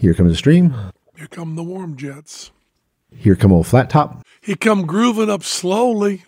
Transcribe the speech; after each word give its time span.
Here 0.00 0.14
comes 0.14 0.30
the 0.30 0.36
stream. 0.36 0.74
Here 1.14 1.26
come 1.26 1.56
the 1.56 1.62
warm 1.62 1.94
jets. 1.94 2.52
Here 3.14 3.36
come 3.36 3.52
old 3.52 3.66
flat 3.66 3.90
top. 3.90 4.24
He 4.40 4.54
come 4.54 4.86
grooving 4.86 5.28
up 5.28 5.42
slowly. 5.44 6.24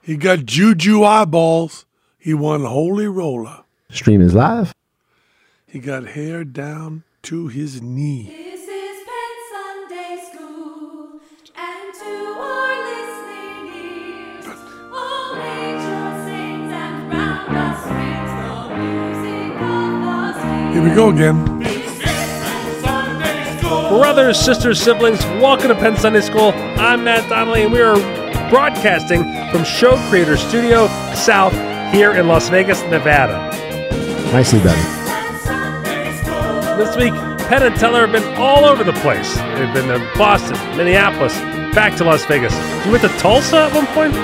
He 0.00 0.16
got 0.16 0.46
juju 0.46 1.04
eyeballs. 1.04 1.84
He 2.16 2.32
won 2.32 2.64
holy 2.64 3.06
roller. 3.06 3.64
Stream 3.90 4.22
is 4.22 4.32
live. 4.34 4.72
He 5.66 5.78
got 5.78 6.06
hair 6.06 6.42
down 6.42 7.04
to 7.24 7.48
his 7.48 7.82
knee. 7.82 8.32
This 8.34 8.62
is 8.62 9.04
Penn 9.04 9.36
Sunday 9.52 10.16
School, 10.32 11.20
and 11.54 11.94
to 12.00 12.14
our 12.40 12.74
listening 12.88 13.66
ears, 13.76 14.46
old 14.90 15.36
angel 15.36 16.24
sings 16.24 16.72
and 16.72 17.12
round 17.12 17.56
us 17.58 17.84
rings 17.92 18.32
the 18.40 18.52
music 18.80 19.52
of 19.60 19.90
the 20.00 20.32
spheres. 20.40 20.72
Here 20.72 20.82
we 20.82 20.94
go 20.94 21.10
again. 21.10 21.55
Brothers, 23.66 24.38
sisters, 24.38 24.80
siblings, 24.80 25.24
welcome 25.40 25.68
to 25.68 25.74
Penn 25.74 25.96
Sunday 25.96 26.20
School. 26.20 26.52
I'm 26.78 27.02
Matt 27.02 27.28
Donnelly, 27.28 27.64
and 27.64 27.72
we 27.72 27.80
are 27.80 27.96
broadcasting 28.48 29.24
from 29.50 29.64
Show 29.64 29.96
Creator 30.08 30.36
Studio 30.36 30.86
South 31.14 31.52
here 31.92 32.12
in 32.12 32.28
Las 32.28 32.48
Vegas, 32.48 32.80
Nevada. 32.82 33.50
Nicely 34.32 34.60
done. 34.60 34.78
This 36.78 36.94
week, 36.94 37.12
Penn 37.48 37.64
and 37.64 37.74
Teller 37.74 38.06
have 38.06 38.12
been 38.12 38.36
all 38.36 38.64
over 38.64 38.84
the 38.84 38.92
place. 38.92 39.34
They've 39.34 39.74
been 39.74 39.88
to 39.88 39.98
Boston, 40.16 40.56
Minneapolis, 40.76 41.36
back 41.74 41.96
to 41.96 42.04
Las 42.04 42.24
Vegas. 42.26 42.54
You 42.84 42.92
went 42.92 43.02
to 43.02 43.08
Tulsa 43.18 43.62
at 43.62 43.74
one 43.74 43.86
point? 43.88 44.14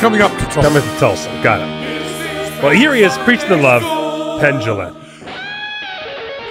Coming 0.00 0.22
up 0.22 0.32
to 0.32 0.44
Tulsa. 0.44 0.62
Coming 0.62 0.82
to 0.82 0.98
Tulsa. 0.98 1.28
Got 1.42 1.60
it. 1.60 2.62
Well, 2.62 2.72
here 2.72 2.94
he 2.94 3.02
is 3.02 3.18
preaching 3.18 3.50
the 3.50 3.58
love, 3.58 3.82
Penn 4.40 4.60
Jillette. 4.60 4.94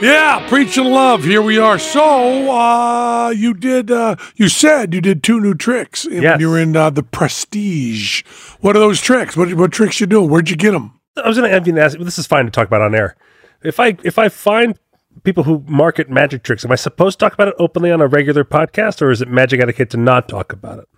Yeah, 0.02 0.46
preaching 0.50 0.86
love. 0.86 1.24
Here 1.24 1.42
we 1.42 1.58
are. 1.58 1.80
So, 1.80 2.52
uh, 2.52 3.30
you 3.30 3.54
did, 3.54 3.90
uh, 3.90 4.18
you 4.36 4.50
said 4.50 4.94
you 4.94 5.00
did 5.02 5.24
two 5.24 5.40
new 5.40 5.54
tricks 5.56 6.06
when 6.06 6.22
Yes. 6.22 6.40
you 6.40 6.50
were 6.50 6.60
in 6.60 6.76
uh, 6.76 6.90
the 6.90 7.02
Prestige. 7.02 8.24
What 8.60 8.76
are 8.76 8.80
those 8.80 9.00
tricks? 9.00 9.38
What, 9.38 9.54
what 9.54 9.72
tricks 9.72 10.00
you 10.02 10.06
doing? 10.06 10.30
Where'd 10.30 10.50
you 10.50 10.58
get 10.58 10.72
them? 10.72 11.00
I 11.16 11.28
was 11.28 11.38
going 11.38 11.50
to 11.50 11.56
even 11.58 11.78
ask. 11.78 11.98
This 11.98 12.20
is 12.20 12.28
fine 12.28 12.44
to 12.46 12.52
talk 12.52 12.68
about 12.68 12.82
on 12.82 12.94
air. 12.94 13.16
If 13.64 13.80
I 13.80 13.98
if 14.04 14.20
I 14.20 14.28
find 14.28 14.78
people 15.24 15.44
who 15.44 15.64
market 15.66 16.10
magic 16.10 16.44
tricks, 16.44 16.66
am 16.66 16.72
I 16.74 16.76
supposed 16.76 17.18
to 17.20 17.26
talk 17.26 17.34
about 17.34 17.48
it 17.48 17.56
openly 17.58 17.90
on 17.90 18.02
a 18.02 18.08
regular 18.08 18.44
podcast, 18.44 19.02
or 19.02 19.12
is 19.12 19.22
it 19.22 19.30
magic 19.30 19.62
etiquette 19.62 19.90
to 19.92 19.98
not 19.98 20.28
talk 20.28 20.52
about 20.52 20.80
it? 20.80 20.90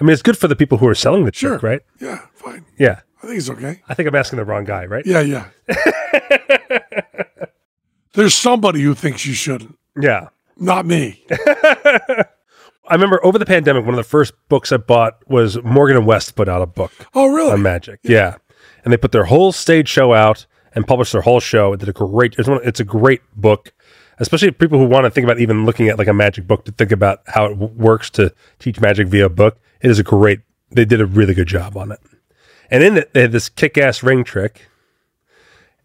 I 0.00 0.04
mean, 0.04 0.12
it's 0.12 0.22
good 0.22 0.36
for 0.36 0.48
the 0.48 0.56
people 0.56 0.78
who 0.78 0.88
are 0.88 0.94
selling 0.94 1.24
the 1.24 1.32
Sure. 1.32 1.52
trick, 1.58 1.62
right? 1.62 1.80
Yeah, 2.00 2.26
fine. 2.34 2.64
Yeah. 2.78 3.00
I 3.22 3.26
think 3.28 3.38
it's 3.38 3.48
okay. 3.50 3.80
I 3.88 3.94
think 3.94 4.08
I'm 4.08 4.14
asking 4.16 4.38
the 4.38 4.44
wrong 4.44 4.64
guy, 4.64 4.86
right? 4.86 5.06
Yeah, 5.06 5.20
yeah. 5.20 5.48
There's 8.18 8.34
somebody 8.34 8.80
who 8.82 8.94
thinks 8.94 9.24
you 9.24 9.32
shouldn't. 9.32 9.78
Yeah. 9.96 10.30
Not 10.56 10.86
me. 10.86 11.24
I 11.30 12.24
remember 12.90 13.24
over 13.24 13.38
the 13.38 13.46
pandemic, 13.46 13.84
one 13.84 13.94
of 13.94 13.96
the 13.96 14.02
first 14.02 14.32
books 14.48 14.72
I 14.72 14.78
bought 14.78 15.18
was 15.28 15.62
Morgan 15.62 15.96
and 15.98 16.04
West 16.04 16.34
put 16.34 16.48
out 16.48 16.60
a 16.60 16.66
book 16.66 16.90
Oh, 17.14 17.28
really? 17.32 17.52
on 17.52 17.62
magic. 17.62 18.00
Yeah. 18.02 18.38
And 18.82 18.92
they 18.92 18.96
put 18.96 19.12
their 19.12 19.26
whole 19.26 19.52
stage 19.52 19.88
show 19.88 20.14
out 20.14 20.46
and 20.74 20.84
published 20.84 21.12
their 21.12 21.20
whole 21.20 21.38
show. 21.38 21.72
It 21.74 21.78
did 21.80 21.88
a 21.90 21.92
great, 21.92 22.34
it's, 22.38 22.48
one, 22.48 22.60
it's 22.64 22.80
a 22.80 22.84
great 22.84 23.20
book, 23.36 23.72
especially 24.18 24.50
people 24.50 24.80
who 24.80 24.86
want 24.86 25.04
to 25.04 25.10
think 25.12 25.24
about 25.24 25.38
even 25.38 25.64
looking 25.64 25.88
at 25.88 25.96
like 25.96 26.08
a 26.08 26.12
magic 26.12 26.48
book 26.48 26.64
to 26.64 26.72
think 26.72 26.90
about 26.90 27.20
how 27.28 27.44
it 27.46 27.50
w- 27.50 27.72
works 27.72 28.10
to 28.10 28.34
teach 28.58 28.80
magic 28.80 29.06
via 29.06 29.26
a 29.26 29.30
book. 29.30 29.60
It 29.80 29.92
is 29.92 30.00
a 30.00 30.02
great, 30.04 30.40
they 30.72 30.84
did 30.84 31.00
a 31.00 31.06
really 31.06 31.34
good 31.34 31.46
job 31.46 31.76
on 31.76 31.92
it. 31.92 32.00
And 32.68 32.82
in 32.82 32.96
it, 32.96 33.12
they 33.14 33.20
had 33.22 33.30
this 33.32 33.48
kick 33.48 33.78
ass 33.78 34.02
ring 34.02 34.24
trick. 34.24 34.66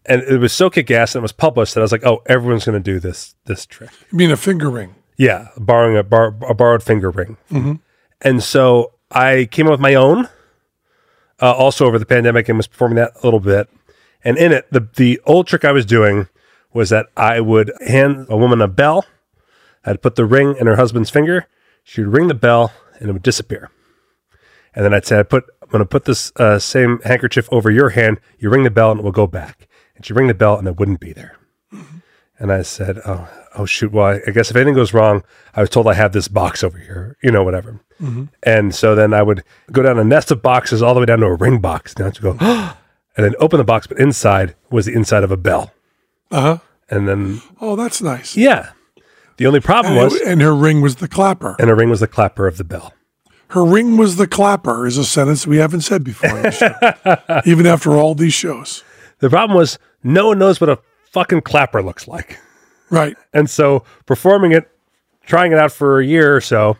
And 0.06 0.22
it 0.22 0.38
was 0.38 0.52
so 0.52 0.68
kick 0.68 0.90
ass 0.90 1.14
and 1.14 1.20
it 1.20 1.22
was 1.22 1.32
published 1.32 1.74
that 1.74 1.80
I 1.80 1.82
was 1.82 1.92
like, 1.92 2.04
oh, 2.04 2.22
everyone's 2.26 2.64
going 2.66 2.82
to 2.82 2.92
do 2.92 3.00
this, 3.00 3.34
this 3.46 3.64
trick. 3.64 3.90
You 4.10 4.18
mean 4.18 4.30
a 4.30 4.36
finger 4.36 4.68
ring? 4.68 4.94
Yeah, 5.16 5.48
borrowing 5.56 5.96
a, 5.96 6.02
bar, 6.02 6.34
a 6.46 6.54
borrowed 6.54 6.82
finger 6.82 7.10
ring. 7.10 7.36
And 8.20 8.42
so 8.42 8.92
I 9.10 9.48
came 9.50 9.66
up 9.66 9.72
with 9.72 9.80
my 9.80 9.94
own, 9.94 10.28
uh, 11.40 11.52
also 11.52 11.86
over 11.86 11.98
the 11.98 12.06
pandemic, 12.06 12.48
and 12.48 12.58
was 12.58 12.66
performing 12.66 12.96
that 12.96 13.12
a 13.22 13.26
little 13.26 13.40
bit. 13.40 13.68
And 14.24 14.38
in 14.38 14.52
it, 14.52 14.66
the 14.70 14.88
the 14.96 15.20
old 15.26 15.46
trick 15.46 15.64
I 15.64 15.72
was 15.72 15.84
doing 15.84 16.28
was 16.72 16.90
that 16.90 17.06
I 17.16 17.40
would 17.40 17.70
hand 17.86 18.26
a 18.28 18.36
woman 18.36 18.60
a 18.60 18.68
bell. 18.68 19.04
I'd 19.84 20.02
put 20.02 20.16
the 20.16 20.24
ring 20.24 20.56
in 20.58 20.66
her 20.66 20.76
husband's 20.76 21.10
finger. 21.10 21.46
She 21.82 22.00
would 22.00 22.12
ring 22.12 22.28
the 22.28 22.34
bell, 22.34 22.72
and 22.98 23.08
it 23.08 23.12
would 23.12 23.22
disappear. 23.22 23.70
And 24.74 24.84
then 24.84 24.94
I'd 24.94 25.04
say, 25.06 25.18
I 25.20 25.22
put, 25.22 25.44
I'm 25.62 25.68
going 25.68 25.80
to 25.80 25.86
put 25.86 26.06
this 26.06 26.32
uh, 26.36 26.58
same 26.58 27.00
handkerchief 27.04 27.48
over 27.52 27.70
your 27.70 27.90
hand. 27.90 28.18
You 28.38 28.50
ring 28.50 28.64
the 28.64 28.70
bell, 28.70 28.90
and 28.90 29.00
it 29.00 29.04
will 29.04 29.12
go 29.12 29.26
back. 29.26 29.68
And 29.96 30.04
she'd 30.04 30.14
ring 30.14 30.26
the 30.28 30.34
bell, 30.34 30.58
and 30.58 30.66
it 30.68 30.76
wouldn't 30.78 31.00
be 31.00 31.12
there. 31.12 31.36
And 32.38 32.52
I 32.52 32.62
said, 32.62 32.98
"Oh, 33.06 33.28
oh 33.56 33.64
shoot! 33.64 33.92
Well, 33.92 34.20
I, 34.26 34.30
guess 34.32 34.50
if 34.50 34.56
anything 34.56 34.74
goes 34.74 34.92
wrong, 34.92 35.22
I 35.54 35.60
was 35.60 35.70
told 35.70 35.86
I 35.86 35.94
have 35.94 36.12
this 36.12 36.26
box 36.26 36.64
over 36.64 36.78
here, 36.78 37.16
you 37.22 37.30
know, 37.30 37.44
whatever." 37.44 37.80
And 38.42 38.74
so 38.74 38.94
then 38.96 39.14
I 39.14 39.22
would 39.22 39.44
go 39.72 39.82
down 39.82 39.98
a 39.98 40.04
nest 40.04 40.30
of 40.32 40.42
boxes 40.42 40.82
all 40.82 40.94
the 40.94 41.00
way 41.00 41.06
down 41.06 41.20
to 41.20 41.26
a 41.26 41.34
ring 41.36 41.60
box. 41.60 41.96
Now 41.96 42.10
to 42.10 42.20
go, 42.22 42.30
and 42.40 42.74
then 43.24 43.34
open 43.38 43.58
the 43.58 43.64
box, 43.64 43.86
but 43.86 43.98
inside 44.00 44.56
was 44.70 44.86
the 44.86 44.92
inside 44.94 45.22
of 45.22 45.30
a 45.30 45.36
bell. 45.36 45.72
Uh 46.30 46.40
huh. 46.40 46.58
And 46.90 47.08
then, 47.08 47.40
Oh, 47.60 47.76
that's 47.76 48.02
nice. 48.02 48.36
yeah, 48.36 48.70
the 49.38 49.46
only 49.46 49.60
problem 49.60 49.94
And, 49.94 50.02
was, 50.04 50.14
it- 50.16 50.26
and 50.26 50.42
her 50.42 50.54
ring 50.54 50.80
was 50.82 50.96
the 50.96 51.08
clapper. 51.08 51.54
and 51.60 51.68
her 51.70 51.74
ring 51.76 51.88
was 51.88 52.00
the 52.00 52.08
clapper 52.08 52.46
of 52.48 52.58
the 52.58 52.64
bell. 52.64 52.92
Her 53.48 53.64
ring 53.64 53.96
was 53.96 54.16
the 54.16 54.26
clapper 54.26 54.86
is 54.86 54.98
a 54.98 55.04
sentence 55.04 55.46
we 55.46 55.58
haven't 55.58 55.82
said 55.82 56.02
before, 56.02 56.50
show, 56.50 56.74
even 57.46 57.64
after 57.66 57.92
all 57.92 58.14
these 58.16 58.34
shows. 58.34 58.82
The 59.24 59.30
problem 59.30 59.56
was, 59.56 59.78
no 60.02 60.26
one 60.26 60.38
knows 60.38 60.60
what 60.60 60.68
a 60.68 60.78
fucking 61.12 61.40
clapper 61.40 61.82
looks 61.82 62.06
like. 62.06 62.38
Right. 62.90 63.16
And 63.32 63.48
so 63.48 63.82
performing 64.04 64.52
it, 64.52 64.70
trying 65.24 65.50
it 65.52 65.58
out 65.58 65.72
for 65.72 65.98
a 65.98 66.04
year 66.04 66.36
or 66.36 66.42
so, 66.42 66.76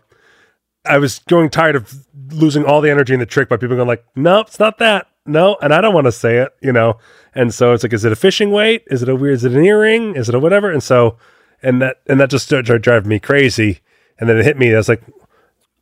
I 0.84 0.98
was 0.98 1.20
growing 1.20 1.48
tired 1.48 1.74
of 1.74 2.06
losing 2.28 2.66
all 2.66 2.82
the 2.82 2.90
energy 2.90 3.14
in 3.14 3.20
the 3.20 3.24
trick 3.24 3.48
by 3.48 3.56
people 3.56 3.76
going 3.76 3.88
like, 3.88 4.04
nope, 4.14 4.48
it's 4.48 4.58
not 4.58 4.76
that. 4.76 5.06
No, 5.24 5.56
and 5.62 5.72
I 5.72 5.80
don't 5.80 5.94
want 5.94 6.04
to 6.04 6.12
say 6.12 6.36
it, 6.36 6.50
you 6.60 6.70
know. 6.70 6.98
And 7.34 7.54
so 7.54 7.72
it's 7.72 7.82
like, 7.82 7.94
is 7.94 8.04
it 8.04 8.12
a 8.12 8.16
fishing 8.16 8.50
weight? 8.50 8.84
Is 8.88 9.02
it 9.02 9.08
a 9.08 9.16
weird? 9.16 9.36
Is 9.36 9.44
it 9.46 9.52
an 9.52 9.64
earring? 9.64 10.14
Is 10.14 10.28
it 10.28 10.34
a 10.34 10.38
whatever? 10.38 10.70
And 10.70 10.82
so, 10.82 11.16
and 11.62 11.80
that 11.80 12.02
and 12.06 12.20
that 12.20 12.28
just 12.28 12.44
started 12.44 12.82
driving 12.82 13.08
me 13.08 13.18
crazy. 13.18 13.80
And 14.18 14.28
then 14.28 14.36
it 14.36 14.44
hit 14.44 14.58
me. 14.58 14.74
I 14.74 14.76
was 14.76 14.90
like, 14.90 15.02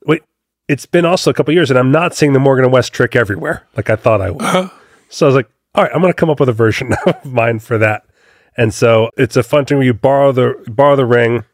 wait, 0.06 0.22
it's 0.68 0.86
been 0.86 1.04
also 1.04 1.28
a 1.28 1.34
couple 1.34 1.52
years, 1.52 1.70
and 1.70 1.78
I'm 1.80 1.90
not 1.90 2.14
seeing 2.14 2.34
the 2.34 2.38
Morgan 2.38 2.66
and 2.66 2.72
West 2.72 2.92
trick 2.92 3.16
everywhere 3.16 3.66
like 3.76 3.90
I 3.90 3.96
thought 3.96 4.20
I 4.20 4.30
would. 4.30 4.42
Uh-huh. 4.42 4.68
So 5.08 5.26
I 5.26 5.28
was 5.28 5.34
like, 5.34 5.50
all 5.74 5.84
right, 5.84 5.92
I'm 5.94 6.00
going 6.00 6.12
to 6.12 6.16
come 6.16 6.30
up 6.30 6.40
with 6.40 6.48
a 6.48 6.54
version 6.54 6.92
of 7.06 7.32
mine 7.32 7.58
for 7.58 7.78
that. 7.78 8.04
And 8.56 8.74
so 8.74 9.10
it's 9.16 9.36
a 9.36 9.42
fun 9.42 9.64
thing 9.64 9.78
where 9.78 9.86
you 9.86 9.94
borrow 9.94 10.32
the 10.32 10.62
borrow 10.68 10.96
the 10.96 11.06
ring, 11.06 11.44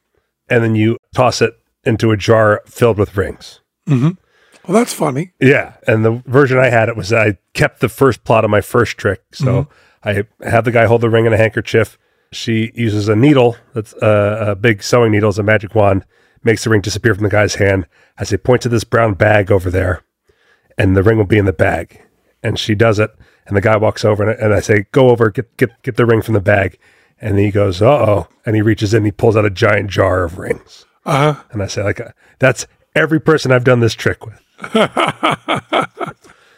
and 0.48 0.64
then 0.64 0.74
you 0.74 0.98
toss 1.14 1.40
it 1.40 1.54
into 1.84 2.10
a 2.10 2.16
jar 2.16 2.62
filled 2.66 2.98
with 2.98 3.16
rings. 3.16 3.60
Mm-hmm. 3.88 4.10
Well, 4.66 4.76
that's 4.76 4.92
funny. 4.92 5.32
Yeah, 5.40 5.74
and 5.86 6.04
the 6.04 6.22
version 6.26 6.58
I 6.58 6.68
had 6.68 6.88
it 6.88 6.96
was 6.96 7.12
I 7.12 7.38
kept 7.54 7.80
the 7.80 7.88
first 7.88 8.24
plot 8.24 8.44
of 8.44 8.50
my 8.50 8.60
first 8.60 8.98
trick. 8.98 9.22
So 9.32 9.64
mm-hmm. 9.64 10.28
I 10.42 10.48
have 10.48 10.64
the 10.64 10.72
guy 10.72 10.86
hold 10.86 11.00
the 11.00 11.08
ring 11.08 11.24
in 11.24 11.32
a 11.32 11.38
handkerchief. 11.38 11.96
She 12.32 12.72
uses 12.74 13.08
a 13.08 13.16
needle 13.16 13.56
that's 13.72 13.94
a, 14.02 14.48
a 14.50 14.54
big 14.56 14.82
sewing 14.82 15.12
needle 15.12 15.30
as 15.30 15.38
a 15.38 15.42
magic 15.42 15.74
wand, 15.74 16.04
makes 16.42 16.64
the 16.64 16.70
ring 16.70 16.82
disappear 16.82 17.14
from 17.14 17.24
the 17.24 17.30
guy's 17.30 17.54
hand. 17.54 17.86
I 18.18 18.24
say, 18.24 18.36
point 18.36 18.60
to 18.62 18.68
this 18.68 18.84
brown 18.84 19.14
bag 19.14 19.50
over 19.50 19.70
there, 19.70 20.02
and 20.76 20.94
the 20.94 21.02
ring 21.02 21.16
will 21.16 21.24
be 21.24 21.38
in 21.38 21.46
the 21.46 21.52
bag. 21.52 22.02
And 22.42 22.58
she 22.58 22.74
does 22.74 22.98
it, 22.98 23.10
and 23.48 23.56
the 23.56 23.60
guy 23.60 23.76
walks 23.76 24.04
over, 24.04 24.28
and, 24.28 24.40
and 24.40 24.54
I 24.54 24.60
say, 24.60 24.86
go 24.92 25.10
over, 25.10 25.30
get 25.30 25.56
get 25.56 25.82
get 25.82 25.96
the 25.96 26.06
ring 26.06 26.22
from 26.22 26.34
the 26.34 26.40
bag. 26.40 26.78
And 27.20 27.36
he 27.36 27.50
goes, 27.50 27.82
uh 27.82 27.86
oh, 27.86 28.28
and 28.46 28.54
he 28.54 28.62
reaches 28.62 28.94
in, 28.94 29.04
he 29.04 29.10
pulls 29.10 29.36
out 29.36 29.44
a 29.44 29.50
giant 29.50 29.90
jar 29.90 30.22
of 30.22 30.38
rings. 30.38 30.86
Uh 31.04 31.34
huh. 31.34 31.42
And 31.50 31.62
I 31.62 31.66
say, 31.66 31.82
like, 31.82 32.00
that's 32.38 32.66
every 32.94 33.20
person 33.20 33.50
I've 33.50 33.64
done 33.64 33.80
this 33.80 33.94
trick 33.94 34.24
with. 34.24 34.40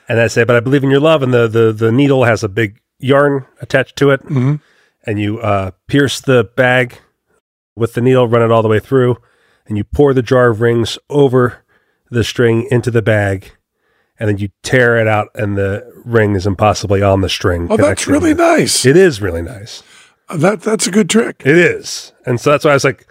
and 0.09 0.21
I 0.21 0.27
say, 0.27 0.45
but 0.45 0.57
I 0.57 0.61
believe 0.61 0.85
in 0.85 0.91
your 0.91 1.01
love. 1.01 1.23
And 1.23 1.33
the, 1.33 1.49
the, 1.49 1.73
the 1.73 1.93
needle 1.93 2.25
has 2.25 2.43
a 2.43 2.49
big 2.49 2.81
yarn 2.99 3.47
attached 3.61 3.97
to 3.97 4.11
it. 4.11 4.23
Mm-hmm. 4.25 4.57
And 5.07 5.21
you 5.21 5.39
uh, 5.39 5.71
pierce 5.87 6.21
the 6.21 6.51
bag 6.57 6.99
with 7.77 7.95
the 7.95 8.01
needle, 8.01 8.29
run 8.29 8.43
it 8.43 8.53
all 8.53 8.63
the 8.63 8.69
way 8.69 8.81
through. 8.81 9.17
And 9.67 9.77
you 9.77 9.85
pour 9.85 10.13
the 10.13 10.23
jar 10.23 10.51
of 10.51 10.61
rings 10.61 10.99
over 11.09 11.65
the 12.11 12.25
string 12.25 12.67
into 12.71 12.91
the 12.91 13.03
bag. 13.03 13.53
And 14.21 14.29
then 14.29 14.39
you 14.39 14.51
tear 14.63 14.99
it 14.99 15.09
out, 15.09 15.29
and 15.35 15.57
the 15.57 15.91
ring 16.05 16.37
is 16.37 16.47
impossibly 16.47 17.03
on 17.03 17.23
the 17.23 17.29
string. 17.29 17.67
Oh, 17.71 17.77
that's 17.79 18.07
really 18.07 18.33
it. 18.33 18.37
nice. 18.37 18.85
It 18.85 18.97
is 18.97 19.23
really 19.23 19.43
nice. 19.43 19.83
Uh, 20.29 20.37
that 20.37 20.61
that's 20.61 20.87
a 20.87 20.91
good 20.91 21.09
trick. 21.09 21.43
It 21.45 21.57
is. 21.57 22.13
And 22.27 22.39
so 22.39 22.51
that's 22.51 22.65
why 22.65 22.73
I 22.73 22.75
was 22.75 22.85
like, 22.85 23.07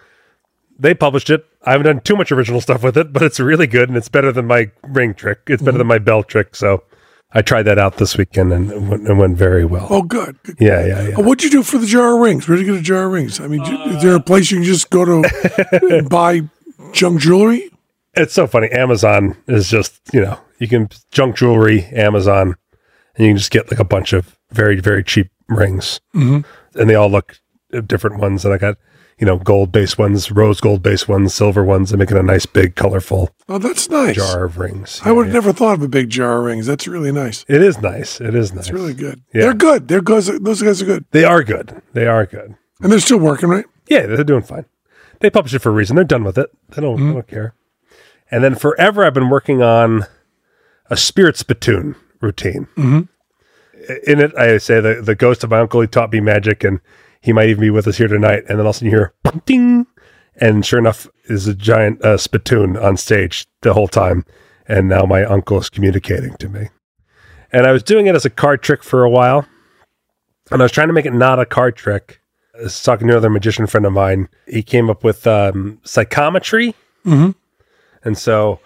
they 0.78 0.94
published 0.94 1.28
it. 1.28 1.44
I 1.64 1.72
haven't 1.72 1.86
done 1.86 2.00
too 2.00 2.16
much 2.16 2.32
original 2.32 2.60
stuff 2.60 2.82
with 2.82 2.96
it, 2.96 3.12
but 3.12 3.22
it's 3.22 3.38
really 3.38 3.66
good 3.66 3.88
and 3.88 3.98
it's 3.98 4.08
better 4.08 4.32
than 4.32 4.46
my 4.46 4.70
ring 4.82 5.14
trick. 5.14 5.40
It's 5.46 5.60
better 5.60 5.72
mm-hmm. 5.72 5.78
than 5.78 5.86
my 5.88 5.98
bell 5.98 6.22
trick. 6.22 6.56
So 6.56 6.84
I 7.32 7.42
tried 7.42 7.64
that 7.64 7.78
out 7.78 7.98
this 7.98 8.16
weekend 8.16 8.52
and 8.52 8.72
it 8.72 8.80
went, 8.80 9.08
it 9.08 9.14
went 9.14 9.36
very 9.36 9.66
well. 9.66 9.86
Oh, 9.90 10.02
good. 10.02 10.42
good. 10.42 10.56
Yeah, 10.58 10.86
yeah, 10.86 11.08
yeah. 11.08 11.18
Uh, 11.18 11.22
What'd 11.22 11.44
you 11.44 11.50
do 11.50 11.62
for 11.62 11.76
the 11.76 11.86
jar 11.86 12.14
of 12.14 12.20
rings? 12.20 12.48
Where 12.48 12.56
did 12.56 12.66
you 12.66 12.72
get 12.72 12.80
a 12.80 12.84
jar 12.84 13.06
of 13.06 13.12
rings? 13.12 13.40
I 13.40 13.46
mean, 13.46 13.60
is 13.62 14.02
there 14.02 14.14
a 14.14 14.16
uh, 14.16 14.22
place 14.22 14.50
you 14.50 14.56
can 14.56 14.64
just 14.64 14.88
go 14.88 15.04
to 15.04 15.88
and 15.90 16.08
buy 16.08 16.42
junk 16.92 17.20
jewelry? 17.20 17.70
It's 18.14 18.34
so 18.34 18.46
funny. 18.46 18.68
Amazon 18.70 19.36
is 19.46 19.68
just, 19.68 20.00
you 20.12 20.20
know, 20.20 20.38
you 20.58 20.68
can 20.68 20.88
junk 21.10 21.36
jewelry, 21.36 21.84
Amazon, 21.92 22.56
and 23.14 23.26
you 23.26 23.30
can 23.30 23.36
just 23.38 23.50
get 23.52 23.70
like 23.70 23.80
a 23.80 23.84
bunch 23.84 24.12
of 24.12 24.36
very, 24.50 24.80
very 24.80 25.04
cheap 25.04 25.30
rings. 25.48 26.00
Mm-hmm. 26.14 26.40
And 26.80 26.90
they 26.90 26.94
all 26.94 27.10
look 27.10 27.38
different 27.86 28.18
ones. 28.18 28.44
And 28.44 28.52
I 28.52 28.58
got, 28.58 28.76
you 29.18 29.26
know, 29.26 29.36
gold 29.38 29.70
based 29.70 29.96
ones, 29.98 30.30
rose 30.32 30.60
gold 30.60 30.82
based 30.82 31.08
ones, 31.08 31.34
silver 31.34 31.62
ones, 31.62 31.92
and 31.92 31.98
making 32.00 32.16
a 32.16 32.22
nice 32.22 32.46
big 32.46 32.74
colorful 32.74 33.30
Oh, 33.48 33.58
that's 33.58 33.88
nice. 33.90 34.16
jar 34.16 34.44
of 34.44 34.58
rings. 34.58 35.00
I 35.04 35.12
would 35.12 35.26
have 35.26 35.34
never 35.34 35.52
thought 35.52 35.74
of 35.74 35.82
a 35.82 35.88
big 35.88 36.08
jar 36.10 36.38
of 36.38 36.44
rings. 36.46 36.66
That's 36.66 36.88
really 36.88 37.12
nice. 37.12 37.44
It 37.48 37.62
is 37.62 37.80
nice. 37.80 38.20
It 38.20 38.34
is 38.34 38.52
nice. 38.52 38.64
It's 38.66 38.72
really 38.72 38.94
good. 38.94 39.22
Yeah. 39.34 39.42
They're 39.42 39.54
good. 39.54 39.88
They're 39.88 40.00
guys. 40.02 40.26
Those 40.26 40.62
guys 40.62 40.82
are 40.82 40.86
good, 40.86 41.04
They 41.12 41.24
are 41.24 41.44
good. 41.44 41.80
They 41.92 42.06
are 42.06 42.26
good. 42.26 42.56
and 42.80 42.90
they're 42.90 42.98
still 43.00 43.18
working, 43.18 43.48
right? 43.50 43.66
Yeah, 43.88 44.06
they're 44.06 44.24
doing 44.24 44.42
fine. 44.42 44.64
They 45.20 45.28
publish 45.30 45.52
it 45.54 45.58
for 45.58 45.68
a 45.68 45.72
reason. 45.72 45.96
They're 45.96 46.04
done 46.04 46.24
with 46.24 46.38
it. 46.38 46.48
They 46.70 46.80
don't, 46.82 46.96
they 46.96 47.12
don't 47.12 47.26
care. 47.28 47.54
And 48.30 48.44
then 48.44 48.54
forever, 48.54 49.04
I've 49.04 49.14
been 49.14 49.30
working 49.30 49.62
on 49.62 50.04
a 50.88 50.96
spirit 50.96 51.36
spittoon 51.36 51.96
routine. 52.20 52.68
In 54.06 54.20
it, 54.20 54.36
I 54.36 54.58
say 54.58 54.80
the 54.80 55.00
the 55.02 55.14
ghost 55.14 55.42
of 55.42 55.50
my 55.50 55.60
uncle. 55.60 55.80
He 55.80 55.86
taught 55.86 56.12
me 56.12 56.20
magic, 56.20 56.62
and 56.64 56.80
he 57.20 57.32
might 57.32 57.48
even 57.48 57.62
be 57.62 57.70
with 57.70 57.86
us 57.88 57.96
here 57.96 58.08
tonight. 58.08 58.44
And 58.48 58.58
then 58.58 58.60
all 58.60 58.70
of 58.70 58.76
a 58.76 58.78
sudden, 58.78 58.90
you 58.90 58.96
hear 58.96 59.14
ding, 59.46 59.86
and 60.36 60.64
sure 60.64 60.78
enough, 60.78 61.08
is 61.24 61.46
a 61.46 61.54
giant 61.54 62.04
uh, 62.04 62.16
spittoon 62.16 62.76
on 62.76 62.96
stage 62.96 63.46
the 63.62 63.72
whole 63.72 63.88
time. 63.88 64.24
And 64.66 64.88
now 64.88 65.04
my 65.04 65.24
uncle 65.24 65.58
is 65.58 65.68
communicating 65.68 66.34
to 66.36 66.48
me. 66.48 66.68
And 67.52 67.66
I 67.66 67.72
was 67.72 67.82
doing 67.82 68.06
it 68.06 68.14
as 68.14 68.24
a 68.24 68.30
card 68.30 68.62
trick 68.62 68.84
for 68.84 69.02
a 69.02 69.10
while, 69.10 69.46
and 70.52 70.62
I 70.62 70.64
was 70.64 70.72
trying 70.72 70.88
to 70.88 70.92
make 70.92 71.06
it 71.06 71.12
not 71.12 71.40
a 71.40 71.46
card 71.46 71.74
trick. 71.74 72.20
I 72.56 72.64
was 72.64 72.82
talking 72.82 73.08
to 73.08 73.14
another 73.14 73.30
magician 73.30 73.66
friend 73.66 73.86
of 73.86 73.92
mine. 73.92 74.28
He 74.46 74.62
came 74.62 74.90
up 74.90 75.02
with 75.02 75.26
um, 75.26 75.80
psychometry, 75.82 76.74
mm-hmm. 77.04 77.30
And 78.04 78.16
so 78.16 78.60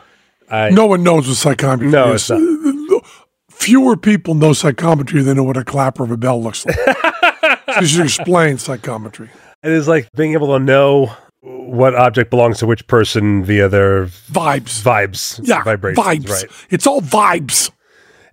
I 0.51 0.71
No 0.71 0.87
one 0.87 1.03
knows 1.03 1.27
what 1.29 1.37
psychometry 1.37 1.91
no, 1.91 2.13
is. 2.13 2.31
it's 2.31 2.31
not. 2.31 3.05
Fewer 3.51 3.97
people 3.97 4.35
know 4.35 4.53
psychometry 4.53 5.23
than 5.23 5.37
know 5.37 5.45
what 5.45 5.57
a 5.57 5.65
clapper 5.65 6.05
of 6.05 6.11
a 6.11 6.17
bell 6.17 6.43
looks 6.43 6.67
like. 6.67 6.77
so 7.75 7.81
you 7.81 7.87
should 7.87 8.05
explain 8.05 8.59
psychometry. 8.59 9.31
It 9.63 9.73
is 9.73 9.89
like 9.89 10.11
being 10.13 10.33
able 10.33 10.49
to 10.59 10.63
know 10.63 11.13
what 11.41 11.95
object 11.95 12.31
belongs 12.31 12.59
to 12.59 12.67
which 12.67 12.87
person 12.87 13.45
via 13.45 13.69
their 13.69 14.07
Vibes. 14.07 14.83
vibes, 14.83 15.41
yeah, 15.43 15.63
vibrations, 15.63 16.05
vibes. 16.07 16.29
right? 16.31 16.51
It's 16.71 16.87
all 16.87 17.01
vibes. 17.01 17.71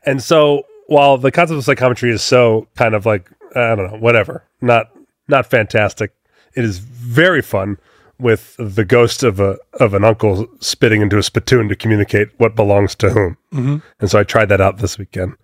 And 0.06 0.22
so, 0.24 0.64
while 0.88 1.18
the 1.18 1.32
concept 1.32 1.58
of 1.58 1.64
psychometry 1.64 2.12
is 2.12 2.22
so 2.22 2.68
kind 2.76 2.96
of 2.96 3.06
like 3.06 3.30
I 3.56 3.76
don't 3.76 3.92
know, 3.92 3.98
whatever, 4.00 4.44
not 4.62 4.88
not 5.28 5.46
fantastic, 5.46 6.14
it 6.56 6.66
is 6.66 6.80
very 6.80 7.42
fun 7.42 7.78
with 8.22 8.56
the 8.58 8.86
ghost 8.86 9.24
of 9.24 9.40
a 9.40 9.58
of 9.74 9.94
an 9.94 10.04
uncle 10.04 10.48
spitting 10.60 11.02
into 11.02 11.18
a 11.18 11.24
spittoon 11.24 11.68
to 11.70 11.76
communicate 11.76 12.30
what 12.38 12.56
belongs 12.56 12.96
to 12.96 13.10
whom. 13.10 13.38
Mm-hmm. 13.54 13.78
And 14.00 14.12
so, 14.12 14.20
I 14.20 14.24
tried 14.24 14.50
that 14.50 14.62
out 14.62 14.78
this 14.78 14.98
weekend, 14.98 15.36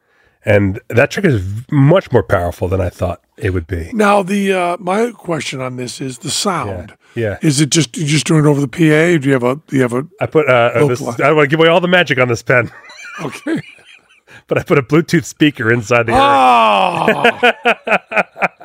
and 0.46 0.80
that 0.90 1.12
trick 1.12 1.26
is 1.26 1.46
much 1.72 2.12
more 2.12 2.24
powerful 2.24 2.68
than 2.68 2.80
I 2.80 2.90
thought 2.90 3.22
it 3.38 3.52
would 3.52 3.68
be. 3.68 3.92
Now, 3.94 4.24
the 4.24 4.54
uh, 4.54 4.78
my 4.80 5.12
question 5.12 5.60
on 5.62 5.76
this 5.76 6.00
is 6.00 6.20
the 6.20 6.32
sound. 6.32 6.96
Yeah. 7.16 7.38
Is 7.42 7.62
it 7.62 7.72
just 7.72 7.98
you 7.98 8.06
just 8.06 8.28
doing 8.28 8.46
it 8.46 8.48
over 8.48 8.62
the 8.62 8.68
PA? 8.68 9.20
Do 9.20 9.28
you 9.28 9.34
have 9.34 9.44
a 9.44 9.56
do 9.68 9.76
you 9.76 9.82
have 9.82 9.94
a 9.94 10.08
I 10.22 10.28
put 10.28 10.48
uh, 10.48 10.72
uh, 10.76 10.88
this, 10.88 11.02
I 11.02 11.32
want 11.32 11.46
to 11.46 11.48
give 11.48 11.60
away 11.60 11.70
all 11.70 11.82
the 11.82 11.88
magic 11.88 12.20
on 12.20 12.28
this 12.28 12.44
pen, 12.44 12.72
okay? 13.22 13.62
but 14.48 14.58
I 14.58 14.64
put 14.64 14.78
a 14.78 14.84
Bluetooth 14.84 15.26
speaker 15.26 15.72
inside 15.72 16.06
the. 16.06 16.14
urn. 16.14 17.54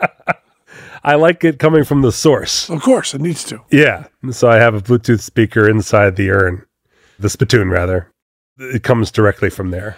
I 1.04 1.16
like 1.16 1.43
it 1.44 1.58
coming 1.58 1.84
from 1.84 2.02
the 2.02 2.12
source. 2.12 2.70
of 2.70 2.81
course 2.82 3.14
it 3.14 3.20
needs 3.20 3.44
to. 3.44 3.60
Yeah. 3.70 4.06
So 4.31 4.49
I 4.49 4.56
have 4.56 4.75
a 4.75 4.81
Bluetooth 4.81 5.20
speaker 5.20 5.69
inside 5.69 6.16
the 6.16 6.31
urn, 6.31 6.64
the 7.19 7.28
spittoon 7.28 7.70
rather. 7.70 8.08
It 8.58 8.82
comes 8.82 9.10
directly 9.10 9.50
from 9.50 9.70
there. 9.70 9.96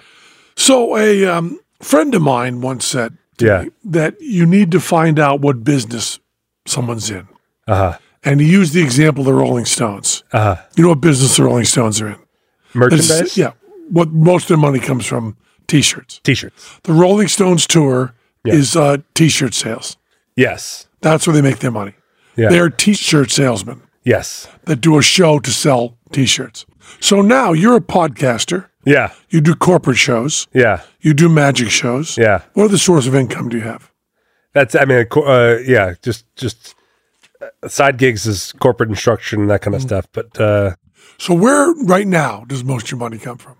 So 0.56 0.96
a 0.96 1.26
um, 1.26 1.60
friend 1.80 2.14
of 2.14 2.22
mine 2.22 2.60
once 2.62 2.86
said 2.86 3.18
to 3.38 3.44
Yeah. 3.46 3.62
me 3.64 3.70
that 3.84 4.14
you 4.20 4.46
need 4.46 4.70
to 4.72 4.80
find 4.80 5.18
out 5.18 5.40
what 5.40 5.64
business 5.64 6.20
someone's 6.66 7.10
in, 7.10 7.28
Uh 7.66 7.74
huh. 7.92 7.98
and 8.22 8.40
he 8.40 8.48
used 8.50 8.72
the 8.72 8.80
example 8.82 9.20
of 9.22 9.26
the 9.26 9.34
Rolling 9.34 9.66
Stones. 9.66 10.22
Uh 10.32 10.54
huh. 10.56 10.62
You 10.76 10.84
know 10.84 10.88
what 10.90 11.00
business 11.02 11.36
the 11.36 11.42
Rolling 11.44 11.64
Stones 11.66 12.00
are 12.00 12.06
in? 12.08 12.12
It's- 12.14 12.74
Merchandise. 12.74 13.36
yeah, 13.36 13.52
what 13.90 14.10
most 14.12 14.44
of 14.44 14.48
their 14.48 14.56
money 14.58 14.78
comes 14.78 15.04
from 15.04 15.36
T-shirts. 15.66 16.20
T-shirts. 16.24 16.78
The 16.84 16.92
Rolling 16.92 17.28
Stones 17.28 17.66
tour 17.66 18.14
Yeah. 18.44 18.54
is 18.54 18.76
uh, 18.76 18.98
T-shirt 19.14 19.52
sales. 19.54 19.96
Yes. 20.36 20.86
That's 21.04 21.26
where 21.26 21.34
they 21.34 21.42
make 21.42 21.58
their 21.60 21.70
money. 21.70 21.94
Yeah. 22.36 22.48
They're 22.48 22.70
T-shirt 22.70 23.30
salesmen 23.30 23.82
yes. 24.04 24.48
that 24.64 24.80
do 24.80 24.98
a 24.98 25.02
show 25.02 25.38
to 25.38 25.50
sell 25.50 25.96
T-shirts. 26.12 26.66
So 27.00 27.22
now 27.22 27.52
you're 27.52 27.76
a 27.76 27.80
podcaster. 27.80 28.66
Yeah. 28.84 29.12
You 29.30 29.40
do 29.40 29.54
corporate 29.54 29.96
shows. 29.98 30.46
Yeah. 30.52 30.82
You 31.00 31.14
do 31.14 31.28
magic 31.28 31.70
shows. 31.70 32.18
Yeah. 32.18 32.42
What 32.54 32.64
other 32.64 32.78
source 32.78 33.06
of 33.06 33.14
income 33.14 33.48
do 33.48 33.56
you 33.58 33.62
have? 33.62 33.90
That's. 34.52 34.74
I 34.74 34.84
mean. 34.84 35.06
Uh, 35.14 35.56
yeah. 35.64 35.94
Just. 36.02 36.26
Just. 36.36 36.74
uh, 37.40 37.68
Side 37.68 37.96
gigs 37.98 38.26
is 38.26 38.52
corporate 38.52 38.90
instruction 38.90 39.40
and 39.42 39.50
that 39.50 39.62
kind 39.62 39.74
of 39.74 39.82
stuff, 39.82 40.06
but 40.12 40.38
uh, 40.40 40.74
So 41.18 41.34
where 41.34 41.72
right 41.84 42.06
now 42.06 42.44
does 42.48 42.62
most 42.64 42.84
of 42.86 42.90
your 42.92 42.98
money 42.98 43.18
come 43.18 43.38
from? 43.38 43.56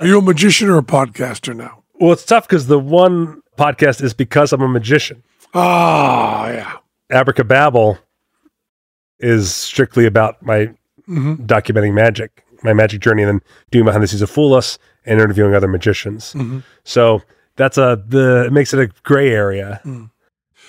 Are 0.00 0.06
you 0.06 0.18
a 0.18 0.22
magician 0.22 0.68
or 0.68 0.78
a 0.78 0.82
podcaster 0.82 1.54
now? 1.54 1.82
well, 2.00 2.12
it's 2.12 2.24
tough 2.24 2.48
because 2.48 2.66
the 2.66 2.78
one 2.78 3.42
podcast 3.56 4.02
is 4.02 4.12
because 4.14 4.52
I'm 4.52 4.62
a 4.62 4.68
magician. 4.68 5.22
Ah, 5.54 6.48
yeah. 6.48 6.76
Abracababble 7.10 7.98
is 9.18 9.54
strictly 9.54 10.06
about 10.06 10.42
my 10.42 10.70
documenting 11.08 11.94
magic, 11.94 12.44
my 12.62 12.72
magic 12.72 13.00
journey, 13.00 13.22
and 13.22 13.28
then 13.30 13.40
doing 13.70 13.84
behind 13.84 14.02
the 14.02 14.08
scenes 14.08 14.22
of 14.22 14.30
Fool 14.30 14.54
Us 14.54 14.78
and 15.06 15.20
interviewing 15.20 15.54
other 15.54 15.68
magicians. 15.68 16.34
So 16.84 17.22
that's 17.56 17.78
a 17.78 18.02
the 18.06 18.44
it 18.46 18.52
makes 18.52 18.72
it 18.74 18.80
a 18.80 18.86
gray 19.02 19.30
area. 19.30 19.80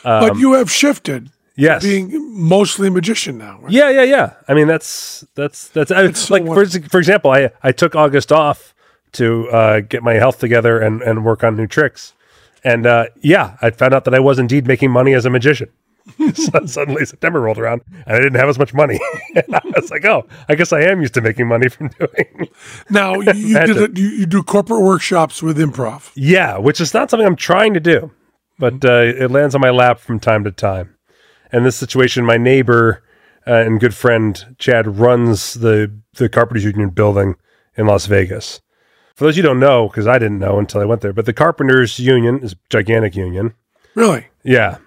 but 0.03 0.37
you 0.37 0.53
have 0.53 0.69
shifted 0.71 1.31
Yes. 1.57 1.83
being 1.83 2.11
mostly 2.37 2.89
a 2.89 2.91
magician 2.91 3.37
now, 3.37 3.59
right? 3.61 3.71
yeah, 3.71 3.89
yeah, 3.89 4.03
yeah. 4.03 4.33
I 4.49 4.53
mean, 4.53 4.67
that's 4.67 5.23
that's 5.35 5.69
that's 5.69 5.89
I, 5.89 6.03
It's 6.03 6.29
like 6.29 6.45
for 6.45 6.65
for 6.65 6.97
example, 6.99 7.31
I 7.31 7.49
I 7.63 7.71
took 7.71 7.95
August 7.95 8.33
off 8.33 8.73
to 9.13 9.47
uh, 9.49 9.79
get 9.79 10.03
my 10.03 10.15
health 10.15 10.39
together 10.39 10.79
and 10.79 11.01
and 11.01 11.23
work 11.23 11.45
on 11.45 11.55
new 11.55 11.65
tricks, 11.65 12.11
and 12.65 12.85
uh, 12.85 13.05
yeah, 13.21 13.55
I 13.61 13.69
found 13.69 13.93
out 13.93 14.03
that 14.03 14.13
I 14.13 14.19
was 14.19 14.37
indeed 14.37 14.67
making 14.67 14.91
money 14.91 15.13
as 15.13 15.25
a 15.25 15.29
magician. 15.29 15.69
so 16.35 16.65
suddenly 16.65 17.05
September 17.05 17.41
rolled 17.41 17.57
around 17.57 17.81
and 17.89 18.15
I 18.15 18.17
didn't 18.17 18.35
have 18.35 18.49
as 18.49 18.59
much 18.59 18.73
money. 18.73 18.99
and 19.35 19.55
I 19.55 19.61
was 19.75 19.89
like, 19.91 20.05
oh, 20.05 20.27
I 20.47 20.55
guess 20.55 20.71
I 20.71 20.81
am 20.81 21.01
used 21.01 21.13
to 21.15 21.21
making 21.21 21.47
money 21.47 21.69
from 21.69 21.89
doing. 21.89 22.49
Now 22.89 23.15
you, 23.15 23.33
you 23.33 23.59
did 23.65 23.97
you, 23.97 24.07
you 24.09 24.25
do 24.25 24.43
corporate 24.43 24.81
workshops 24.81 25.41
with 25.41 25.57
improv. 25.57 26.11
yeah, 26.15 26.57
which 26.57 26.79
is 26.79 26.93
not 26.93 27.09
something 27.09 27.25
I'm 27.25 27.35
trying 27.35 27.73
to 27.73 27.79
do, 27.79 28.11
but 28.59 28.85
uh, 28.85 29.01
it 29.03 29.31
lands 29.31 29.55
on 29.55 29.61
my 29.61 29.71
lap 29.71 29.99
from 29.99 30.19
time 30.19 30.43
to 30.43 30.51
time. 30.51 30.95
And 31.51 31.65
this 31.65 31.75
situation, 31.75 32.25
my 32.25 32.37
neighbor 32.37 33.03
uh, 33.47 33.53
and 33.53 33.79
good 33.79 33.93
friend 33.93 34.55
Chad 34.57 34.99
runs 34.99 35.55
the 35.55 35.91
the 36.13 36.29
Carpenters 36.29 36.63
Union 36.63 36.89
building 36.89 37.35
in 37.75 37.87
Las 37.87 38.05
Vegas. 38.05 38.61
For 39.15 39.25
those 39.25 39.37
you 39.37 39.43
don't 39.43 39.59
know, 39.59 39.87
because 39.87 40.07
I 40.07 40.19
didn't 40.19 40.39
know 40.39 40.59
until 40.59 40.81
I 40.81 40.85
went 40.85 41.01
there, 41.01 41.13
but 41.13 41.25
the 41.25 41.33
Carpenters 41.33 41.99
Union 41.99 42.39
is 42.39 42.53
a 42.53 42.57
gigantic 42.69 43.15
union. 43.15 43.53
Really? 43.95 44.27
Yeah, 44.43 44.77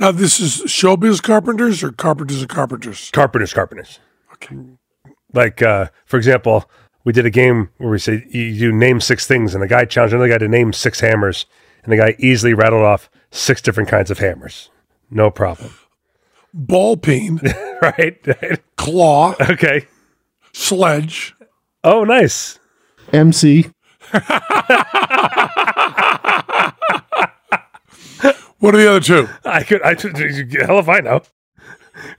Now 0.00 0.12
this 0.12 0.38
is 0.38 0.62
showbiz 0.62 1.22
carpenters 1.22 1.82
or 1.82 1.90
carpenters 1.92 2.40
and 2.40 2.48
carpenters. 2.48 3.10
carpenters, 3.12 3.52
carpenters. 3.52 3.98
Okay. 4.34 4.56
Like, 5.32 5.60
uh, 5.60 5.88
for 6.06 6.16
example, 6.16 6.70
we 7.04 7.12
did 7.12 7.26
a 7.26 7.30
game 7.30 7.70
where 7.78 7.90
we 7.90 7.98
say 7.98 8.26
you 8.30 8.58
do 8.58 8.72
name 8.72 9.00
six 9.00 9.26
things, 9.26 9.54
and 9.54 9.62
the 9.62 9.66
guy 9.68 9.84
challenged 9.84 10.14
another 10.14 10.28
guy 10.28 10.38
to 10.38 10.48
name 10.48 10.72
six 10.72 11.00
hammers, 11.00 11.46
and 11.82 11.92
the 11.92 11.96
guy 11.96 12.14
easily 12.18 12.54
rattled 12.54 12.82
off 12.82 13.10
six 13.30 13.60
different 13.60 13.88
kinds 13.88 14.10
of 14.10 14.18
hammers. 14.18 14.70
No 15.10 15.30
problem. 15.30 15.74
Ball 16.54 16.96
peen, 16.96 17.40
right? 17.82 18.16
claw, 18.76 19.34
okay. 19.40 19.86
sledge. 20.52 21.34
Oh, 21.82 22.04
nice. 22.04 22.58
MC. 23.12 23.70
What 28.58 28.74
are 28.74 28.78
the 28.78 28.90
other 28.90 29.00
two? 29.00 29.28
I 29.44 29.62
could, 29.62 29.82
I 29.82 29.94
hell 30.64 30.78
if 30.78 30.88
I 30.88 31.00
know. 31.00 31.22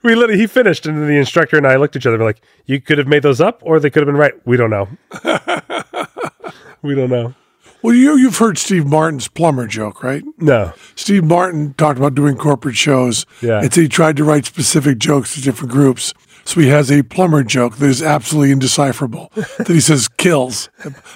We 0.03 0.15
literally, 0.15 0.39
he 0.39 0.47
finished, 0.47 0.85
and 0.85 0.97
then 0.97 1.07
the 1.07 1.17
instructor 1.17 1.57
and 1.57 1.65
I 1.65 1.75
looked 1.77 1.95
at 1.95 2.01
each 2.01 2.05
other. 2.05 2.17
We're 2.17 2.25
like, 2.25 2.41
"You 2.65 2.81
could 2.81 2.97
have 2.97 3.07
made 3.07 3.23
those 3.23 3.39
up, 3.39 3.61
or 3.61 3.79
they 3.79 3.89
could 3.89 4.01
have 4.01 4.07
been 4.07 4.17
right. 4.17 4.33
We 4.45 4.57
don't 4.57 4.69
know. 4.69 4.89
we 6.81 6.95
don't 6.95 7.09
know." 7.09 7.33
Well, 7.81 7.95
you, 7.95 8.17
you've 8.17 8.37
heard 8.37 8.57
Steve 8.57 8.85
Martin's 8.85 9.29
plumber 9.29 9.65
joke, 9.65 10.03
right? 10.03 10.23
No. 10.37 10.73
Steve 10.95 11.23
Martin 11.23 11.73
talked 11.75 11.97
about 11.97 12.13
doing 12.13 12.35
corporate 12.35 12.75
shows. 12.75 13.25
Yeah. 13.41 13.61
And 13.61 13.73
so 13.73 13.81
he 13.81 13.87
tried 13.87 14.17
to 14.17 14.25
write 14.25 14.45
specific 14.45 14.97
jokes 14.99 15.35
to 15.35 15.41
different 15.41 15.71
groups. 15.71 16.13
So 16.43 16.59
he 16.59 16.67
has 16.67 16.91
a 16.91 17.03
plumber 17.03 17.43
joke 17.43 17.77
that 17.77 17.85
is 17.87 18.03
absolutely 18.03 18.51
indecipherable 18.51 19.31
that 19.35 19.67
he 19.69 19.79
says 19.79 20.09
kills. 20.09 20.69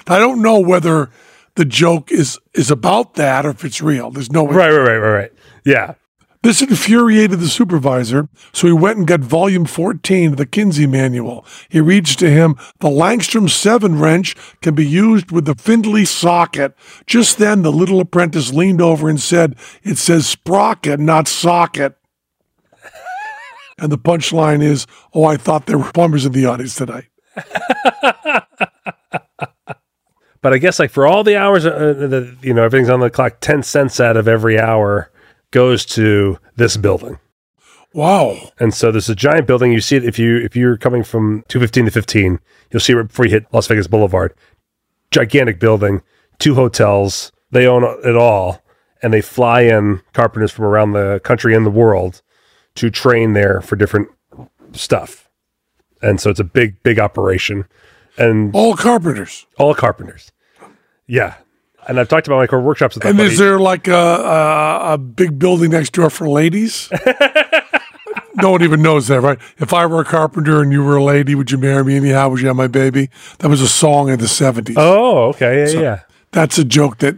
I 0.06 0.18
don't 0.18 0.40
know 0.40 0.58
whether 0.58 1.10
the 1.56 1.64
joke 1.64 2.10
is 2.10 2.38
is 2.54 2.70
about 2.70 3.14
that 3.14 3.46
or 3.46 3.50
if 3.50 3.64
it's 3.64 3.80
real. 3.80 4.10
There's 4.10 4.32
no 4.32 4.44
way. 4.44 4.56
Right, 4.56 4.70
right, 4.70 4.88
right, 4.88 4.96
right, 4.96 5.12
right. 5.12 5.32
Yeah. 5.64 5.94
This 6.42 6.60
infuriated 6.60 7.40
the 7.40 7.48
supervisor, 7.48 8.28
so 8.52 8.66
he 8.66 8.72
went 8.74 8.98
and 8.98 9.06
got 9.06 9.20
volume 9.20 9.64
14 9.64 10.32
of 10.32 10.36
the 10.36 10.44
Kinsey 10.44 10.86
manual. 10.86 11.46
He 11.70 11.80
reads 11.80 12.14
to 12.16 12.28
him, 12.28 12.56
the 12.80 12.90
Langstrom 12.90 13.48
7 13.48 13.98
wrench 13.98 14.36
can 14.60 14.74
be 14.74 14.86
used 14.86 15.32
with 15.32 15.46
the 15.46 15.54
Findlay 15.54 16.04
socket. 16.04 16.76
Just 17.06 17.38
then, 17.38 17.62
the 17.62 17.72
little 17.72 17.98
apprentice 17.98 18.52
leaned 18.52 18.82
over 18.82 19.08
and 19.08 19.18
said, 19.18 19.56
it 19.82 19.96
says 19.96 20.26
sprocket, 20.26 21.00
not 21.00 21.28
socket. 21.28 21.96
and 23.78 23.90
the 23.90 23.96
punchline 23.96 24.62
is, 24.62 24.86
oh, 25.14 25.24
I 25.24 25.38
thought 25.38 25.64
there 25.64 25.78
were 25.78 25.92
plumbers 25.92 26.26
in 26.26 26.32
the 26.32 26.44
audience 26.44 26.74
tonight. 26.74 27.06
But 30.44 30.52
I 30.52 30.58
guess 30.58 30.78
like 30.78 30.90
for 30.90 31.06
all 31.06 31.24
the 31.24 31.36
hours, 31.38 31.64
uh, 31.64 31.94
that 31.96 32.36
you 32.42 32.52
know, 32.52 32.62
everything's 32.64 32.90
on 32.90 33.00
the 33.00 33.08
clock. 33.08 33.38
Ten 33.40 33.62
cents 33.62 33.98
out 33.98 34.18
of 34.18 34.28
every 34.28 34.60
hour 34.60 35.10
goes 35.52 35.86
to 35.86 36.38
this 36.56 36.76
building, 36.76 37.18
Wow. 37.94 38.50
and 38.60 38.74
so 38.74 38.90
there's 38.92 39.08
a 39.08 39.14
giant 39.14 39.46
building. 39.46 39.72
You 39.72 39.80
see 39.80 39.96
it 39.96 40.04
if 40.04 40.18
you 40.18 40.36
if 40.36 40.54
you're 40.54 40.76
coming 40.76 41.02
from 41.02 41.44
two 41.48 41.60
fifteen 41.60 41.86
to 41.86 41.90
fifteen, 41.90 42.40
you'll 42.70 42.80
see 42.80 42.92
it 42.92 42.96
right 42.96 43.08
before 43.08 43.24
you 43.24 43.30
hit 43.30 43.46
Las 43.52 43.66
Vegas 43.68 43.86
Boulevard. 43.86 44.34
Gigantic 45.10 45.58
building, 45.58 46.02
two 46.38 46.54
hotels. 46.56 47.32
They 47.50 47.66
own 47.66 47.82
it 48.04 48.14
all, 48.16 48.60
and 49.02 49.14
they 49.14 49.22
fly 49.22 49.62
in 49.62 50.02
carpenters 50.12 50.50
from 50.52 50.66
around 50.66 50.92
the 50.92 51.22
country 51.24 51.54
and 51.54 51.64
the 51.64 51.70
world 51.70 52.20
to 52.74 52.90
train 52.90 53.32
there 53.32 53.62
for 53.62 53.76
different 53.76 54.08
stuff. 54.72 55.30
And 56.02 56.20
so 56.20 56.28
it's 56.28 56.40
a 56.40 56.44
big, 56.44 56.82
big 56.82 56.98
operation, 56.98 57.64
and 58.18 58.54
All 58.54 58.76
carpenters. 58.76 59.46
all 59.56 59.74
carpenters. 59.74 60.32
Yeah. 61.06 61.34
And 61.86 62.00
I've 62.00 62.08
talked 62.08 62.26
about 62.26 62.36
my 62.38 62.46
core 62.46 62.60
workshops 62.62 62.94
with 62.94 63.04
And 63.04 63.16
buddy. 63.18 63.30
is 63.32 63.38
there 63.38 63.58
like 63.58 63.88
a, 63.88 63.94
a, 63.94 64.92
a 64.94 64.98
big 64.98 65.38
building 65.38 65.70
next 65.70 65.92
door 65.92 66.08
for 66.08 66.28
ladies? 66.28 66.88
no 68.36 68.50
one 68.52 68.62
even 68.62 68.80
knows 68.80 69.08
that, 69.08 69.20
right? 69.20 69.38
If 69.58 69.74
I 69.74 69.84
were 69.86 70.00
a 70.00 70.04
carpenter 70.04 70.62
and 70.62 70.72
you 70.72 70.82
were 70.82 70.96
a 70.96 71.04
lady, 71.04 71.34
would 71.34 71.50
you 71.50 71.58
marry 71.58 71.84
me 71.84 71.96
anyhow? 71.96 72.30
Would 72.30 72.40
you 72.40 72.46
have 72.48 72.56
my 72.56 72.68
baby? 72.68 73.10
That 73.40 73.48
was 73.48 73.60
a 73.60 73.68
song 73.68 74.08
in 74.08 74.18
the 74.18 74.26
70s. 74.26 74.74
Oh, 74.78 75.28
okay. 75.28 75.72
Yeah, 75.74 75.80
yeah. 75.80 76.00
That's 76.32 76.58
a 76.58 76.64
joke 76.64 76.98
that 76.98 77.16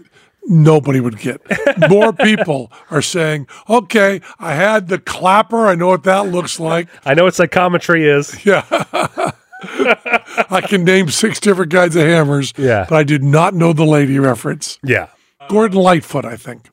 nobody 0.48 0.98
would 1.00 1.18
get. 1.18 1.40
More 1.88 2.12
people 2.30 2.72
are 2.90 3.02
saying, 3.02 3.46
okay, 3.70 4.20
I 4.40 4.54
had 4.54 4.88
the 4.88 4.98
clapper. 4.98 5.66
I 5.66 5.76
know 5.76 5.88
what 5.88 6.02
that 6.04 6.26
looks 6.26 6.58
like. 6.58 6.88
I 7.04 7.14
know 7.14 7.24
what 7.24 7.34
psychometry 7.34 8.04
is. 8.08 8.44
I 9.62 10.62
can 10.66 10.84
name 10.84 11.08
six 11.08 11.40
different 11.40 11.72
kinds 11.72 11.96
of 11.96 12.02
hammers. 12.02 12.52
Yeah. 12.56 12.86
But 12.88 12.96
I 12.96 13.04
did 13.04 13.22
not 13.22 13.54
know 13.54 13.72
the 13.72 13.84
lady 13.84 14.18
reference. 14.18 14.78
Yeah. 14.82 15.08
Gordon 15.48 15.78
Lightfoot, 15.78 16.24
I 16.24 16.36
think. 16.36 16.70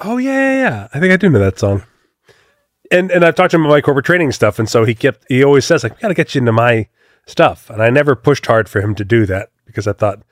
Oh, 0.00 0.16
yeah, 0.16 0.32
yeah, 0.32 0.58
yeah. 0.60 0.88
I 0.92 1.00
think 1.00 1.12
I 1.12 1.16
do 1.16 1.28
know 1.28 1.38
that 1.38 1.58
song. 1.58 1.84
And 2.90 3.10
and 3.10 3.24
I've 3.24 3.34
talked 3.34 3.50
to 3.50 3.56
him 3.56 3.64
about 3.64 3.74
my 3.74 3.80
corporate 3.80 4.06
training 4.06 4.32
stuff, 4.32 4.58
and 4.58 4.68
so 4.68 4.84
he 4.84 4.94
kept 4.94 5.26
he 5.28 5.44
always 5.44 5.66
says 5.66 5.82
like, 5.82 5.94
"We 5.94 6.00
got 6.00 6.08
to 6.08 6.14
get 6.14 6.34
you 6.34 6.38
into 6.38 6.52
my 6.52 6.88
stuff," 7.26 7.68
and 7.68 7.82
I 7.82 7.90
never 7.90 8.16
pushed 8.16 8.46
hard 8.46 8.68
for 8.68 8.80
him 8.80 8.94
to 8.94 9.04
do 9.04 9.26
that 9.26 9.50
because 9.66 9.86
I 9.86 9.92
thought, 9.92 10.22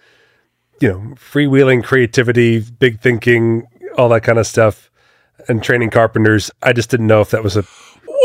you 0.80 0.88
know, 0.88 0.98
freewheeling 1.16 1.84
creativity, 1.84 2.60
big 2.60 3.00
thinking, 3.00 3.66
all 3.98 4.08
that 4.08 4.22
kind 4.22 4.38
of 4.38 4.46
stuff, 4.46 4.90
and 5.48 5.62
training 5.62 5.90
carpenters. 5.90 6.50
I 6.62 6.72
just 6.72 6.88
didn't 6.88 7.08
know 7.08 7.20
if 7.20 7.30
that 7.30 7.42
was 7.42 7.56
a 7.58 7.64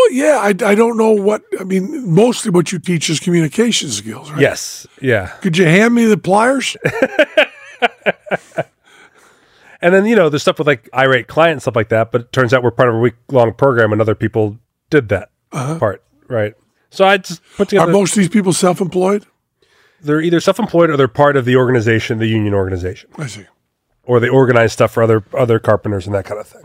Well, 0.01 0.11
yeah, 0.13 0.37
I, 0.41 0.49
I 0.71 0.75
don't 0.75 0.97
know 0.97 1.11
what, 1.11 1.43
I 1.59 1.63
mean, 1.63 2.09
mostly 2.13 2.49
what 2.49 2.71
you 2.71 2.79
teach 2.79 3.09
is 3.09 3.19
communication 3.19 3.89
skills, 3.89 4.31
right? 4.31 4.41
yes, 4.41 4.87
yeah. 5.01 5.27
Could 5.41 5.57
you 5.57 5.65
hand 5.65 5.93
me 5.93 6.05
the 6.05 6.17
pliers? 6.17 6.75
And 9.83 9.95
then, 9.95 10.05
you 10.05 10.15
know, 10.15 10.29
there's 10.29 10.43
stuff 10.43 10.59
with 10.59 10.67
like 10.67 10.87
irate 10.93 11.25
client 11.25 11.53
and 11.53 11.61
stuff 11.63 11.75
like 11.75 11.89
that, 11.89 12.11
but 12.11 12.21
it 12.21 12.31
turns 12.31 12.53
out 12.53 12.61
we're 12.61 12.69
part 12.69 12.89
of 12.89 12.93
a 12.93 12.99
week 12.99 13.15
long 13.31 13.51
program 13.51 13.91
and 13.91 13.99
other 13.99 14.13
people 14.13 14.59
did 14.91 15.09
that 15.09 15.31
uh-huh. 15.51 15.79
part. 15.79 16.03
Right. 16.27 16.53
So 16.91 17.03
I 17.03 17.17
just 17.17 17.41
put 17.57 17.69
together. 17.69 17.89
Are 17.89 17.91
most 17.91 18.11
of 18.11 18.17
these 18.17 18.29
people 18.29 18.53
self 18.53 18.79
employed? 18.79 19.25
they're 20.03 20.21
either 20.21 20.39
self 20.39 20.59
employed 20.59 20.89
or 20.89 20.97
they're 20.97 21.07
part 21.07 21.35
of 21.35 21.45
the 21.45 21.55
organization, 21.55 22.17
the 22.17 22.27
union 22.27 22.53
organization, 22.53 23.09
I 23.17 23.27
see. 23.27 23.45
or 24.03 24.19
they 24.19 24.29
organize 24.29 24.73
stuff 24.73 24.91
for 24.91 25.03
other, 25.03 25.23
other 25.33 25.59
carpenters 25.59 26.05
and 26.05 26.15
that 26.15 26.25
kind 26.25 26.39
of 26.39 26.47
thing. 26.47 26.63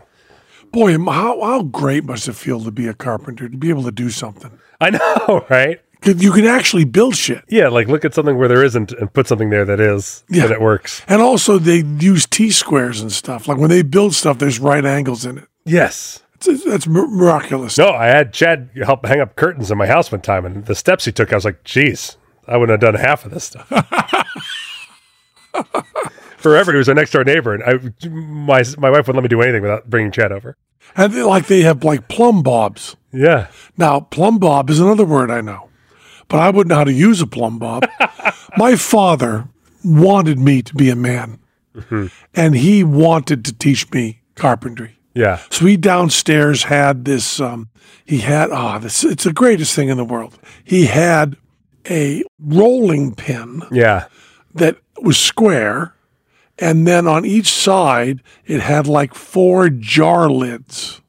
Boy, 0.77 0.99
how, 0.99 1.41
how 1.41 1.63
great 1.63 2.05
must 2.05 2.29
it 2.29 2.35
feel 2.35 2.63
to 2.63 2.71
be 2.71 2.87
a 2.87 2.93
carpenter, 2.93 3.49
to 3.49 3.57
be 3.57 3.71
able 3.71 3.85
to 3.85 3.91
do 3.91 4.11
something? 4.11 4.59
I 4.79 4.91
know, 4.91 5.47
right? 5.49 5.81
You 6.05 6.31
can 6.33 6.45
actually 6.45 6.85
build 6.85 7.17
shit. 7.17 7.43
Yeah. 7.49 7.69
Like 7.69 7.89
look 7.89 8.05
at 8.05 8.13
something 8.13 8.37
where 8.37 8.47
there 8.47 8.63
isn't 8.63 8.93
and 8.93 9.11
put 9.11 9.27
something 9.27 9.49
there 9.49 9.65
that 9.65 9.81
is, 9.81 10.23
Yeah. 10.29 10.43
and 10.45 10.53
it 10.53 10.61
works. 10.61 11.01
And 11.09 11.23
also, 11.23 11.59
they 11.59 11.79
use 11.79 12.27
T 12.27 12.51
squares 12.51 13.01
and 13.01 13.11
stuff. 13.11 13.49
Like 13.49 13.57
when 13.57 13.71
they 13.71 13.81
build 13.81 14.15
stuff, 14.15 14.39
there's 14.39 14.61
right 14.61 14.85
angles 14.85 15.25
in 15.25 15.39
it. 15.39 15.49
Yes. 15.65 16.23
That's 16.67 16.87
miraculous. 16.87 17.79
No, 17.79 17.89
I 17.89 18.09
had 18.09 18.35
Chad 18.35 18.69
help 18.85 19.07
hang 19.07 19.21
up 19.21 19.35
curtains 19.37 19.71
in 19.71 19.79
my 19.79 19.87
house 19.87 20.13
one 20.13 20.21
time, 20.21 20.45
and 20.45 20.67
the 20.67 20.75
steps 20.75 21.07
he 21.07 21.13
took, 21.13 21.33
I 21.33 21.37
was 21.37 21.47
like, 21.47 21.65
geez, 21.65 22.19
I 22.47 22.59
wouldn't 22.59 22.83
have 22.83 22.93
done 22.93 23.01
half 23.03 23.25
of 23.25 23.31
this 23.33 23.45
stuff. 23.45 23.67
Forever, 26.37 26.73
he 26.73 26.79
was 26.79 26.91
our 26.91 26.95
next 26.95 27.13
door 27.13 27.25
neighbor, 27.25 27.55
and 27.55 27.63
I, 27.65 28.09
my 28.11 28.63
my 28.77 28.91
wife 28.91 29.07
wouldn't 29.09 29.17
let 29.17 29.23
me 29.23 29.29
do 29.29 29.41
anything 29.41 29.63
without 29.63 29.89
bringing 29.89 30.13
Chad 30.13 30.31
over. 30.31 30.59
And 30.95 31.13
they, 31.13 31.23
like 31.23 31.47
they 31.47 31.63
have 31.63 31.85
like 31.85 32.09
plumb 32.09 32.43
bobs. 32.43 32.97
Yeah, 33.13 33.47
Now, 33.79 34.01
plumb 34.01 34.39
bob 34.39 34.69
is 34.69 34.79
another 34.79 35.07
word 35.07 35.31
I 35.31 35.41
know, 35.41 35.71
but 36.29 36.39
I 36.39 36.51
wouldn't 36.51 36.69
know 36.69 36.77
how 36.77 36.85
to 36.85 36.93
use 36.93 37.23
a 37.23 37.27
plumb 37.27 37.59
bob. 37.59 37.87
My 38.59 38.77
father 38.77 39.49
wanted 39.83 40.39
me 40.39 40.61
to 40.63 40.75
be 40.75 40.91
a 40.91 40.97
man, 40.97 41.39
and 42.35 42.55
he 42.57 42.85
wanted 42.85 43.45
to 43.47 43.55
teach 43.55 43.91
me 43.91 44.21
carpentry. 44.35 44.99
yeah, 45.15 45.41
So 45.51 45.65
he 45.65 45.79
downstairs 45.79 46.65
had 46.65 47.07
this. 47.07 47.41
Um, 47.41 47.71
he 48.05 48.19
had 48.19 48.51
ah, 48.51 48.79
this. 48.79 49.03
It's 49.03 49.25
the 49.25 49.33
greatest 49.33 49.75
thing 49.75 49.89
in 49.89 49.97
the 49.97 50.05
world. 50.05 50.39
He 50.63 50.87
had 50.87 51.37
a 51.89 52.23
rolling 52.39 53.15
pin 53.15 53.63
yeah. 53.73 54.07
that 54.55 54.77
was 55.01 55.19
square, 55.19 55.95
and 56.59 56.87
then 56.87 57.07
on 57.07 57.25
each 57.25 57.53
side 57.53 58.23
it 58.47 58.61
had 58.61 58.87
like 58.87 59.15
four 59.15 59.69
jar 59.69 60.29
lids, 60.31 61.01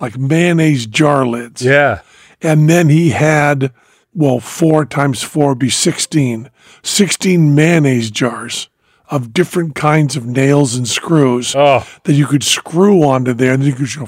like 0.00 0.18
mayonnaise 0.18 0.86
jar 0.86 1.26
lids. 1.26 1.62
Yeah. 1.62 2.00
And 2.40 2.68
then 2.68 2.88
he 2.88 3.10
had, 3.10 3.72
well, 4.14 4.40
four 4.40 4.84
times 4.84 5.22
four 5.22 5.50
would 5.50 5.58
be 5.58 5.70
16, 5.70 6.50
16 6.82 7.54
mayonnaise 7.54 8.10
jars 8.10 8.68
of 9.10 9.32
different 9.34 9.74
kinds 9.74 10.16
of 10.16 10.26
nails 10.26 10.74
and 10.74 10.88
screws 10.88 11.54
Oh, 11.54 11.86
that 12.04 12.14
you 12.14 12.26
could 12.26 12.42
screw 12.42 13.02
onto 13.02 13.32
there. 13.34 13.52
And 13.52 13.62
then 13.62 13.68
you 13.68 13.74
could 13.76 13.94
go 13.94 14.06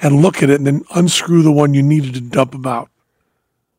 and 0.00 0.22
look 0.22 0.42
at 0.42 0.50
it 0.50 0.56
and 0.56 0.66
then 0.66 0.82
unscrew 0.94 1.42
the 1.42 1.52
one 1.52 1.74
you 1.74 1.82
needed 1.82 2.14
to 2.14 2.20
dump 2.20 2.52
them 2.52 2.66
out. 2.66 2.88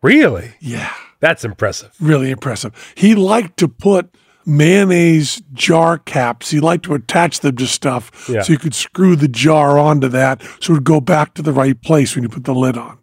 really? 0.02 0.54
Yeah, 0.60 0.94
That's 1.20 1.44
impressive. 1.44 1.92
really 2.00 2.30
impressive. 2.32 2.94
He 2.96 3.16
liked 3.16 3.58
to 3.58 3.68
put 3.68 4.14
mayonnaise 4.50 5.42
jar 5.54 5.98
caps. 5.98 6.50
He 6.52 6.60
liked 6.60 6.86
to 6.86 6.94
attach 6.96 7.40
them 7.42 7.56
to 7.58 7.68
stuff 7.68 8.28
Yeah. 8.30 8.42
so 8.42 8.52
you 8.54 8.60
could 8.60 8.74
screw 8.76 9.16
the 9.16 9.28
jar 9.28 9.78
onto 9.80 10.08
that 10.10 10.42
so 10.60 10.74
it 10.74 10.78
would 10.78 10.84
go 10.84 11.00
back 11.00 11.34
to 11.36 11.42
the 11.42 11.52
right 11.54 11.80
place 11.82 12.16
when 12.16 12.24
you 12.24 12.30
put 12.30 12.44
the 12.46 12.54
lid 12.56 12.78
on. 12.78 12.98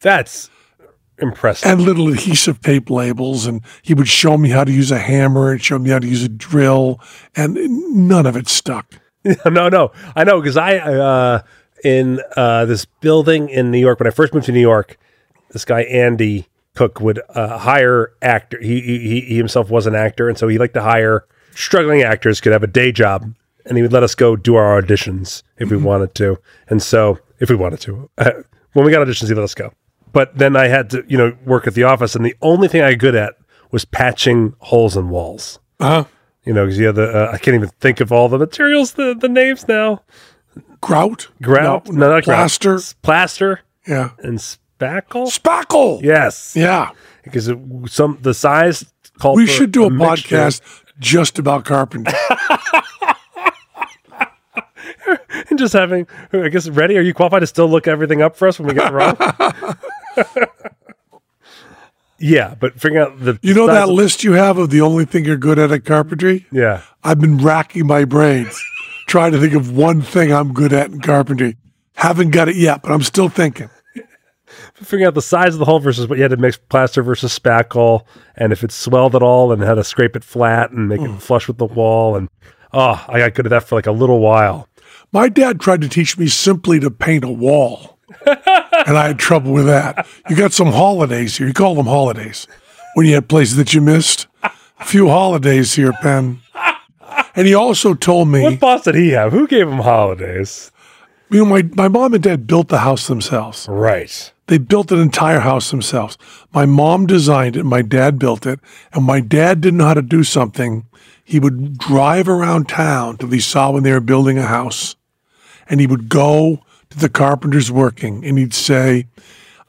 That's 0.00 0.50
impressive. 1.18 1.70
and 1.70 1.80
little 1.80 2.08
adhesive 2.08 2.60
tape 2.60 2.90
labels. 2.90 3.46
And 3.46 3.62
he 3.82 3.94
would 3.94 4.08
show 4.08 4.36
me 4.36 4.50
how 4.50 4.64
to 4.64 4.72
use 4.72 4.90
a 4.90 4.98
hammer 4.98 5.50
and 5.52 5.62
show 5.62 5.78
me 5.78 5.90
how 5.90 5.98
to 5.98 6.06
use 6.06 6.22
a 6.22 6.28
drill, 6.28 7.00
and 7.34 7.54
none 7.94 8.26
of 8.26 8.36
it 8.36 8.48
stuck. 8.48 9.00
no, 9.46 9.68
no, 9.68 9.92
I 10.14 10.24
know 10.24 10.40
because 10.40 10.56
I 10.56 10.76
uh, 10.78 11.42
in 11.82 12.20
uh, 12.36 12.64
this 12.66 12.84
building 12.84 13.48
in 13.48 13.70
New 13.70 13.78
York 13.78 13.98
when 13.98 14.06
I 14.06 14.10
first 14.10 14.32
moved 14.34 14.46
to 14.46 14.52
New 14.52 14.60
York, 14.60 14.98
this 15.50 15.64
guy 15.64 15.80
Andy 15.82 16.46
Cook 16.76 17.00
would 17.00 17.20
uh, 17.30 17.58
hire 17.58 18.12
actor. 18.22 18.60
He, 18.60 18.80
he 18.80 19.20
he 19.22 19.36
himself 19.36 19.70
was 19.70 19.86
an 19.86 19.94
actor, 19.94 20.28
and 20.28 20.38
so 20.38 20.46
he 20.46 20.58
liked 20.58 20.74
to 20.74 20.82
hire 20.82 21.26
struggling 21.54 22.02
actors 22.02 22.40
could 22.40 22.52
have 22.52 22.62
a 22.62 22.68
day 22.68 22.92
job, 22.92 23.34
and 23.64 23.76
he 23.76 23.82
would 23.82 23.92
let 23.92 24.02
us 24.02 24.14
go 24.14 24.36
do 24.36 24.54
our 24.54 24.80
auditions 24.80 25.42
if 25.58 25.70
we 25.70 25.76
wanted 25.76 26.14
to. 26.16 26.38
And 26.68 26.82
so 26.82 27.18
if 27.40 27.48
we 27.48 27.56
wanted 27.56 27.80
to, 27.80 28.10
uh, 28.18 28.30
when 28.74 28.84
we 28.84 28.92
got 28.92 29.06
auditions, 29.06 29.28
he 29.28 29.34
let 29.34 29.42
us 29.42 29.54
go. 29.54 29.72
But 30.12 30.36
then 30.36 30.54
I 30.54 30.68
had 30.68 30.90
to 30.90 31.04
you 31.08 31.18
know 31.18 31.36
work 31.44 31.66
at 31.66 31.74
the 31.74 31.82
office, 31.82 32.14
and 32.14 32.24
the 32.24 32.36
only 32.42 32.68
thing 32.68 32.82
I 32.82 32.94
good 32.94 33.14
at 33.14 33.36
was 33.70 33.84
patching 33.84 34.54
holes 34.58 34.96
in 34.96 35.08
walls. 35.08 35.58
Uh 35.80 36.02
huh. 36.02 36.04
You 36.44 36.52
know, 36.52 36.64
because 36.64 36.78
you 36.78 36.86
have 36.86 36.94
the 36.94 37.08
uh, 37.10 37.32
I 37.32 37.38
can't 37.38 37.54
even 37.54 37.70
think 37.80 38.00
of 38.00 38.12
all 38.12 38.28
the 38.28 38.38
materials, 38.38 38.92
the 38.92 39.14
the 39.14 39.28
names 39.28 39.66
now. 39.66 40.02
Grout, 40.80 41.28
Grout, 41.42 41.88
no, 41.88 41.92
no, 41.92 42.10
not 42.10 42.24
grout. 42.24 42.36
plaster, 42.36 42.78
plaster, 43.02 43.60
yeah, 43.88 44.10
and 44.18 44.40
spackle. 44.78 45.26
spackle, 45.26 46.02
Yes, 46.02 46.54
yeah. 46.56 46.90
because 47.22 47.48
it, 47.48 47.58
some 47.86 48.18
the 48.22 48.34
size 48.34 48.84
called 49.18 49.36
We 49.36 49.46
should 49.46 49.72
do 49.72 49.84
a, 49.84 49.90
mixture. 49.90 50.36
podcast 50.36 50.60
just 50.98 51.38
about 51.38 51.64
carpentry. 51.64 52.14
and 55.50 55.58
just 55.58 55.72
having. 55.72 56.06
I 56.32 56.48
guess 56.48 56.68
ready. 56.68 56.96
Are 56.98 57.02
you 57.02 57.14
qualified 57.14 57.40
to 57.40 57.46
still 57.46 57.68
look 57.68 57.86
everything 57.86 58.22
up 58.22 58.36
for 58.36 58.48
us 58.48 58.58
when 58.58 58.68
we 58.68 58.74
get 58.74 58.92
wrong? 58.92 59.16
yeah, 62.18 62.54
but 62.58 62.74
figuring 62.80 63.02
out 63.06 63.20
the 63.20 63.38
You 63.42 63.54
know 63.54 63.66
that 63.66 63.88
list 63.88 64.24
you 64.24 64.32
have 64.32 64.58
of 64.58 64.70
the 64.70 64.80
only 64.80 65.04
thing 65.04 65.24
you're 65.24 65.36
good 65.36 65.58
at 65.58 65.70
at 65.70 65.84
carpentry? 65.84 66.46
Yeah, 66.50 66.82
I've 67.04 67.20
been 67.20 67.38
racking 67.38 67.86
my 67.86 68.04
brains 68.04 68.60
trying 69.06 69.32
to 69.32 69.40
think 69.40 69.54
of 69.54 69.76
one 69.76 70.02
thing 70.02 70.32
I'm 70.32 70.52
good 70.52 70.72
at 70.72 70.90
in 70.90 71.00
carpentry. 71.00 71.56
Haven't 71.94 72.30
got 72.30 72.48
it 72.48 72.56
yet, 72.56 72.82
but 72.82 72.92
I'm 72.92 73.02
still 73.02 73.28
thinking. 73.28 73.70
Figuring 74.74 75.06
out 75.06 75.14
the 75.14 75.22
size 75.22 75.54
of 75.54 75.58
the 75.58 75.64
hole 75.64 75.78
versus 75.78 76.08
what 76.08 76.18
you 76.18 76.22
had 76.22 76.30
to 76.30 76.36
mix 76.36 76.56
plaster 76.56 77.02
versus 77.02 77.36
spackle, 77.36 78.04
and 78.36 78.52
if 78.52 78.62
it 78.62 78.72
swelled 78.72 79.14
at 79.14 79.22
all, 79.22 79.52
and 79.52 79.62
how 79.62 79.74
to 79.74 79.84
scrape 79.84 80.16
it 80.16 80.24
flat 80.24 80.70
and 80.70 80.88
make 80.88 81.00
it 81.00 81.10
mm. 81.10 81.20
flush 81.20 81.48
with 81.48 81.58
the 81.58 81.66
wall. 81.66 82.16
And 82.16 82.28
oh, 82.72 83.04
I 83.08 83.18
got 83.18 83.34
good 83.34 83.46
at 83.46 83.50
that 83.50 83.64
for 83.64 83.74
like 83.74 83.86
a 83.86 83.92
little 83.92 84.20
while. 84.20 84.68
My 85.12 85.28
dad 85.28 85.60
tried 85.60 85.80
to 85.82 85.88
teach 85.88 86.18
me 86.18 86.26
simply 86.26 86.80
to 86.80 86.90
paint 86.90 87.24
a 87.24 87.28
wall, 87.28 87.98
and 88.26 88.98
I 88.98 89.08
had 89.08 89.18
trouble 89.18 89.52
with 89.52 89.66
that. 89.66 90.06
You 90.28 90.36
got 90.36 90.52
some 90.52 90.72
holidays 90.72 91.36
here. 91.36 91.46
You 91.46 91.54
call 91.54 91.74
them 91.74 91.86
holidays 91.86 92.46
when 92.94 93.06
you 93.06 93.14
had 93.14 93.28
places 93.28 93.56
that 93.56 93.74
you 93.74 93.80
missed. 93.80 94.26
A 94.42 94.84
few 94.84 95.08
holidays 95.08 95.74
here, 95.74 95.92
Penn. 95.92 96.40
And 97.34 97.46
he 97.46 97.54
also 97.54 97.94
told 97.94 98.28
me, 98.28 98.42
What 98.42 98.60
boss 98.60 98.84
did 98.84 98.94
he 98.94 99.10
have? 99.10 99.32
Who 99.32 99.46
gave 99.46 99.68
him 99.68 99.78
holidays? 99.78 100.70
You 101.30 101.38
know, 101.40 101.44
my, 101.46 101.62
my 101.74 101.88
mom 101.88 102.14
and 102.14 102.22
dad 102.22 102.46
built 102.46 102.68
the 102.68 102.78
house 102.78 103.06
themselves. 103.06 103.66
Right. 103.68 104.32
They 104.48 104.58
built 104.58 104.92
an 104.92 105.00
entire 105.00 105.40
house 105.40 105.70
themselves. 105.70 106.16
My 106.52 106.66
mom 106.66 107.06
designed 107.06 107.56
it, 107.56 107.64
my 107.64 107.82
dad 107.82 108.18
built 108.18 108.46
it, 108.46 108.60
and 108.92 109.04
my 109.04 109.20
dad 109.20 109.60
didn't 109.60 109.78
know 109.78 109.86
how 109.86 109.94
to 109.94 110.02
do 110.02 110.22
something. 110.22 110.86
He 111.24 111.40
would 111.40 111.78
drive 111.78 112.28
around 112.28 112.68
town 112.68 113.16
till 113.16 113.30
he 113.30 113.40
saw 113.40 113.72
when 113.72 113.82
they 113.82 113.90
were 113.92 114.00
building 114.00 114.38
a 114.38 114.46
house, 114.46 114.94
and 115.68 115.80
he 115.80 115.86
would 115.88 116.08
go 116.08 116.62
to 116.90 116.98
the 116.98 117.08
carpenters 117.08 117.72
working, 117.72 118.24
and 118.24 118.38
he'd 118.38 118.54
say, 118.54 119.06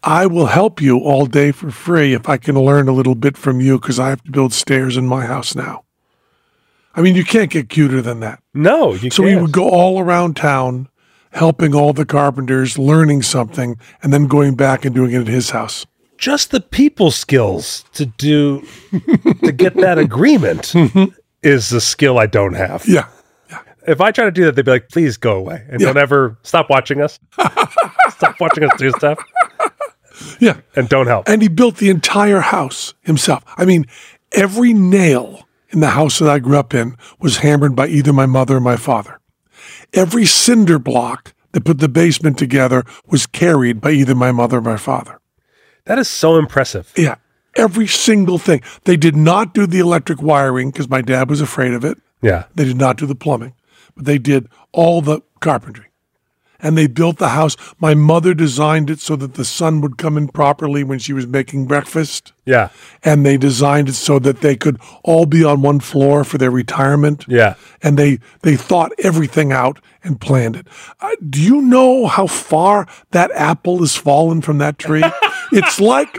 I 0.04 0.28
will 0.28 0.46
help 0.46 0.80
you 0.80 1.00
all 1.00 1.26
day 1.26 1.52
for 1.52 1.72
free 1.72 2.14
if 2.14 2.30
I 2.30 2.38
can 2.38 2.54
learn 2.56 2.88
a 2.88 2.92
little 2.94 3.16
bit 3.16 3.36
from 3.36 3.60
you 3.60 3.80
because 3.80 4.00
I 4.00 4.10
have 4.10 4.24
to 4.26 4.32
build 4.32 4.54
stairs 4.54 4.96
in 4.96 5.08
my 5.08 5.26
house 5.26 5.56
now. 5.56 5.84
I 6.94 7.02
mean, 7.02 7.16
you 7.16 7.24
can't 7.26 7.50
get 7.50 7.70
cuter 7.70 8.02
than 8.02 8.20
that. 8.20 8.42
No, 8.54 8.94
you 8.94 9.10
So 9.10 9.24
can't. 9.24 9.36
he 9.36 9.42
would 9.42 9.52
go 9.52 9.68
all 9.70 10.00
around 10.00 10.36
town 10.36 10.88
helping 11.38 11.74
all 11.76 11.94
the 11.94 12.06
carpenters, 12.06 12.78
learning 12.78 13.22
something, 13.22 13.78
and 14.02 14.12
then 14.12 14.26
going 14.28 14.56
back 14.56 14.84
and 14.86 14.94
doing 14.94 15.12
it 15.12 15.22
at 15.22 15.28
his 15.28 15.52
house. 15.52 15.86
just 16.18 16.50
the 16.50 16.60
people 16.60 17.12
skills 17.12 17.86
to 17.94 18.06
do 18.06 18.66
to 19.44 19.52
get 19.52 19.76
that 19.76 20.00
agreement 20.00 20.64
mm-hmm. 20.74 21.06
is 21.44 21.70
the 21.70 21.80
skill 21.80 22.18
I 22.18 22.26
don't 22.26 22.56
have. 22.56 22.88
Yeah. 22.88 23.08
If 23.88 24.02
I 24.02 24.12
try 24.12 24.26
to 24.26 24.32
do 24.32 24.44
that, 24.46 24.56
they'd 24.56 24.66
be 24.66 24.72
like, 24.72 24.90
"Please 24.90 25.16
go 25.16 25.38
away 25.38 25.64
and 25.70 25.80
don't 25.80 25.96
ever 25.98 26.38
stop 26.44 26.70
watching 26.70 27.02
us. 27.02 27.20
stop 28.10 28.36
watching 28.40 28.64
us 28.66 28.72
do 28.78 28.90
stuff 28.92 29.18
Yeah. 30.40 30.60
and 30.76 30.90
don't 30.90 31.08
help." 31.08 31.30
And 31.30 31.42
he 31.42 31.48
built 31.48 31.78
the 31.78 31.90
entire 31.90 32.42
house 32.42 32.96
himself. 33.04 33.44
I 33.56 33.64
mean, 33.64 33.86
every 34.34 34.74
nail 34.74 35.48
in 35.70 35.80
the 35.80 35.92
house 35.92 36.20
that 36.20 36.30
I 36.30 36.40
grew 36.40 36.58
up 36.58 36.74
in 36.74 36.98
was 37.20 37.38
hammered 37.38 37.76
by 37.76 37.88
either 37.88 38.12
my 38.12 38.26
mother 38.26 38.58
or 38.58 38.60
my 38.60 38.76
father. 38.76 39.20
Every 39.94 40.26
cinder 40.26 40.80
block 40.80 41.34
that 41.52 41.66
put 41.66 41.80
the 41.80 41.90
basement 41.90 42.38
together 42.38 42.84
was 43.08 43.26
carried 43.26 43.82
by 43.82 43.92
either 43.92 44.16
my 44.16 44.32
mother 44.32 44.58
or 44.58 44.62
my 44.62 44.78
father. 44.78 45.20
That 45.86 45.98
is 45.98 46.08
so 46.10 46.38
impressive. 46.38 46.94
Yeah. 46.96 47.16
Every 47.56 47.88
single 47.88 48.38
thing. 48.38 48.62
They 48.84 48.98
did 48.98 49.16
not 49.16 49.54
do 49.54 49.66
the 49.66 49.80
electric 49.80 50.22
wiring 50.22 50.70
because 50.70 50.90
my 50.90 51.02
dad 51.02 51.30
was 51.30 51.42
afraid 51.42 51.74
of 51.74 51.84
it. 51.84 51.98
Yeah. 52.22 52.46
They 52.54 52.66
did 52.66 52.78
not 52.78 52.98
do 52.98 53.06
the 53.06 53.16
plumbing, 53.16 53.54
but 53.96 54.06
they 54.06 54.18
did 54.18 54.48
all 54.72 55.02
the 55.02 55.22
carpentry. 55.40 55.87
And 56.60 56.78
they 56.78 56.88
built 56.88 57.18
the 57.18 57.30
house. 57.30 57.56
My 57.80 57.94
mother 57.94 58.34
designed 58.34 58.90
it 58.90 59.00
so 59.00 59.16
that 59.16 59.36
the 59.36 59.46
sun 59.46 59.82
would 59.82 59.98
come 59.98 60.18
in 60.18 60.28
properly 60.28 60.84
when 60.84 61.00
she 61.00 61.14
was 61.14 61.28
making 61.28 61.66
breakfast. 61.68 62.34
Yeah. 62.46 62.70
And 63.04 63.26
they 63.26 63.38
designed 63.38 63.90
it 63.90 63.94
so 63.94 64.20
that 64.20 64.42
they 64.42 64.56
could 64.56 64.80
all 65.04 65.26
be 65.26 65.44
on 65.44 65.62
one 65.62 65.80
floor 65.80 66.24
for 66.24 66.38
their 66.38 66.50
retirement. 66.52 67.26
Yeah. 67.28 67.56
And 67.84 67.98
they, 67.98 68.20
they 68.42 68.56
thought 68.56 68.92
everything 69.04 69.52
out 69.52 69.80
and 70.04 70.20
planned 70.20 70.56
it. 70.56 70.68
Uh, 71.00 71.12
do 71.30 71.42
you 71.42 71.62
know 71.62 72.08
how 72.08 72.28
far 72.28 72.88
that 73.12 73.32
apple 73.32 73.80
has 73.80 73.96
fallen 73.96 74.42
from 74.42 74.58
that 74.58 74.80
tree? 74.80 75.04
it's 75.52 75.80
like 75.80 76.18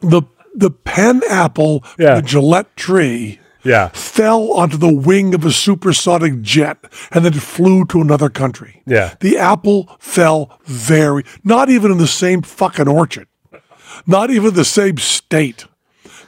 the, 0.00 0.22
the 0.54 0.70
Penn 0.70 1.22
apple, 1.30 1.84
Yeah. 1.98 2.16
the 2.16 2.22
Jillette 2.22 2.74
tree 2.76 3.38
Yeah. 3.68 3.88
fell 3.88 4.52
onto 4.52 4.76
the 4.76 4.92
wing 4.92 5.34
of 5.34 5.44
a 5.44 5.52
supersonic 5.52 6.40
jet 6.40 6.78
and 7.10 7.24
then 7.24 7.34
flew 7.34 7.84
to 7.86 8.00
another 8.00 8.30
country. 8.30 8.82
Yeah. 8.86 9.14
The 9.20 9.36
apple 9.36 9.94
fell 9.98 10.58
very, 10.64 11.24
not 11.44 11.68
even 11.68 11.92
in 11.92 11.98
the 11.98 12.06
same 12.06 12.42
fucking 12.42 12.88
orchard, 12.88 13.28
not 14.06 14.30
even 14.30 14.54
the 14.54 14.64
same 14.64 14.96
state. 14.96 15.66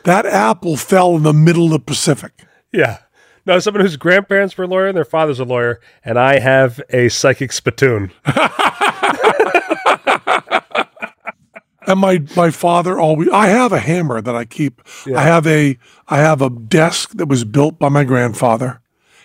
That 0.04 0.26
apple 0.26 0.76
fell 0.76 1.16
in 1.16 1.22
the 1.22 1.32
middle 1.32 1.66
of 1.66 1.72
the 1.72 1.78
Pacific. 1.80 2.32
Yeah. 2.72 2.98
No, 3.46 3.58
someone 3.58 3.80
whose 3.82 3.96
grandparents 3.96 4.56
were 4.56 4.64
a 4.64 4.68
lawyer 4.68 4.86
and 4.88 4.96
their 4.96 5.04
father's 5.04 5.40
a 5.40 5.44
lawyer, 5.44 5.80
and 6.04 6.18
I 6.18 6.38
have 6.38 6.80
a 6.90 7.08
psychic 7.08 7.52
spittoon. 7.52 8.12
And 11.86 12.00
my, 12.00 12.22
my 12.36 12.50
father 12.50 12.98
always, 12.98 13.28
I 13.30 13.46
have 13.48 13.72
a 13.72 13.80
hammer 13.80 14.20
that 14.20 14.34
I 14.34 14.44
keep. 14.44 14.82
I 15.14 15.22
have 15.22 15.46
a, 15.46 15.78
I 16.08 16.18
have 16.18 16.42
a 16.42 16.50
desk 16.50 17.12
that 17.12 17.26
was 17.26 17.44
built 17.44 17.78
by 17.78 17.88
my 17.88 18.04
grandfather. 18.04 18.80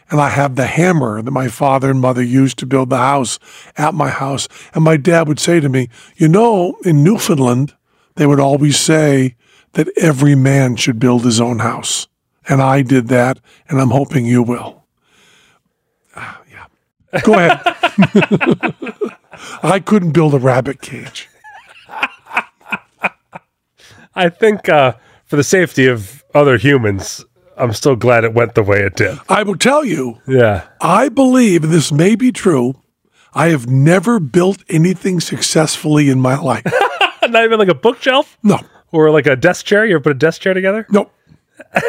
And 0.09 0.21
I 0.21 0.29
have 0.29 0.55
the 0.55 0.67
hammer 0.67 1.21
that 1.21 1.31
my 1.31 1.47
father 1.47 1.89
and 1.89 1.99
mother 1.99 2.21
used 2.21 2.59
to 2.59 2.65
build 2.65 2.89
the 2.89 2.97
house 2.97 3.39
at 3.75 3.93
my 3.93 4.09
house. 4.09 4.47
And 4.73 4.83
my 4.83 4.97
dad 4.97 5.27
would 5.27 5.39
say 5.39 5.59
to 5.59 5.67
me, 5.67 5.89
you 6.15 6.27
know, 6.27 6.77
in 6.85 7.03
Newfoundland, 7.03 7.73
they 8.15 8.27
would 8.27 8.39
always 8.39 8.79
say 8.79 9.35
that 9.73 9.89
every 9.97 10.35
man 10.35 10.75
should 10.75 10.99
build 10.99 11.25
his 11.25 11.41
own 11.41 11.59
house. 11.59 12.07
And 12.47 12.61
I 12.61 12.83
did 12.83 13.07
that, 13.07 13.39
and 13.67 13.81
I'm 13.81 13.89
hoping 13.89 14.27
you 14.27 14.43
will. 14.43 14.85
Ah, 16.15 16.39
yeah. 16.51 17.21
Go 17.21 17.33
ahead. 17.33 17.61
I 19.63 19.79
couldn't 19.79 20.11
build 20.11 20.35
a 20.35 20.39
rabbit 20.39 20.81
cage. 20.81 21.29
I 24.15 24.29
think 24.29 24.69
uh, 24.69 24.93
for 25.25 25.35
the 25.35 25.43
safety 25.43 25.87
of 25.87 26.23
other 26.33 26.57
humans, 26.57 27.25
I'm 27.57 27.73
still 27.73 27.95
glad 27.95 28.23
it 28.23 28.33
went 28.33 28.55
the 28.55 28.63
way 28.63 28.81
it 28.81 28.95
did. 28.95 29.17
I 29.29 29.43
will 29.43 29.57
tell 29.57 29.83
you, 29.85 30.19
Yeah. 30.27 30.67
I 30.81 31.09
believe 31.09 31.63
and 31.63 31.73
this 31.73 31.91
may 31.91 32.15
be 32.15 32.31
true. 32.31 32.75
I 33.33 33.47
have 33.49 33.67
never 33.67 34.19
built 34.19 34.63
anything 34.69 35.19
successfully 35.19 36.09
in 36.09 36.21
my 36.21 36.37
life. 36.37 36.63
Not 37.27 37.43
even 37.43 37.59
like 37.59 37.67
a 37.67 37.75
bookshelf 37.75 38.37
No, 38.43 38.59
or 38.91 39.09
like 39.11 39.25
a 39.27 39.35
desk 39.35 39.65
chair. 39.65 39.85
You 39.85 39.95
ever 39.95 40.03
put 40.03 40.11
a 40.13 40.15
desk 40.15 40.41
chair 40.41 40.53
together? 40.53 40.85
no. 40.89 41.09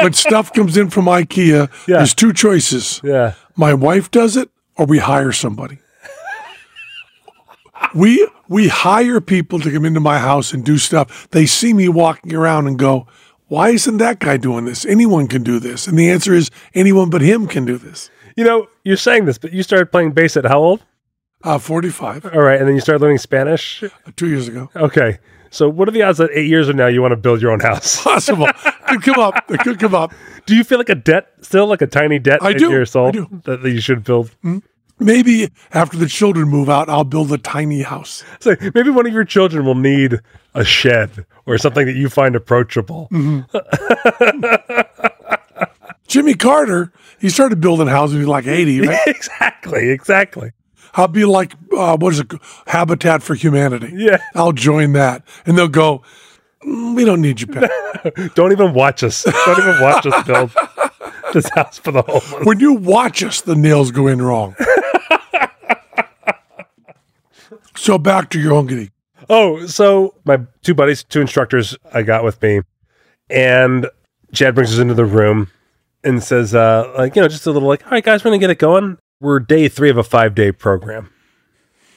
when 0.00 0.12
stuff 0.12 0.52
comes 0.52 0.76
in 0.76 0.90
from 0.90 1.04
IKEA, 1.06 1.68
Yeah. 1.86 1.98
there's 1.98 2.14
two 2.14 2.32
choices. 2.32 3.00
Yeah. 3.04 3.34
My 3.56 3.74
wife 3.74 4.10
does 4.10 4.36
it 4.36 4.48
or 4.76 4.86
we 4.86 4.98
hire 4.98 5.32
somebody. 5.32 5.78
We 7.94 8.26
we 8.48 8.68
hire 8.68 9.20
people 9.20 9.60
to 9.60 9.70
come 9.70 9.84
into 9.84 10.00
my 10.00 10.18
house 10.18 10.52
and 10.52 10.64
do 10.64 10.78
stuff. 10.78 11.28
They 11.30 11.46
see 11.46 11.72
me 11.72 11.88
walking 11.88 12.34
around 12.34 12.66
and 12.66 12.78
go, 12.78 13.06
"Why 13.48 13.70
isn't 13.70 13.98
that 13.98 14.18
guy 14.18 14.36
doing 14.36 14.64
this? 14.64 14.84
Anyone 14.86 15.26
can 15.28 15.42
do 15.42 15.58
this." 15.58 15.86
And 15.86 15.98
the 15.98 16.10
answer 16.10 16.34
is 16.34 16.50
anyone 16.74 17.10
but 17.10 17.20
him 17.22 17.46
can 17.46 17.64
do 17.64 17.78
this. 17.78 18.10
You 18.36 18.44
know, 18.44 18.68
you're 18.84 18.96
saying 18.96 19.26
this, 19.26 19.38
but 19.38 19.52
you 19.52 19.62
started 19.62 19.92
playing 19.92 20.12
bass 20.12 20.36
at 20.36 20.44
how 20.44 20.58
old? 20.58 20.82
Uh, 21.44 21.58
45, 21.58 22.26
All 22.26 22.40
right. 22.40 22.58
And 22.58 22.68
then 22.68 22.76
you 22.76 22.80
started 22.80 23.02
learning 23.02 23.18
Spanish? 23.18 23.82
two 24.16 24.28
years 24.28 24.46
ago. 24.46 24.70
Okay. 24.76 25.18
So 25.50 25.68
what 25.68 25.88
are 25.88 25.90
the 25.90 26.02
odds 26.02 26.18
that 26.18 26.30
eight 26.32 26.46
years 26.48 26.68
from 26.68 26.76
now 26.76 26.86
you 26.86 27.02
want 27.02 27.12
to 27.12 27.16
build 27.16 27.42
your 27.42 27.50
own 27.50 27.58
house? 27.60 28.02
Possible. 28.04 28.46
could 28.86 29.02
come 29.02 29.18
up. 29.18 29.50
It 29.50 29.58
could 29.60 29.78
come 29.80 29.94
up. 29.94 30.14
Do 30.46 30.54
you 30.56 30.62
feel 30.64 30.78
like 30.78 30.88
a 30.88 30.94
debt 30.94 31.26
still, 31.40 31.66
like 31.66 31.82
a 31.82 31.86
tiny 31.86 32.18
debt 32.20 32.42
I 32.42 32.52
in 32.52 32.58
do. 32.58 32.70
your 32.70 32.86
soul 32.86 33.08
I 33.08 33.10
do. 33.10 33.40
That, 33.44 33.62
that 33.62 33.70
you 33.70 33.80
should 33.80 34.04
build? 34.04 34.30
Maybe 35.04 35.50
after 35.72 35.96
the 35.96 36.06
children 36.06 36.48
move 36.48 36.68
out, 36.68 36.88
I'll 36.88 37.04
build 37.04 37.32
a 37.32 37.38
tiny 37.38 37.82
house. 37.82 38.22
So 38.40 38.56
maybe 38.74 38.90
one 38.90 39.06
of 39.06 39.12
your 39.12 39.24
children 39.24 39.64
will 39.64 39.74
need 39.74 40.20
a 40.54 40.64
shed 40.64 41.26
or 41.46 41.58
something 41.58 41.86
that 41.86 41.96
you 41.96 42.08
find 42.08 42.36
approachable. 42.36 43.08
Jimmy 46.06 46.34
Carter, 46.34 46.92
he 47.20 47.30
started 47.30 47.60
building 47.60 47.88
houses 47.88 48.14
when 48.14 48.20
he 48.22 48.26
was 48.26 48.28
like 48.28 48.46
80, 48.46 48.80
right? 48.82 48.98
exactly, 49.06 49.90
exactly. 49.90 50.52
I'll 50.94 51.08
be 51.08 51.24
like, 51.24 51.54
uh, 51.74 51.96
what 51.96 52.12
is 52.12 52.20
it? 52.20 52.30
Habitat 52.66 53.22
for 53.22 53.34
Humanity. 53.34 53.92
Yeah. 53.94 54.18
I'll 54.34 54.52
join 54.52 54.92
that. 54.92 55.22
And 55.46 55.56
they'll 55.56 55.68
go, 55.68 56.02
"Mm, 56.66 56.94
we 56.94 57.06
don't 57.06 57.22
need 57.22 57.40
you, 57.40 57.46
Pat. 57.46 57.70
Don't 58.34 58.52
even 58.52 58.74
watch 58.74 59.02
us. 59.02 59.22
Don't 59.22 59.58
even 59.58 59.80
watch 59.80 60.04
us 60.06 60.26
build 60.26 60.50
this 61.32 61.48
house 61.50 61.78
for 61.78 61.92
the 61.92 62.02
homeless. 62.02 62.44
when 62.44 62.60
you 62.60 62.74
watch 62.74 63.22
us, 63.22 63.40
the 63.40 63.54
nails 63.54 63.90
go 63.90 64.06
in 64.06 64.20
wrong. 64.20 64.54
So 67.76 67.98
back 67.98 68.30
to 68.30 68.40
your 68.40 68.52
ongity. 68.52 68.90
Oh, 69.28 69.66
so 69.66 70.14
my 70.24 70.40
two 70.62 70.74
buddies, 70.74 71.04
two 71.04 71.20
instructors 71.20 71.76
I 71.92 72.02
got 72.02 72.24
with 72.24 72.40
me, 72.42 72.62
and 73.30 73.88
Chad 74.32 74.54
brings 74.54 74.72
us 74.72 74.78
into 74.78 74.94
the 74.94 75.04
room 75.04 75.50
and 76.04 76.22
says, 76.22 76.54
uh, 76.54 76.92
like, 76.96 77.14
you 77.14 77.22
know, 77.22 77.28
just 77.28 77.46
a 77.46 77.50
little 77.50 77.68
like, 77.68 77.84
all 77.84 77.92
right, 77.92 78.04
guys, 78.04 78.24
we're 78.24 78.30
going 78.30 78.40
to 78.40 78.44
get 78.44 78.50
it 78.50 78.58
going. 78.58 78.98
We're 79.20 79.38
day 79.38 79.68
three 79.68 79.90
of 79.90 79.96
a 79.96 80.02
five 80.02 80.34
day 80.34 80.50
program. 80.52 81.10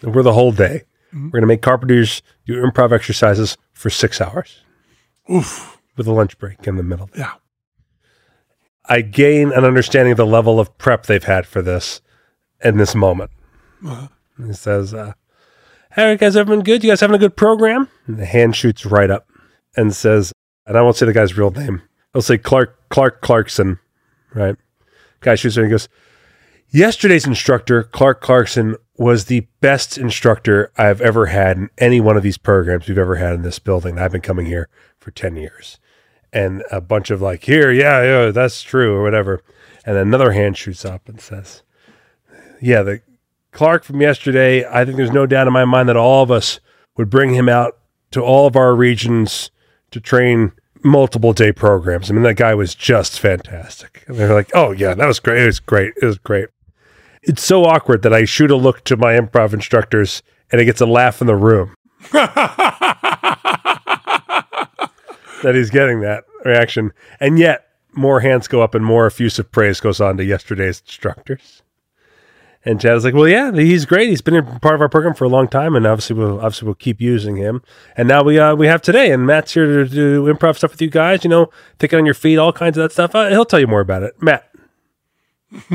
And 0.02 0.14
we're 0.14 0.24
the 0.24 0.34
whole 0.34 0.52
day. 0.52 0.84
We're 1.14 1.30
going 1.30 1.42
to 1.42 1.48
make 1.48 1.62
carpenters 1.62 2.22
do 2.46 2.62
improv 2.62 2.92
exercises 2.92 3.58
for 3.72 3.90
six 3.90 4.20
hours 4.20 4.62
Oof. 5.32 5.80
with 5.96 6.08
a 6.08 6.12
lunch 6.12 6.38
break 6.38 6.68
in 6.68 6.76
the 6.76 6.84
middle. 6.84 7.10
Yeah. 7.16 7.32
I 8.88 9.02
gain 9.02 9.52
an 9.54 9.64
understanding 9.64 10.12
of 10.12 10.18
the 10.18 10.26
level 10.26 10.60
of 10.60 10.78
prep 10.78 11.06
they've 11.06 11.24
had 11.24 11.48
for 11.48 11.62
this 11.62 12.02
in 12.64 12.78
this 12.78 12.94
moment. 12.94 13.32
He 14.46 14.54
says, 14.54 14.94
uh, 14.94 15.14
Hey, 15.96 16.18
guys, 16.18 16.36
everyone 16.36 16.66
good? 16.66 16.84
You 16.84 16.92
guys 16.92 17.00
having 17.00 17.16
a 17.16 17.20
good 17.20 17.38
program? 17.38 17.88
And 18.06 18.18
the 18.18 18.26
hand 18.26 18.54
shoots 18.54 18.86
right 18.86 19.10
up 19.10 19.30
and 19.78 19.96
says, 19.96 20.34
and 20.66 20.78
I 20.78 20.82
won't 20.82 20.98
say 20.98 21.06
the 21.06 21.14
guy's 21.14 21.38
real 21.38 21.52
name. 21.52 21.84
I'll 22.14 22.22
say 22.22 22.38
Clark 22.38 22.90
Clark 22.90 23.22
Clarkson, 23.22 23.80
right? 24.34 24.58
Guy 25.22 25.36
shoots 25.36 25.56
and 25.56 25.68
he 25.68 25.70
goes, 25.70 25.88
Yesterday's 26.68 27.26
instructor, 27.26 27.82
Clark 27.82 28.20
Clarkson, 28.20 28.76
was 28.98 29.26
the 29.26 29.48
best 29.62 29.98
instructor 29.98 30.70
I've 30.76 31.00
ever 31.00 31.28
had 31.28 31.56
in 31.56 31.70
any 31.78 32.02
one 32.02 32.18
of 32.18 32.24
these 32.24 32.38
programs 32.38 32.90
we've 32.90 32.98
ever 32.98 33.16
had 33.16 33.34
in 33.34 33.44
this 33.44 33.60
building. 33.60 33.98
I've 33.98 34.12
been 34.12 34.20
coming 34.20 34.48
here 34.48 34.68
for 35.00 35.12
10 35.12 35.38
years. 35.38 35.80
And 36.34 36.62
a 36.74 36.82
bunch 36.82 37.10
of 37.10 37.22
like, 37.22 37.46
here, 37.46 37.72
yeah, 37.72 38.04
yeah, 38.04 38.32
that's 38.32 38.62
true, 38.62 38.96
or 38.96 39.02
whatever. 39.02 39.42
And 39.86 39.96
another 39.96 40.34
hand 40.34 40.58
shoots 40.58 40.84
up 40.84 41.08
and 41.08 41.22
says, 41.22 41.64
Yeah, 42.62 42.84
the 42.84 43.02
Clark 43.56 43.86
from 43.86 44.02
yesterday, 44.02 44.66
I 44.68 44.84
think 44.84 44.98
there's 44.98 45.12
no 45.12 45.26
doubt 45.26 45.48
in 45.48 45.54
my 45.54 45.64
mind 45.64 45.88
that 45.88 45.96
all 45.96 46.22
of 46.22 46.30
us 46.30 46.60
would 46.98 47.10
bring 47.10 47.34
him 47.34 47.48
out 47.48 47.78
to 48.12 48.22
all 48.22 48.46
of 48.48 48.58
our 48.58 48.76
regions 48.76 49.50
to 49.92 50.02
train 50.02 50.52
multiple 50.84 51.32
day 51.32 51.54
programs. 51.54 52.12
I 52.12 52.14
mean, 52.14 52.24
that 52.24 52.36
guy 52.36 52.54
was 52.54 52.76
just 52.76 53.18
fantastic. 53.18 54.04
And 54.08 54.18
they're 54.18 54.34
like, 54.34 54.52
oh, 54.54 54.72
yeah, 54.72 54.94
that 54.94 55.08
was 55.08 55.22
great. 55.22 55.42
It 55.42 55.46
was 55.46 55.62
great. 55.62 55.94
It 56.02 56.06
was 56.06 56.18
great. 56.18 56.50
It's 57.24 57.44
so 57.44 57.64
awkward 57.64 58.02
that 58.02 58.14
I 58.14 58.26
shoot 58.26 58.52
a 58.52 58.58
look 58.58 58.84
to 58.84 58.98
my 58.98 59.14
improv 59.14 59.54
instructors 59.54 60.22
and 60.52 60.60
it 60.60 60.66
gets 60.66 60.82
a 60.82 60.86
laugh 60.86 61.22
in 61.22 61.28
the 61.28 61.36
room 61.36 61.76
that 62.12 62.36
he's 65.44 65.70
getting 65.70 66.02
that 66.02 66.26
reaction. 66.44 66.92
And 67.22 67.40
yet, 67.40 67.68
more 67.94 68.20
hands 68.20 68.50
go 68.50 68.62
up 68.62 68.76
and 68.76 68.84
more 68.84 69.08
effusive 69.08 69.50
praise 69.50 69.80
goes 69.80 70.02
on 70.02 70.18
to 70.18 70.26
yesterday's 70.26 70.82
instructors. 70.82 71.64
And 72.68 72.82
Chad 72.82 72.96
was 72.96 73.06
like, 73.06 73.14
"Well, 73.14 73.28
yeah, 73.28 73.52
he's 73.52 73.86
great. 73.86 74.10
He's 74.10 74.24
been 74.24 74.36
a 74.36 74.60
part 74.60 74.74
of 74.74 74.82
our 74.82 74.90
program 74.90 75.14
for 75.14 75.24
a 75.24 75.30
long 75.30 75.48
time, 75.48 75.76
and 75.76 75.86
obviously, 75.86 76.16
we'll 76.16 76.38
obviously 76.40 76.66
we'll 76.66 76.74
keep 76.74 77.00
using 77.00 77.36
him. 77.36 77.62
And 77.96 78.08
now 78.08 78.24
we 78.24 78.40
uh, 78.40 78.56
we 78.56 78.66
have 78.66 78.82
today, 78.82 79.12
and 79.12 79.28
Matt's 79.28 79.54
here 79.54 79.68
to 79.68 79.88
do 79.88 80.26
improv 80.26 80.58
stuff 80.58 80.72
with 80.72 80.82
you 80.82 80.90
guys. 80.90 81.24
You 81.24 81.30
know, 81.30 81.52
thinking 81.78 82.00
on 82.00 82.06
your 82.06 82.16
feet, 82.16 82.38
all 82.38 82.52
kinds 82.52 82.76
of 82.76 82.82
that 82.82 82.92
stuff. 82.92 83.14
Uh, 83.14 83.30
he'll 83.30 83.46
tell 83.46 83.60
you 83.60 83.68
more 83.68 83.82
about 83.82 84.02
it, 84.02 84.20
Matt. 84.20 84.50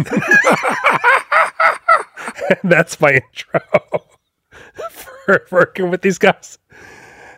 That's 2.65 3.01
my 3.01 3.13
intro 3.13 3.61
for 4.91 5.47
working 5.53 5.91
with 5.91 6.03
these 6.03 6.19
guys. 6.19 6.59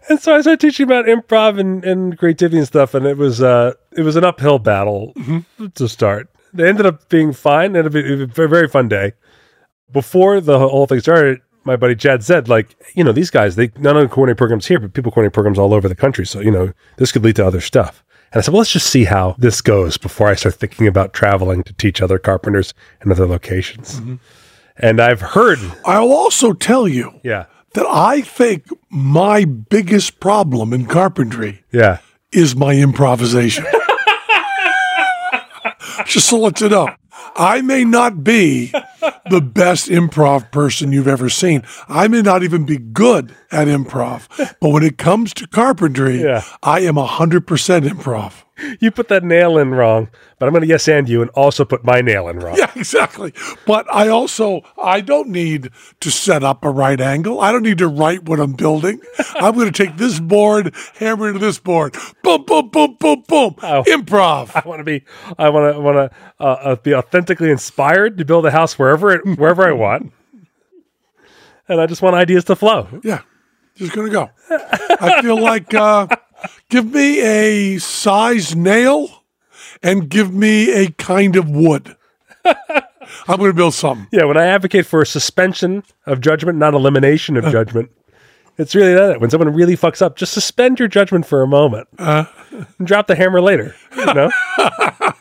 And 0.08 0.18
so 0.18 0.34
I 0.34 0.40
started 0.40 0.60
teaching 0.60 0.84
about 0.84 1.04
improv 1.04 1.60
and, 1.60 1.84
and 1.84 2.18
creativity 2.18 2.56
and 2.56 2.66
stuff, 2.66 2.94
and 2.94 3.04
it 3.04 3.18
was 3.18 3.42
uh, 3.42 3.74
it 3.92 4.00
was 4.00 4.16
an 4.16 4.24
uphill 4.24 4.58
battle 4.58 5.12
to 5.74 5.88
start. 5.88 6.30
They 6.54 6.66
ended 6.66 6.86
up 6.86 7.10
being 7.10 7.34
fine. 7.34 7.76
It 7.76 7.92
being 7.92 8.22
a 8.22 8.26
very 8.26 8.68
fun 8.68 8.88
day 8.88 9.12
before 9.92 10.40
the 10.40 10.58
whole 10.58 10.86
thing 10.86 11.00
started, 11.00 11.40
my 11.64 11.76
buddy 11.76 11.94
Chad 11.94 12.24
said, 12.24 12.48
like, 12.48 12.74
you 12.94 13.04
know, 13.04 13.12
these 13.12 13.30
guys, 13.30 13.56
they 13.56 13.70
not 13.78 13.96
only 13.96 14.08
coordinate 14.08 14.38
programs 14.38 14.66
here, 14.66 14.80
but 14.80 14.94
people 14.94 15.12
coordinate 15.12 15.32
programs 15.32 15.58
all 15.58 15.72
over 15.74 15.88
the 15.88 15.94
country. 15.94 16.26
So, 16.26 16.40
you 16.40 16.50
know, 16.50 16.72
this 16.96 17.12
could 17.12 17.22
lead 17.22 17.36
to 17.36 17.46
other 17.46 17.60
stuff. 17.60 18.04
And 18.32 18.38
I 18.38 18.42
said, 18.42 18.52
well, 18.52 18.60
let's 18.60 18.72
just 18.72 18.88
see 18.88 19.04
how 19.04 19.36
this 19.38 19.60
goes 19.60 19.98
before 19.98 20.28
I 20.28 20.34
start 20.34 20.54
thinking 20.54 20.86
about 20.86 21.12
traveling 21.12 21.62
to 21.64 21.72
teach 21.74 22.00
other 22.00 22.18
carpenters 22.18 22.72
in 23.04 23.12
other 23.12 23.26
locations. 23.26 24.00
Mm-hmm. 24.00 24.14
And 24.76 25.00
I've 25.00 25.20
heard, 25.20 25.58
I'll 25.84 26.12
also 26.12 26.54
tell 26.54 26.88
you 26.88 27.20
yeah, 27.22 27.44
that 27.74 27.86
I 27.86 28.22
think 28.22 28.66
my 28.90 29.44
biggest 29.44 30.18
problem 30.18 30.72
in 30.72 30.86
carpentry 30.86 31.62
yeah, 31.70 31.98
is 32.32 32.56
my 32.56 32.74
improvisation. 32.74 33.66
Just 36.06 36.30
to 36.30 36.36
let 36.36 36.60
you 36.60 36.70
know, 36.70 36.88
I 37.36 37.60
may 37.62 37.84
not 37.84 38.22
be 38.24 38.66
the 39.30 39.40
best 39.40 39.88
improv 39.88 40.50
person 40.52 40.92
you've 40.92 41.08
ever 41.08 41.28
seen. 41.28 41.62
I 41.88 42.08
may 42.08 42.22
not 42.22 42.42
even 42.42 42.64
be 42.64 42.78
good 42.78 43.34
at 43.50 43.68
improv, 43.68 44.28
but 44.60 44.70
when 44.70 44.82
it 44.82 44.98
comes 44.98 45.32
to 45.34 45.46
carpentry, 45.46 46.22
Yeah. 46.22 46.42
I 46.62 46.80
am 46.80 46.94
100% 46.94 47.40
improv. 47.88 48.32
You 48.80 48.90
put 48.90 49.08
that 49.08 49.24
nail 49.24 49.58
in 49.58 49.70
wrong, 49.70 50.08
but 50.38 50.46
I'm 50.46 50.52
going 50.52 50.62
to 50.62 50.68
yes 50.68 50.86
and 50.86 51.08
you 51.08 51.22
and 51.22 51.30
also 51.30 51.64
put 51.64 51.84
my 51.84 52.00
nail 52.00 52.28
in 52.28 52.38
wrong. 52.38 52.56
Yeah, 52.62 52.70
exactly. 52.76 53.32
But 53.66 53.92
I 53.92 54.08
also 54.08 54.60
I 54.80 55.00
don't 55.00 55.30
need 55.30 55.70
to 56.00 56.10
set 56.10 56.44
up 56.44 56.64
a 56.64 56.70
right 56.70 57.00
angle. 57.00 57.40
I 57.40 57.50
don't 57.50 57.62
need 57.62 57.78
to 57.78 57.88
write 57.88 58.24
what 58.24 58.38
I'm 58.38 58.52
building. 58.52 59.00
I'm 59.34 59.54
going 59.54 59.72
to 59.72 59.84
take 59.84 59.96
this 59.96 60.20
board, 60.20 60.74
hammer 60.96 61.28
into 61.28 61.40
this 61.40 61.58
board, 61.58 61.96
boom, 62.22 62.44
boom, 62.44 62.68
boom, 62.68 62.96
boom, 63.00 63.24
boom. 63.26 63.56
Oh. 63.62 63.82
Improv. 63.86 64.52
I 64.54 64.68
want 64.68 64.80
to 64.80 64.84
be, 64.84 65.04
I 65.38 65.48
want 65.48 65.74
to, 65.74 65.80
want 65.80 65.96
to 65.96 66.16
uh, 66.38 66.44
uh, 66.44 66.76
be 66.76 66.94
authentically 66.94 67.50
inspired 67.50 68.18
to 68.18 68.24
build 68.24 68.46
a 68.46 68.50
house 68.50 68.78
wherever 68.78 69.10
it, 69.10 69.38
wherever 69.38 69.66
I 69.66 69.72
want, 69.72 70.12
and 71.68 71.80
I 71.80 71.86
just 71.86 72.02
want 72.02 72.14
ideas 72.14 72.44
to 72.44 72.56
flow. 72.56 73.00
Yeah, 73.02 73.22
just 73.76 73.92
going 73.92 74.08
to 74.08 74.12
go. 74.12 74.30
I 75.00 75.22
feel 75.22 75.40
like 75.40 75.72
uh, 75.74 76.06
give 76.72 76.90
me 76.92 77.20
a 77.20 77.78
size 77.78 78.56
nail 78.56 79.24
and 79.82 80.08
give 80.08 80.32
me 80.32 80.72
a 80.72 80.90
kind 80.92 81.36
of 81.36 81.48
wood. 81.50 81.96
I'm 82.44 83.36
going 83.38 83.50
to 83.50 83.54
build 83.54 83.74
something. 83.74 84.08
Yeah, 84.10 84.24
when 84.24 84.38
I 84.38 84.46
advocate 84.46 84.86
for 84.86 85.02
a 85.02 85.06
suspension 85.06 85.84
of 86.06 86.22
judgment, 86.22 86.58
not 86.58 86.72
elimination 86.72 87.36
of 87.36 87.44
uh. 87.44 87.52
judgment, 87.52 87.90
it's 88.56 88.74
really 88.74 88.94
that. 88.94 89.20
When 89.20 89.28
someone 89.28 89.52
really 89.54 89.76
fucks 89.76 90.00
up, 90.00 90.16
just 90.16 90.32
suspend 90.32 90.78
your 90.78 90.88
judgment 90.88 91.26
for 91.26 91.42
a 91.42 91.46
moment 91.46 91.88
uh. 91.98 92.24
and 92.78 92.86
drop 92.86 93.06
the 93.06 93.14
hammer 93.14 93.40
later. 93.40 93.76
You 93.96 94.06
know? 94.06 94.30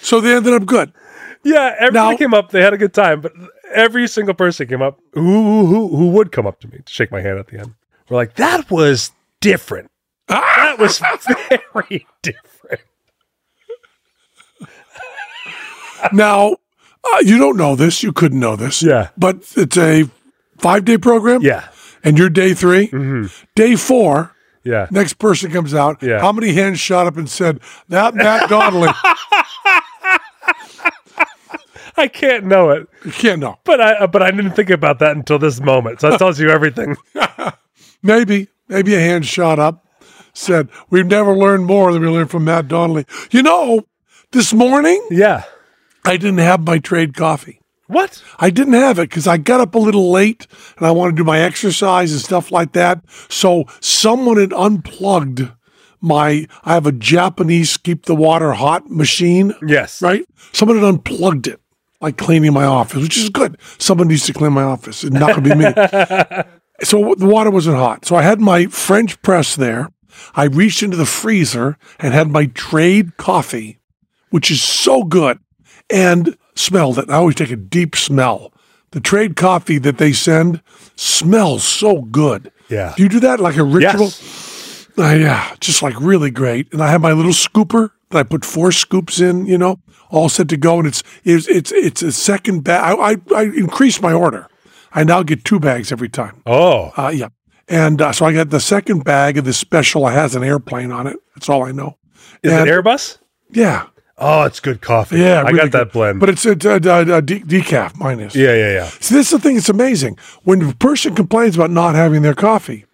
So 0.00 0.22
they 0.22 0.34
ended 0.34 0.54
up 0.54 0.64
good. 0.64 0.90
yeah, 1.44 1.74
everybody 1.78 2.12
Now- 2.12 2.16
came 2.16 2.32
up. 2.32 2.50
They 2.50 2.62
had 2.62 2.72
a 2.72 2.78
good 2.78 2.94
time, 2.94 3.20
but 3.20 3.32
every 3.74 4.08
single 4.08 4.32
person 4.34 4.66
came 4.66 4.80
up 4.80 4.98
who 5.12 5.66
who 5.66 5.88
who 5.94 6.08
would 6.12 6.32
come 6.32 6.46
up 6.46 6.60
to 6.60 6.68
me 6.68 6.78
to 6.82 6.90
shake 6.90 7.10
my 7.12 7.20
hand 7.20 7.38
at 7.38 7.48
the 7.48 7.58
end. 7.58 7.74
We're 8.08 8.16
like, 8.16 8.36
that 8.36 8.70
was 8.70 9.12
different. 9.40 9.90
That 10.28 10.76
was 10.78 10.98
very 11.78 12.06
different. 12.22 12.80
Now, 16.12 16.56
uh, 17.04 17.18
you 17.22 17.38
don't 17.38 17.56
know 17.56 17.74
this. 17.76 18.02
You 18.02 18.12
couldn't 18.12 18.38
know 18.40 18.56
this. 18.56 18.82
Yeah. 18.82 19.08
But 19.16 19.38
it's 19.56 19.76
a 19.76 20.04
five 20.58 20.84
day 20.84 20.98
program. 20.98 21.42
Yeah, 21.42 21.68
And 22.04 22.16
you're 22.18 22.30
day 22.30 22.54
3 22.54 23.28
Day 23.56 23.74
four, 23.76 24.34
yeah. 24.64 24.86
next 24.90 25.14
person 25.14 25.50
comes 25.50 25.74
out. 25.74 26.02
Yeah. 26.02 26.20
How 26.20 26.30
many 26.32 26.52
hands 26.52 26.78
shot 26.80 27.06
up 27.06 27.16
and 27.16 27.28
said, 27.28 27.60
that 27.88 28.14
Matt 28.14 28.48
Donnelly? 28.48 28.90
I 31.96 32.06
can't 32.06 32.44
know 32.44 32.70
it, 32.70 32.86
you 33.04 33.10
can't 33.10 33.40
know. 33.40 33.58
but 33.64 33.80
I 33.80 34.06
but 34.06 34.22
I 34.22 34.30
didn't 34.30 34.52
think 34.52 34.70
about 34.70 35.00
that 35.00 35.16
until 35.16 35.40
this 35.40 35.60
moment. 35.60 36.00
So 36.00 36.10
that 36.10 36.18
tells 36.18 36.38
you 36.38 36.48
everything. 36.48 36.96
Maybe, 38.04 38.46
maybe 38.68 38.94
a 38.94 39.00
hand 39.00 39.26
shot 39.26 39.58
up, 39.58 39.84
said, 40.32 40.68
we've 40.90 41.06
never 41.06 41.36
learned 41.36 41.66
more 41.66 41.92
than 41.92 42.02
we 42.02 42.08
learned 42.08 42.30
from 42.30 42.44
Matt 42.44 42.68
Donnelly. 42.68 43.06
You 43.30 43.42
know, 43.42 43.86
this 44.32 44.52
morning, 44.52 45.04
Yeah. 45.10 45.44
I 46.04 46.16
didn't 46.16 46.38
have 46.38 46.64
my 46.64 46.78
trade 46.78 47.14
coffee. 47.14 47.60
What? 47.86 48.22
I 48.38 48.50
didn't 48.50 48.74
have 48.74 48.98
it 48.98 49.08
because 49.08 49.26
I 49.26 49.36
got 49.38 49.60
up 49.60 49.74
a 49.74 49.78
little 49.78 50.10
late 50.10 50.46
and 50.76 50.86
I 50.86 50.90
wanted 50.90 51.12
to 51.12 51.16
do 51.22 51.24
my 51.24 51.40
exercise 51.40 52.12
and 52.12 52.20
stuff 52.20 52.52
like 52.52 52.72
that. 52.72 53.02
So 53.28 53.64
someone 53.80 54.36
had 54.38 54.52
unplugged 54.52 55.48
my, 56.00 56.46
I 56.64 56.74
have 56.74 56.86
a 56.86 56.92
Japanese 56.92 57.76
keep 57.76 58.04
the 58.06 58.14
water 58.14 58.52
hot 58.52 58.88
machine, 58.90 59.54
Yes. 59.66 60.00
right? 60.02 60.24
Someone 60.52 60.76
had 60.78 60.86
unplugged 60.86 61.46
it, 61.46 61.60
like 62.00 62.16
cleaning 62.16 62.52
my 62.52 62.64
office, 62.64 63.02
which 63.02 63.16
is 63.16 63.30
good. 63.30 63.58
Someone 63.78 64.08
needs 64.08 64.24
to 64.26 64.32
clean 64.32 64.52
my 64.52 64.62
office. 64.62 65.02
It's 65.02 65.12
not 65.12 65.34
going 65.34 65.44
to 65.44 65.54
be 65.56 65.56
me. 65.56 66.42
so 66.82 67.14
the 67.16 67.26
water 67.26 67.50
wasn't 67.50 67.76
hot. 67.76 68.04
So 68.04 68.16
I 68.16 68.22
had 68.22 68.40
my 68.40 68.66
French 68.66 69.20
press 69.22 69.56
there. 69.56 69.90
I 70.34 70.44
reached 70.44 70.82
into 70.82 70.96
the 70.96 71.06
freezer 71.06 71.76
and 71.98 72.12
had 72.12 72.28
my 72.28 72.46
trade 72.46 73.16
coffee, 73.16 73.78
which 74.30 74.50
is 74.50 74.62
so 74.62 75.04
good, 75.04 75.38
and 75.90 76.36
smelled 76.54 76.98
it. 76.98 77.08
I 77.08 77.14
always 77.14 77.36
take 77.36 77.50
a 77.50 77.56
deep 77.56 77.96
smell. 77.96 78.52
The 78.90 79.00
trade 79.00 79.36
coffee 79.36 79.78
that 79.78 79.98
they 79.98 80.12
send 80.12 80.62
smells 80.96 81.62
so 81.62 82.02
good. 82.02 82.50
Yeah. 82.68 82.94
Do 82.96 83.02
you 83.02 83.08
do 83.08 83.20
that 83.20 83.40
like 83.40 83.56
a 83.56 83.64
ritual? 83.64 84.06
Yes. 84.06 84.88
Uh, 84.98 85.14
yeah, 85.14 85.54
just 85.60 85.82
like 85.82 85.98
really 86.00 86.30
great. 86.30 86.72
And 86.72 86.82
I 86.82 86.90
have 86.90 87.00
my 87.00 87.12
little 87.12 87.32
scooper 87.32 87.90
that 88.10 88.18
I 88.18 88.22
put 88.24 88.44
four 88.44 88.72
scoops 88.72 89.20
in, 89.20 89.46
you 89.46 89.56
know, 89.56 89.78
all 90.10 90.28
set 90.28 90.48
to 90.48 90.56
go. 90.56 90.78
And 90.78 90.88
it's 90.88 91.02
it's 91.22 91.46
it's, 91.48 91.70
it's 91.72 92.02
a 92.02 92.12
second 92.12 92.64
bag. 92.64 92.98
I, 92.98 93.12
I 93.12 93.16
I 93.34 93.42
increased 93.44 94.02
my 94.02 94.12
order. 94.12 94.48
I 94.92 95.04
now 95.04 95.22
get 95.22 95.44
two 95.44 95.60
bags 95.60 95.92
every 95.92 96.08
time. 96.08 96.42
Oh. 96.46 96.92
Uh, 96.96 97.08
yeah. 97.14 97.28
And 97.68 98.00
uh, 98.00 98.12
so 98.12 98.24
I 98.26 98.32
got 98.32 98.50
the 98.50 98.60
second 98.60 99.04
bag 99.04 99.36
of 99.36 99.44
this 99.44 99.58
special. 99.58 100.06
It 100.08 100.12
has 100.12 100.34
an 100.34 100.42
airplane 100.42 100.90
on 100.90 101.06
it. 101.06 101.16
That's 101.34 101.48
all 101.48 101.64
I 101.64 101.72
know. 101.72 101.98
Is 102.42 102.52
And- 102.52 102.68
it 102.68 102.72
Airbus? 102.72 103.18
Yeah, 103.50 103.86
Oh, 104.20 104.42
it's 104.42 104.58
good 104.58 104.80
coffee. 104.80 105.18
yeah. 105.18 105.42
I 105.46 105.50
really 105.50 105.70
got 105.70 105.72
that 105.72 105.92
blend. 105.92 106.18
but 106.18 106.28
it's 106.28 106.44
a, 106.44 106.50
a, 106.52 106.76
a, 106.80 107.18
a 107.18 107.22
de- 107.22 107.40
decaf. 107.40 107.96
Mine 107.98 108.18
is. 108.20 108.34
yeah, 108.34 108.52
yeah, 108.52 108.72
yeah. 108.72 108.84
See, 108.88 109.14
this 109.14 109.26
is 109.26 109.30
the 109.30 109.38
thing. 109.38 109.56
It's 109.56 109.68
amazing 109.68 110.18
when 110.42 110.60
a 110.62 110.74
person 110.74 111.14
complains 111.14 111.54
about 111.54 111.70
not 111.70 111.94
having 111.94 112.22
their 112.22 112.34
coffee. 112.34 112.84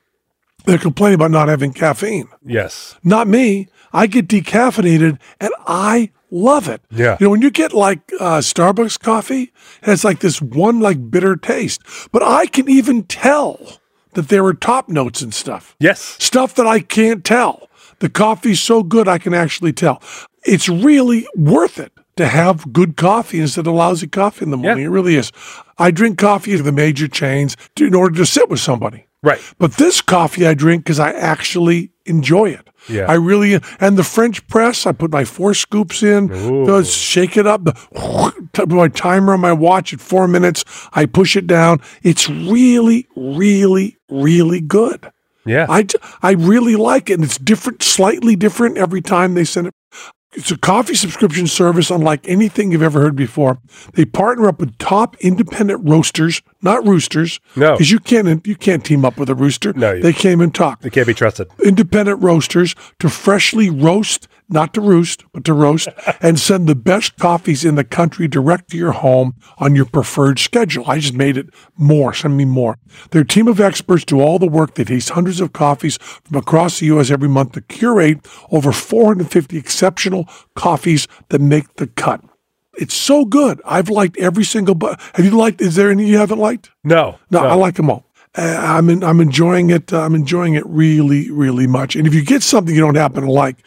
They're 0.66 0.76
complaining 0.78 1.14
about 1.14 1.30
not 1.30 1.48
having 1.48 1.72
caffeine. 1.72 2.28
Yes. 2.44 2.96
Not 3.02 3.26
me. 3.26 3.68
I 3.92 4.06
get 4.06 4.28
decaffeinated 4.28 5.18
and 5.40 5.50
I 5.66 6.10
love 6.34 6.68
it. 6.68 6.82
Yeah. 6.90 7.16
You 7.20 7.26
know, 7.26 7.30
when 7.30 7.42
you 7.42 7.50
get 7.50 7.72
like 7.72 8.12
uh, 8.20 8.38
Starbucks 8.38 8.98
coffee, 9.00 9.44
it 9.44 9.52
has 9.82 10.04
like 10.04 10.18
this 10.18 10.42
one 10.42 10.80
like 10.80 11.10
bitter 11.10 11.36
taste, 11.36 11.80
but 12.12 12.22
I 12.22 12.46
can 12.46 12.68
even 12.68 13.04
tell 13.04 13.78
that 14.14 14.28
there 14.28 14.44
are 14.44 14.54
top 14.54 14.88
notes 14.88 15.22
and 15.22 15.32
stuff. 15.32 15.76
Yes. 15.78 16.00
Stuff 16.00 16.54
that 16.56 16.66
I 16.66 16.80
can't 16.80 17.24
tell. 17.24 17.68
The 18.00 18.08
coffee's 18.08 18.60
so 18.60 18.82
good, 18.82 19.08
I 19.08 19.18
can 19.18 19.32
actually 19.32 19.72
tell. 19.72 20.02
It's 20.44 20.68
really 20.68 21.26
worth 21.36 21.78
it 21.78 21.92
to 22.16 22.26
have 22.26 22.72
good 22.72 22.96
coffee 22.96 23.40
instead 23.40 23.66
of 23.66 23.74
lousy 23.74 24.06
coffee 24.06 24.44
in 24.44 24.50
the 24.50 24.56
morning. 24.56 24.84
Yeah. 24.84 24.88
It 24.88 24.92
really 24.92 25.16
is. 25.16 25.32
I 25.78 25.90
drink 25.90 26.18
coffee 26.18 26.54
at 26.54 26.64
the 26.64 26.72
major 26.72 27.08
chains 27.08 27.56
to, 27.76 27.86
in 27.86 27.94
order 27.94 28.16
to 28.16 28.26
sit 28.26 28.48
with 28.48 28.60
somebody. 28.60 29.06
Right. 29.22 29.40
But 29.58 29.74
this 29.74 30.00
coffee 30.00 30.46
I 30.46 30.54
drink 30.54 30.84
because 30.84 31.00
I 31.00 31.12
actually 31.12 31.92
enjoy 32.04 32.50
it. 32.50 32.68
Yeah. 32.88 33.06
I 33.08 33.14
really 33.14 33.60
and 33.80 33.96
the 33.96 34.04
French 34.04 34.46
press. 34.46 34.86
I 34.86 34.92
put 34.92 35.10
my 35.10 35.24
four 35.24 35.54
scoops 35.54 36.02
in, 36.02 36.28
does 36.66 36.94
shake 36.94 37.36
it 37.36 37.46
up. 37.46 37.64
The 37.64 38.66
my 38.68 38.88
timer 38.88 39.34
on 39.34 39.40
my 39.40 39.52
watch 39.52 39.92
at 39.92 40.00
four 40.00 40.28
minutes. 40.28 40.64
I 40.92 41.06
push 41.06 41.36
it 41.36 41.46
down. 41.46 41.80
It's 42.02 42.28
really, 42.28 43.06
really, 43.16 43.96
really 44.08 44.60
good. 44.60 45.10
Yeah. 45.46 45.66
I 45.68 45.86
I 46.22 46.32
really 46.32 46.76
like 46.76 47.10
it, 47.10 47.14
and 47.14 47.24
it's 47.24 47.38
different, 47.38 47.82
slightly 47.82 48.36
different 48.36 48.78
every 48.78 49.02
time 49.02 49.34
they 49.34 49.44
send 49.44 49.66
it. 49.68 49.74
It's 50.36 50.50
a 50.50 50.58
coffee 50.58 50.94
subscription 50.96 51.46
service 51.46 51.90
unlike 51.90 52.28
anything 52.28 52.72
you've 52.72 52.82
ever 52.82 53.00
heard 53.00 53.14
before. 53.14 53.58
They 53.92 54.04
partner 54.04 54.48
up 54.48 54.58
with 54.58 54.76
top 54.78 55.16
independent 55.20 55.88
roasters, 55.88 56.42
not 56.60 56.84
roosters. 56.86 57.38
No. 57.54 57.72
because 57.74 57.90
you 57.92 58.00
can't 58.00 58.44
you 58.46 58.56
can't 58.56 58.84
team 58.84 59.04
up 59.04 59.16
with 59.16 59.30
a 59.30 59.34
rooster. 59.34 59.72
No, 59.74 59.92
you- 59.92 60.02
they 60.02 60.12
came 60.12 60.40
and 60.40 60.52
talk. 60.54 60.80
They 60.80 60.90
can't 60.90 61.06
be 61.06 61.14
trusted. 61.14 61.48
Independent 61.64 62.20
roasters 62.22 62.74
to 62.98 63.08
freshly 63.08 63.70
roast, 63.70 64.26
not 64.48 64.74
to 64.74 64.80
roost, 64.80 65.24
but 65.32 65.44
to 65.44 65.52
roast, 65.52 65.88
and 66.20 66.38
send 66.38 66.66
the 66.66 66.74
best 66.74 67.16
coffees 67.16 67.64
in 67.64 67.74
the 67.74 67.84
country 67.84 68.28
direct 68.28 68.70
to 68.70 68.76
your 68.76 68.92
home 68.92 69.34
on 69.58 69.74
your 69.74 69.84
preferred 69.84 70.38
schedule. 70.38 70.84
I 70.86 70.98
just 70.98 71.14
made 71.14 71.36
it 71.36 71.48
more. 71.76 72.12
Send 72.14 72.36
me 72.36 72.44
more. 72.44 72.78
Their 73.10 73.24
team 73.24 73.48
of 73.48 73.60
experts 73.60 74.04
do 74.04 74.20
all 74.20 74.38
the 74.38 74.46
work. 74.46 74.74
They 74.74 74.84
taste 74.84 75.10
hundreds 75.10 75.40
of 75.40 75.52
coffees 75.52 75.96
from 75.96 76.36
across 76.36 76.80
the 76.80 76.86
U.S. 76.86 77.10
every 77.10 77.28
month 77.28 77.52
to 77.52 77.60
curate 77.62 78.26
over 78.50 78.72
450 78.72 79.56
exceptional 79.56 80.28
coffees 80.54 81.08
that 81.28 81.40
make 81.40 81.74
the 81.76 81.86
cut. 81.86 82.22
It's 82.76 82.94
so 82.94 83.24
good. 83.24 83.60
I've 83.64 83.88
liked 83.88 84.16
every 84.18 84.44
single. 84.44 84.74
But 84.74 85.00
have 85.14 85.24
you 85.24 85.30
liked? 85.32 85.60
Is 85.60 85.76
there 85.76 85.90
any 85.90 86.06
you 86.06 86.18
haven't 86.18 86.38
liked? 86.38 86.70
No. 86.82 87.18
No, 87.30 87.40
I 87.40 87.54
like 87.54 87.76
them 87.76 87.88
all. 87.88 88.04
Uh, 88.36 88.56
I'm 88.60 88.90
in, 88.90 89.04
I'm 89.04 89.20
enjoying 89.20 89.70
it. 89.70 89.92
Uh, 89.92 90.00
I'm 90.00 90.14
enjoying 90.14 90.54
it 90.54 90.66
really, 90.66 91.30
really 91.30 91.68
much. 91.68 91.94
And 91.94 92.06
if 92.06 92.14
you 92.14 92.24
get 92.24 92.42
something 92.42 92.74
you 92.74 92.80
don't 92.80 92.96
happen 92.96 93.22
to 93.22 93.30
like, 93.30 93.58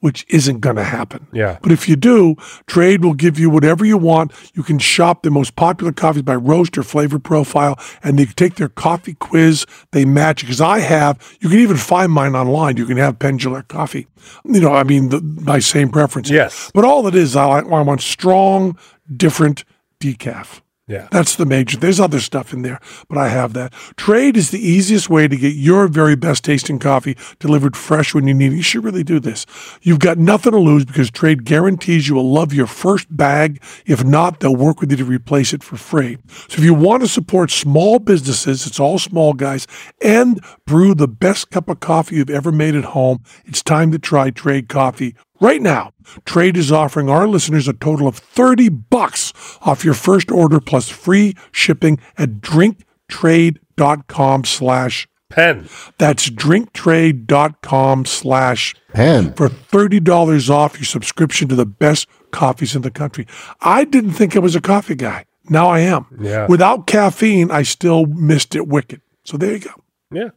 which 0.00 0.26
isn't 0.28 0.60
going 0.60 0.76
to 0.76 0.84
happen. 0.84 1.26
Yeah. 1.32 1.58
But 1.62 1.72
if 1.72 1.88
you 1.88 1.96
do, 1.96 2.36
Trade 2.66 3.04
will 3.04 3.14
give 3.14 3.38
you 3.38 3.50
whatever 3.50 3.84
you 3.84 3.96
want. 3.96 4.32
You 4.54 4.62
can 4.62 4.78
shop 4.78 5.22
the 5.22 5.30
most 5.30 5.56
popular 5.56 5.92
coffees 5.92 6.22
by 6.22 6.36
roast 6.36 6.76
or 6.78 6.82
flavor 6.82 7.18
profile, 7.18 7.78
and 8.02 8.18
they 8.18 8.26
take 8.26 8.56
their 8.56 8.68
coffee 8.68 9.14
quiz. 9.14 9.66
They 9.92 10.04
match 10.04 10.42
because 10.42 10.60
I 10.60 10.80
have. 10.80 11.36
You 11.40 11.48
can 11.48 11.58
even 11.58 11.76
find 11.76 12.12
mine 12.12 12.34
online. 12.34 12.76
You 12.76 12.86
can 12.86 12.96
have 12.98 13.18
Pendulum 13.18 13.62
coffee. 13.68 14.06
You 14.44 14.60
know, 14.60 14.74
I 14.74 14.82
mean, 14.82 15.08
the, 15.08 15.20
my 15.20 15.58
same 15.58 15.88
preference. 15.88 16.30
Yes. 16.30 16.70
But 16.74 16.84
all 16.84 17.06
it 17.06 17.14
is, 17.14 17.36
I, 17.36 17.60
I 17.60 17.62
want 17.62 18.00
strong, 18.00 18.78
different 19.16 19.64
decaf. 20.00 20.60
Yeah. 20.88 21.08
That's 21.10 21.34
the 21.34 21.46
major. 21.46 21.76
There's 21.76 21.98
other 21.98 22.20
stuff 22.20 22.52
in 22.52 22.62
there, 22.62 22.78
but 23.08 23.18
I 23.18 23.26
have 23.28 23.54
that. 23.54 23.72
Trade 23.96 24.36
is 24.36 24.52
the 24.52 24.60
easiest 24.60 25.10
way 25.10 25.26
to 25.26 25.36
get 25.36 25.56
your 25.56 25.88
very 25.88 26.14
best 26.14 26.44
tasting 26.44 26.78
coffee 26.78 27.16
delivered 27.40 27.76
fresh 27.76 28.14
when 28.14 28.28
you 28.28 28.34
need 28.34 28.52
it. 28.52 28.56
You 28.56 28.62
should 28.62 28.84
really 28.84 29.02
do 29.02 29.18
this. 29.18 29.46
You've 29.82 29.98
got 29.98 30.16
nothing 30.16 30.52
to 30.52 30.58
lose 30.58 30.84
because 30.84 31.10
Trade 31.10 31.44
guarantees 31.44 32.06
you 32.06 32.14
will 32.14 32.30
love 32.30 32.52
your 32.52 32.68
first 32.68 33.08
bag. 33.14 33.60
If 33.84 34.04
not, 34.04 34.38
they'll 34.38 34.54
work 34.54 34.80
with 34.80 34.92
you 34.92 34.96
to 34.98 35.04
replace 35.04 35.52
it 35.52 35.64
for 35.64 35.76
free. 35.76 36.18
So 36.28 36.58
if 36.58 36.64
you 36.64 36.72
want 36.74 37.02
to 37.02 37.08
support 37.08 37.50
small 37.50 37.98
businesses, 37.98 38.64
it's 38.64 38.78
all 38.78 39.00
small 39.00 39.32
guys, 39.32 39.66
and 40.00 40.40
brew 40.66 40.94
the 40.94 41.08
best 41.08 41.50
cup 41.50 41.68
of 41.68 41.80
coffee 41.80 42.16
you've 42.16 42.30
ever 42.30 42.52
made 42.52 42.76
at 42.76 42.84
home, 42.84 43.24
it's 43.44 43.62
time 43.62 43.90
to 43.90 43.98
try 43.98 44.30
Trade 44.30 44.68
Coffee 44.68 45.16
Right 45.40 45.60
now, 45.60 45.92
Trade 46.24 46.56
is 46.56 46.72
offering 46.72 47.10
our 47.10 47.28
listeners 47.28 47.68
a 47.68 47.72
total 47.74 48.08
of 48.08 48.16
30 48.16 48.68
bucks 48.70 49.32
off 49.62 49.84
your 49.84 49.94
first 49.94 50.30
order 50.30 50.60
plus 50.60 50.88
free 50.88 51.34
shipping 51.52 51.98
at 52.16 52.40
drinktrade.com 52.40 54.44
slash 54.44 55.08
Penn. 55.28 55.68
that's 55.98 56.30
drinktrade.com 56.30 58.04
slash 58.04 58.74
Penn. 58.94 59.34
for 59.34 59.48
$30 59.48 60.50
off 60.50 60.78
your 60.78 60.84
subscription 60.84 61.48
to 61.48 61.54
the 61.54 61.66
best 61.66 62.06
coffees 62.30 62.76
in 62.76 62.82
the 62.82 62.90
country. 62.90 63.26
I 63.60 63.84
didn't 63.84 64.12
think 64.12 64.36
I 64.36 64.38
was 64.38 64.56
a 64.56 64.60
coffee 64.60 64.94
guy. 64.94 65.24
Now 65.48 65.68
I 65.68 65.80
am. 65.80 66.06
Yeah. 66.20 66.46
Without 66.46 66.86
caffeine, 66.86 67.50
I 67.50 67.62
still 67.62 68.06
missed 68.06 68.54
it 68.54 68.68
wicked. 68.68 69.00
So 69.24 69.36
there 69.36 69.52
you 69.52 69.58
go. 69.60 69.70
Yeah. 70.12 70.28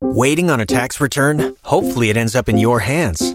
Waiting 0.00 0.50
on 0.50 0.60
a 0.60 0.66
tax 0.66 1.00
return? 1.00 1.56
Hopefully, 1.64 2.10
it 2.10 2.16
ends 2.16 2.34
up 2.34 2.48
in 2.48 2.56
your 2.56 2.80
hands. 2.80 3.34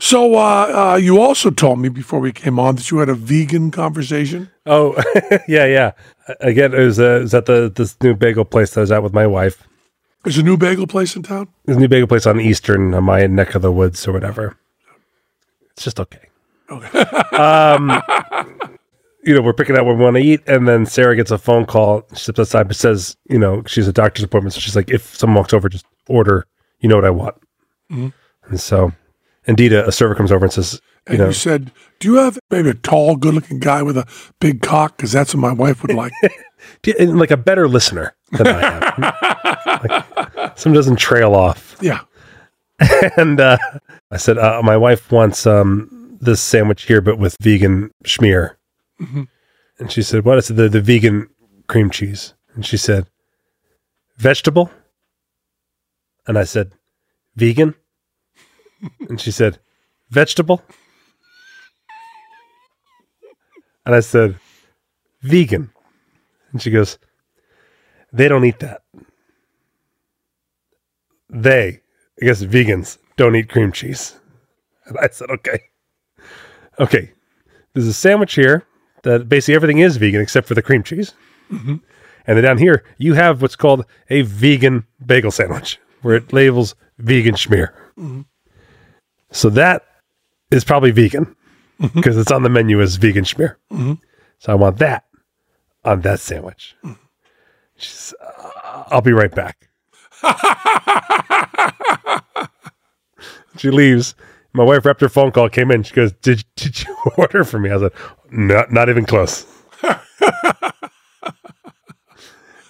So 0.00 0.36
uh, 0.36 0.92
uh, 0.92 0.96
you 0.96 1.20
also 1.20 1.50
told 1.50 1.80
me 1.80 1.88
before 1.88 2.20
we 2.20 2.32
came 2.32 2.58
on 2.58 2.76
that 2.76 2.90
you 2.90 2.98
had 2.98 3.08
a 3.08 3.14
vegan 3.14 3.70
conversation. 3.70 4.50
Oh, 4.64 4.94
yeah, 5.48 5.66
yeah. 5.66 5.92
Again, 6.40 6.72
it 6.72 6.80
was, 6.80 7.00
uh, 7.00 7.16
it 7.16 7.22
was 7.22 7.34
at 7.34 7.46
the 7.46 7.72
this 7.74 7.96
new 8.02 8.14
bagel 8.14 8.44
place 8.44 8.70
that 8.70 8.80
I 8.80 8.82
was 8.82 8.92
at 8.92 9.02
with 9.02 9.12
my 9.12 9.26
wife. 9.26 9.66
There's 10.24 10.38
a 10.38 10.42
new 10.42 10.56
bagel 10.56 10.86
place 10.86 11.16
in 11.16 11.22
town. 11.22 11.48
There's 11.64 11.78
a 11.78 11.80
new 11.80 11.88
bagel 11.88 12.06
place 12.06 12.26
on 12.26 12.40
Eastern, 12.40 12.94
on 12.94 13.04
my 13.04 13.26
neck 13.26 13.54
of 13.54 13.62
the 13.62 13.72
woods 13.72 14.06
or 14.06 14.12
whatever. 14.12 14.56
It's 15.72 15.84
just 15.84 16.00
okay. 16.00 16.28
Okay. 16.70 16.98
um, 17.36 18.02
you 19.24 19.34
know, 19.34 19.40
we're 19.40 19.52
picking 19.52 19.76
out 19.76 19.84
what 19.84 19.96
we 19.96 20.02
want 20.02 20.16
to 20.16 20.22
eat, 20.22 20.40
and 20.46 20.68
then 20.68 20.86
Sarah 20.86 21.16
gets 21.16 21.30
a 21.30 21.38
phone 21.38 21.66
call. 21.66 22.02
She 22.14 22.24
steps 22.24 22.38
outside, 22.40 22.68
but 22.68 22.76
says, 22.76 23.16
you 23.28 23.38
know, 23.38 23.62
she's 23.66 23.88
a 23.88 23.92
doctor's 23.92 24.24
appointment, 24.24 24.54
so 24.54 24.60
she's 24.60 24.76
like, 24.76 24.90
if 24.90 25.16
someone 25.16 25.36
walks 25.38 25.52
over, 25.52 25.68
just 25.68 25.86
order. 26.08 26.46
You 26.80 26.88
know 26.88 26.96
what 26.96 27.04
I 27.04 27.10
want. 27.10 27.36
And 28.48 28.60
so, 28.60 28.92
indeed, 29.48 29.72
a, 29.72 29.88
a 29.88 29.92
server 29.92 30.14
comes 30.14 30.30
over 30.30 30.44
and 30.44 30.52
says, 30.52 30.74
you 31.08 31.14
And 31.14 31.18
know, 31.18 31.26
you 31.28 31.32
said, 31.32 31.72
"Do 31.98 32.08
you 32.08 32.14
have 32.16 32.38
maybe 32.50 32.70
a 32.70 32.74
tall, 32.74 33.16
good-looking 33.16 33.58
guy 33.58 33.82
with 33.82 33.96
a 33.96 34.06
big 34.40 34.62
cock? 34.62 34.96
Because 34.96 35.10
that's 35.10 35.34
what 35.34 35.40
my 35.40 35.52
wife 35.52 35.82
would 35.82 35.96
like." 35.96 36.12
And 36.98 37.18
like 37.18 37.30
a 37.30 37.36
better 37.36 37.68
listener 37.68 38.14
than 38.32 38.48
I 38.48 38.60
am. 38.62 39.94
like, 40.36 40.58
some 40.58 40.72
doesn't 40.72 40.96
trail 40.96 41.34
off. 41.34 41.76
yeah. 41.80 42.00
and 43.16 43.40
uh, 43.40 43.56
I 44.10 44.16
said, 44.16 44.38
uh, 44.38 44.60
my 44.62 44.76
wife 44.76 45.10
wants 45.10 45.46
um, 45.46 46.16
this 46.20 46.40
sandwich 46.40 46.82
here, 46.84 47.00
but 47.00 47.16
with 47.18 47.36
vegan 47.40 47.92
schmear. 48.04 48.56
And 49.78 49.90
she 49.90 50.02
said, 50.02 50.24
what 50.24 50.38
is 50.38 50.50
it? 50.50 50.54
The, 50.54 50.68
the 50.68 50.80
vegan 50.80 51.28
cream 51.68 51.90
cheese. 51.90 52.34
And 52.54 52.66
she 52.66 52.76
said, 52.76 53.06
vegetable. 54.16 54.70
And 56.26 56.36
I 56.36 56.44
said, 56.44 56.72
vegan. 57.36 57.74
And 59.08 59.20
she 59.20 59.30
said, 59.30 59.58
vegetable. 60.10 60.62
And 63.84 63.94
I 63.94 64.00
said, 64.00 64.38
vegan. 65.22 65.70
And 66.52 66.60
she 66.60 66.70
goes, 66.70 66.98
they 68.12 68.28
don't 68.28 68.44
eat 68.44 68.58
that. 68.60 68.82
They, 71.30 71.80
I 72.20 72.24
guess 72.24 72.42
vegans, 72.42 72.98
don't 73.16 73.36
eat 73.36 73.50
cream 73.50 73.72
cheese. 73.72 74.18
And 74.86 74.96
I 74.98 75.08
said, 75.08 75.30
okay. 75.30 75.60
Okay. 76.78 77.12
There's 77.74 77.86
a 77.86 77.92
sandwich 77.92 78.34
here 78.34 78.64
that 79.02 79.28
basically 79.28 79.54
everything 79.54 79.78
is 79.78 79.96
vegan 79.96 80.20
except 80.20 80.48
for 80.48 80.54
the 80.54 80.62
cream 80.62 80.82
cheese. 80.82 81.14
Mm-hmm. 81.50 81.76
And 82.26 82.36
then 82.36 82.44
down 82.44 82.58
here, 82.58 82.84
you 82.98 83.14
have 83.14 83.40
what's 83.40 83.56
called 83.56 83.84
a 84.10 84.22
vegan 84.22 84.86
bagel 85.04 85.30
sandwich, 85.30 85.78
where 86.02 86.16
it 86.16 86.32
labels 86.32 86.74
vegan 86.98 87.34
schmear. 87.34 87.72
Mm-hmm. 87.98 88.22
So 89.30 89.50
that 89.50 89.84
is 90.50 90.64
probably 90.64 90.90
vegan. 90.90 91.36
Mm-hmm. 91.80 92.00
because 92.00 92.16
it's 92.16 92.32
on 92.32 92.42
the 92.42 92.48
menu 92.48 92.80
as 92.80 92.96
vegan 92.96 93.22
schmear. 93.22 93.54
Mm-hmm. 93.72 93.92
So 94.40 94.50
I 94.50 94.56
want 94.56 94.78
that 94.78 95.04
on 95.84 96.00
that 96.00 96.18
sandwich. 96.18 96.74
Mm-hmm. 96.84 97.00
She's, 97.76 98.12
uh, 98.20 98.82
I'll 98.88 99.00
be 99.00 99.12
right 99.12 99.32
back. 99.32 99.68
she 103.58 103.70
leaves. 103.70 104.16
My 104.52 104.64
wife 104.64 104.84
wrapped 104.84 105.00
her 105.02 105.08
phone 105.08 105.30
call, 105.30 105.48
came 105.48 105.70
in. 105.70 105.84
She 105.84 105.94
goes, 105.94 106.10
"Did 106.14 106.44
did 106.56 106.82
you 106.82 106.96
order 107.16 107.44
for 107.44 107.60
me?" 107.60 107.70
I 107.70 107.78
said, 107.78 107.92
"Not 108.32 108.72
not 108.72 108.88
even 108.88 109.04
close." 109.04 109.46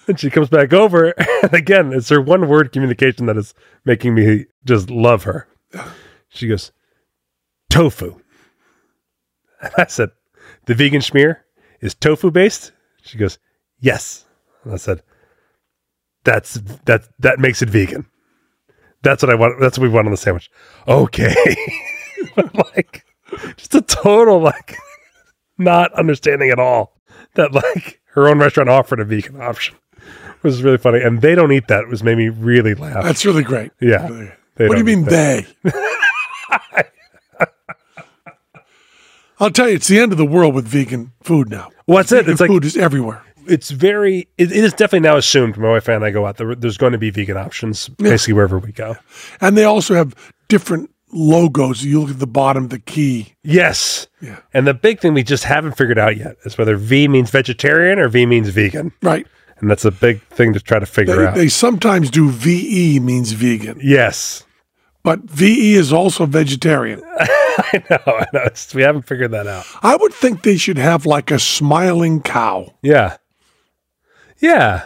and 0.07 0.19
she 0.19 0.29
comes 0.29 0.49
back 0.49 0.71
over, 0.71 1.15
and 1.43 1.51
again, 1.51 1.93
it's 1.93 2.09
her 2.09 2.21
one 2.21 2.47
word 2.47 2.71
communication 2.71 3.25
that 3.25 3.37
is 3.37 3.55
making 3.85 4.13
me 4.13 4.45
just 4.65 4.91
love 4.91 5.23
her. 5.23 5.47
She 6.29 6.47
goes, 6.47 6.71
"Tofu." 7.69 8.19
And 9.61 9.71
I 9.77 9.85
said, 9.85 10.11
"The 10.65 10.75
vegan 10.75 11.01
schmear 11.01 11.37
is 11.81 11.95
tofu 11.95 12.31
based." 12.31 12.71
She 13.01 13.17
goes, 13.17 13.37
"Yes." 13.79 14.25
And 14.63 14.73
I 14.73 14.77
said, 14.77 15.03
"That's 16.23 16.55
that 16.85 17.03
that 17.19 17.39
makes 17.39 17.61
it 17.61 17.69
vegan." 17.69 18.05
That's 19.01 19.23
what 19.23 19.29
I 19.29 19.35
want. 19.35 19.59
That's 19.59 19.77
what 19.77 19.83
we 19.83 19.89
want 19.89 20.07
on 20.07 20.11
the 20.11 20.17
sandwich. 20.17 20.51
Okay. 20.87 21.33
like, 22.75 23.05
just 23.55 23.73
a 23.75 23.81
total, 23.81 24.39
like, 24.39 24.75
not 25.57 25.93
understanding 25.93 26.49
at 26.49 26.59
all 26.59 26.97
that, 27.35 27.53
like, 27.53 28.01
her 28.13 28.27
own 28.27 28.39
restaurant 28.39 28.69
offered 28.69 28.99
a 28.99 29.05
vegan 29.05 29.41
option. 29.41 29.77
It 29.95 30.43
was 30.43 30.63
really 30.63 30.77
funny. 30.77 31.01
And 31.01 31.21
they 31.21 31.35
don't 31.35 31.51
eat 31.51 31.67
that. 31.69 31.83
It 31.83 31.89
was 31.89 32.03
made 32.03 32.17
me 32.17 32.29
really 32.29 32.73
laugh. 32.73 33.03
That's 33.03 33.25
really 33.25 33.43
great. 33.43 33.71
yeah. 33.81 34.07
They 34.55 34.67
what 34.67 34.75
do 34.75 34.79
you 34.79 34.85
mean 34.85 35.05
that. 35.05 35.45
they? 35.63 35.71
I'll 39.39 39.51
tell 39.51 39.69
you, 39.69 39.75
it's 39.75 39.87
the 39.87 39.99
end 39.99 40.11
of 40.11 40.17
the 40.17 40.25
world 40.25 40.53
with 40.53 40.67
vegan 40.67 41.13
food 41.23 41.49
now. 41.49 41.69
What's 41.85 42.11
it? 42.11 42.17
Vegan 42.17 42.31
It's 42.33 42.41
like, 42.41 42.49
food 42.49 42.65
is 42.65 42.75
everywhere. 42.75 43.23
it's 43.47 43.71
very, 43.71 44.27
it, 44.37 44.51
it 44.51 44.63
is 44.63 44.71
definitely 44.73 44.99
now 45.07 45.15
assumed, 45.15 45.57
my 45.57 45.69
wife 45.69 45.87
and 45.87 46.03
I 46.03 46.11
go 46.11 46.25
out, 46.25 46.37
there, 46.37 46.53
there's 46.55 46.77
going 46.77 46.91
to 46.91 46.97
be 46.97 47.09
vegan 47.09 47.37
options 47.37 47.87
basically 47.89 48.33
wherever 48.33 48.59
we 48.59 48.73
go. 48.73 48.97
And 49.39 49.57
they 49.57 49.63
also 49.63 49.95
have 49.95 50.13
different 50.49 50.89
logos. 51.13 51.85
You 51.85 52.01
look 52.01 52.09
at 52.11 52.19
the 52.19 52.27
bottom, 52.27 52.67
the 52.67 52.79
key. 52.79 53.33
Yes. 53.41 54.07
Yeah. 54.21 54.39
And 54.53 54.67
the 54.67 54.73
big 54.73 54.99
thing 54.99 55.13
we 55.13 55.23
just 55.23 55.45
haven't 55.45 55.77
figured 55.77 55.97
out 55.97 56.17
yet 56.17 56.35
is 56.43 56.57
whether 56.57 56.75
V 56.75 57.07
means 57.07 57.29
vegetarian 57.31 57.97
or 57.97 58.09
V 58.09 58.25
means 58.25 58.49
vegan. 58.49 58.91
Right. 59.01 59.25
And 59.59 59.71
that's 59.71 59.85
a 59.85 59.91
big 59.91 60.21
thing 60.23 60.51
to 60.53 60.59
try 60.59 60.79
to 60.79 60.85
figure 60.85 61.15
They, 61.15 61.25
out. 61.25 61.35
they 61.35 61.47
sometimes 61.49 62.09
do 62.09 62.29
VE 62.29 62.99
means 62.99 63.31
vegan, 63.31 63.79
yes. 63.81 64.43
But 65.03 65.21
VE 65.21 65.73
is 65.75 65.91
also 65.93 66.25
vegetarian. 66.25 67.01
I 67.19 67.83
know. 67.89 67.97
I 68.07 68.25
know. 68.33 68.41
It's, 68.45 68.73
we 68.73 68.81
haven't 68.83 69.03
figured 69.03 69.31
that 69.31 69.47
out. 69.47 69.65
I 69.81 69.95
would 69.95 70.13
think 70.13 70.43
they 70.43 70.57
should 70.57 70.77
have 70.77 71.05
like 71.05 71.31
a 71.31 71.39
smiling 71.39 72.21
cow. 72.21 72.73
Yeah. 72.81 73.17
Yeah. 74.39 74.85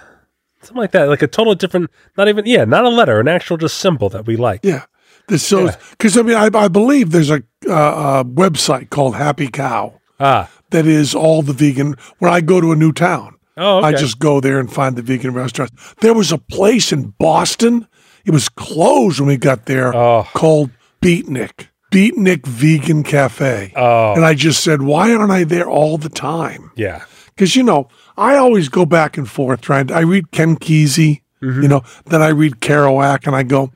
Something 0.62 0.78
like 0.82 0.92
that. 0.92 1.10
Like 1.10 1.22
a 1.22 1.28
total 1.28 1.56
different, 1.56 1.92
not 2.18 2.28
even, 2.28 2.46
yeah, 2.46 2.66
not 2.66 2.86
a 2.86 2.90
letter, 2.90 3.20
an 3.20 3.28
actual 3.28 3.58
just 3.58 3.78
symbol 3.78 4.10
that 4.10 4.26
we 4.26 4.36
like. 4.38 4.62
Yeah. 4.64 4.86
This 5.28 5.46
so 5.46 5.70
because 5.92 6.18
I 6.18 6.22
mean 6.22 6.36
I, 6.36 6.50
I 6.54 6.68
believe 6.68 7.12
there's 7.12 7.30
a, 7.30 7.44
uh, 7.70 8.24
a 8.24 8.26
website 8.26 8.90
called 8.90 9.16
Happy 9.16 9.48
Cow 9.48 10.02
Ah. 10.20 10.50
that 10.72 10.86
is 10.86 11.16
all 11.16 11.42
the 11.42 11.54
vegan. 11.54 11.96
When 12.20 12.30
I 12.32 12.42
go 12.42 12.60
to 12.60 12.74
a 12.74 12.76
new 12.76 12.92
town, 12.92 13.36
Oh, 13.56 13.78
okay. 13.78 13.88
I 13.88 13.92
just 13.94 14.20
go 14.20 14.42
there 14.42 14.60
and 14.60 14.72
find 14.72 14.96
the 14.96 15.02
vegan 15.02 15.34
restaurants. 15.34 15.94
There 16.02 16.14
was 16.14 16.32
a 16.32 16.38
place 16.40 16.92
in 16.92 17.12
Boston. 17.20 17.88
It 18.26 18.32
was 18.32 18.50
closed 18.50 19.20
when 19.20 19.28
we 19.28 19.38
got 19.38 19.66
there 19.66 19.96
Oh. 19.96 20.28
called 20.34 20.72
Beatnik. 21.02 21.68
Beatnik 21.92 22.46
Vegan 22.48 23.04
Cafe. 23.04 23.72
Oh. 23.76 24.14
And 24.16 24.26
I 24.26 24.34
just 24.34 24.64
said, 24.64 24.82
why 24.82 25.14
aren't 25.14 25.32
I 25.32 25.44
there 25.44 25.70
all 25.70 25.98
the 25.98 26.10
time? 26.10 26.72
Yeah. 26.76 27.04
Because, 27.28 27.56
you 27.56 27.64
know, 27.64 27.88
I 28.18 28.36
always 28.36 28.70
go 28.70 28.86
back 28.86 29.18
and 29.18 29.30
forth 29.30 29.62
trying 29.62 29.88
to, 29.88 29.96
I 29.96 30.02
read 30.02 30.32
Ken 30.32 30.56
Kesey, 30.58 31.22
Mm-hmm. 31.42 31.62
you 31.64 31.68
know, 31.68 31.82
then 32.06 32.22
I 32.22 32.30
read 32.30 32.62
Kerouac 32.62 33.28
and 33.28 33.36
I 33.36 33.44
go, 33.44 33.74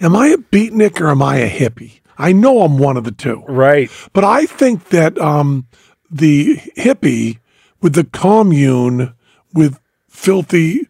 am 0.00 0.14
I 0.14 0.28
a 0.28 0.36
beatnik 0.36 1.00
or 1.00 1.08
am 1.10 1.20
I 1.20 1.38
a 1.38 1.50
hippie? 1.50 1.98
I 2.16 2.30
know 2.32 2.62
I'm 2.62 2.78
one 2.78 2.96
of 2.96 3.02
the 3.02 3.10
two. 3.10 3.42
Right. 3.48 3.90
But 4.12 4.22
I 4.22 4.46
think 4.46 4.90
that 4.90 5.18
um, 5.18 5.66
the 6.08 6.58
hippie 6.76 7.40
with 7.80 7.94
the 7.94 8.04
commune 8.04 9.14
with 9.52 9.80
filthy 10.08 10.86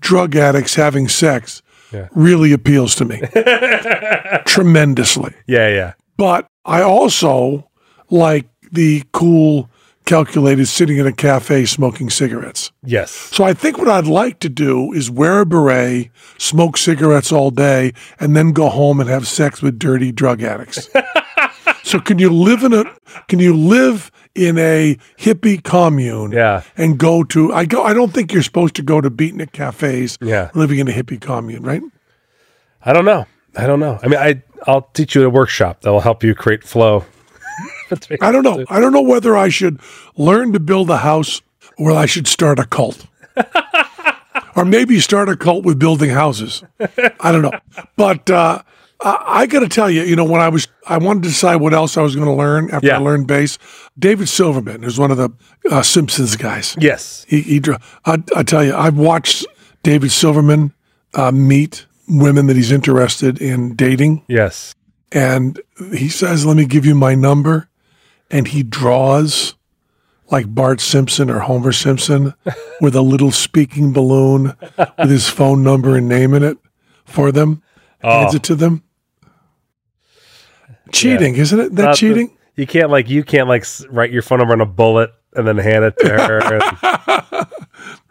drug 0.00 0.36
addicts 0.36 0.74
having 0.74 1.08
sex 1.08 1.62
Yeah. 1.92 2.08
really 2.12 2.52
appeals 2.52 2.94
to 2.96 3.04
me 3.04 3.20
tremendously. 4.46 5.34
Yeah. 5.46 5.68
Yeah. 5.68 5.92
But 6.16 6.46
I 6.64 6.82
also 6.82 7.68
like 8.10 8.48
the 8.72 9.02
cool, 9.12 9.70
calculated 10.04 10.66
sitting 10.66 10.98
in 10.98 11.06
a 11.06 11.12
cafe 11.12 11.64
smoking 11.66 12.10
cigarettes. 12.10 12.72
Yes. 12.84 13.10
So 13.10 13.44
I 13.44 13.54
think 13.54 13.78
what 13.78 13.88
I'd 13.88 14.06
like 14.06 14.40
to 14.40 14.48
do 14.48 14.92
is 14.92 15.10
wear 15.10 15.40
a 15.40 15.46
beret, 15.46 16.10
smoke 16.38 16.76
cigarettes 16.76 17.32
all 17.32 17.50
day, 17.50 17.92
and 18.18 18.36
then 18.36 18.52
go 18.52 18.68
home 18.68 19.00
and 19.00 19.08
have 19.08 19.26
sex 19.26 19.62
with 19.62 19.78
dirty 19.78 20.12
drug 20.12 20.42
addicts. 20.42 20.88
so 21.90 21.98
can 22.00 22.18
you 22.18 22.30
live 22.30 22.62
in 22.62 22.72
a 22.72 22.84
can 23.28 23.38
you 23.40 23.54
live 23.56 24.10
in 24.34 24.56
a 24.58 24.96
hippie 25.18 25.62
commune 25.62 26.30
Yeah. 26.32 26.62
and 26.76 26.98
go 26.98 27.24
to 27.24 27.52
I 27.52 27.64
go 27.64 27.82
I 27.82 27.92
don't 27.94 28.12
think 28.12 28.32
you're 28.32 28.42
supposed 28.44 28.74
to 28.76 28.82
go 28.82 29.00
to 29.00 29.10
beatnik 29.10 29.52
cafes 29.52 30.16
Yeah. 30.20 30.50
living 30.54 30.78
in 30.78 30.88
a 30.88 30.92
hippie 30.92 31.20
commune, 31.20 31.62
right? 31.62 31.82
I 32.84 32.92
don't 32.92 33.04
know. 33.04 33.26
I 33.56 33.66
don't 33.66 33.80
know. 33.80 33.98
I 34.02 34.06
mean, 34.08 34.18
I, 34.20 34.42
I'll 34.66 34.82
teach 34.94 35.14
you 35.16 35.24
a 35.26 35.28
workshop 35.30 35.80
that 35.82 35.90
will 35.90 36.00
help 36.00 36.22
you 36.22 36.34
create 36.34 36.62
flow. 36.64 37.04
I 38.22 38.30
don't 38.30 38.44
know. 38.44 38.64
I 38.70 38.78
don't 38.80 38.92
know 38.92 39.02
whether 39.02 39.36
I 39.36 39.48
should 39.48 39.80
learn 40.16 40.52
to 40.52 40.60
build 40.60 40.88
a 40.90 40.98
house 40.98 41.42
or 41.76 41.90
I 41.92 42.06
should 42.06 42.26
start 42.28 42.58
a 42.60 42.64
cult. 42.64 43.06
or 44.56 44.64
maybe 44.64 45.00
start 45.00 45.28
a 45.28 45.36
cult 45.36 45.64
with 45.64 45.78
building 45.78 46.10
houses. 46.10 46.62
I 47.20 47.32
don't 47.32 47.42
know. 47.42 47.58
But 47.96 48.30
uh, 48.30 48.62
I, 49.02 49.22
I 49.42 49.46
got 49.46 49.60
to 49.60 49.68
tell 49.68 49.90
you, 49.90 50.02
you 50.02 50.16
know, 50.16 50.24
when 50.24 50.40
I 50.40 50.48
was, 50.48 50.68
I 50.86 50.98
wanted 50.98 51.22
to 51.24 51.28
decide 51.30 51.56
what 51.56 51.72
else 51.72 51.96
I 51.96 52.02
was 52.02 52.14
going 52.14 52.26
to 52.28 52.34
learn 52.34 52.70
after 52.70 52.88
Yeah. 52.88 52.96
I 52.96 52.98
learned 52.98 53.26
bass. 53.26 53.58
David 53.98 54.28
Silverman 54.28 54.84
is 54.84 54.98
one 54.98 55.10
of 55.10 55.16
the 55.16 55.30
uh, 55.70 55.82
Simpsons 55.82 56.36
guys. 56.36 56.76
Yes. 56.78 57.24
He, 57.28 57.40
he 57.42 57.62
I, 58.04 58.22
I 58.36 58.42
tell 58.42 58.64
you, 58.64 58.74
I've 58.74 58.96
watched 58.98 59.46
David 59.82 60.10
Silverman 60.12 60.72
uh, 61.14 61.32
meet 61.32 61.86
women 62.08 62.46
that 62.48 62.56
he's 62.56 62.72
interested 62.72 63.40
in 63.40 63.74
dating 63.74 64.22
Yes. 64.28 64.74
and 65.12 65.60
he 65.94 66.08
says, 66.08 66.44
"Let 66.44 66.56
me 66.56 66.64
give 66.66 66.84
you 66.84 66.94
my 66.94 67.14
number," 67.14 67.68
and 68.30 68.46
he 68.48 68.62
draws 68.62 69.54
like 70.30 70.52
Bart 70.54 70.80
Simpson 70.80 71.30
or 71.30 71.40
Homer 71.40 71.72
Simpson 71.72 72.34
with 72.80 72.94
a 72.94 73.02
little 73.02 73.30
speaking 73.32 73.92
balloon 73.92 74.54
with 74.98 75.10
his 75.10 75.28
phone 75.28 75.62
number 75.62 75.96
and 75.96 76.08
name 76.08 76.34
in 76.34 76.42
it 76.42 76.58
for 77.04 77.32
them, 77.32 77.62
hands 78.00 78.34
Oh. 78.34 78.36
it 78.36 78.42
to 78.44 78.54
them. 78.54 78.82
Cheating, 80.92 81.36
isn't 81.36 81.58
it? 81.60 81.74
That 81.76 81.82
Not 81.82 81.90
the- 81.92 81.96
cheating? 81.98 82.36
you 82.56 82.66
can't 82.66 82.90
like 82.90 83.08
you 83.08 83.22
can't 83.24 83.48
like 83.48 83.64
write 83.90 84.10
your 84.12 84.22
phone 84.22 84.38
number 84.38 84.52
on 84.52 84.60
a 84.60 84.66
bullet 84.66 85.10
and 85.34 85.46
then 85.46 85.56
hand 85.58 85.84
it 85.84 85.94
to 85.98 86.08
her. 86.08 87.46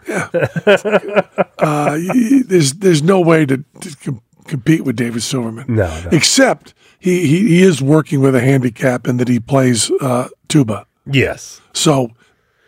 Uh, 0.10 1.98
y- 2.00 2.42
there's 2.48 2.74
there's 2.76 3.04
no 3.04 3.20
way 3.22 3.46
to, 3.46 3.58
to 3.82 3.96
com- 3.98 4.22
compete 4.46 4.84
with 4.86 4.96
David 4.96 5.22
Silverman. 5.22 5.66
no, 5.68 5.86
no. 6.04 6.10
Except 6.12 6.74
he, 7.00 7.28
he 7.28 7.48
he 7.48 7.62
is 7.62 7.82
working 7.82 8.22
with 8.22 8.34
a 8.36 8.40
handicap 8.40 9.08
in 9.08 9.18
that 9.18 9.28
he 9.28 9.40
plays 9.40 9.92
uh, 10.02 10.30
tuba. 10.48 10.88
Yes. 11.06 11.62
So 11.74 12.10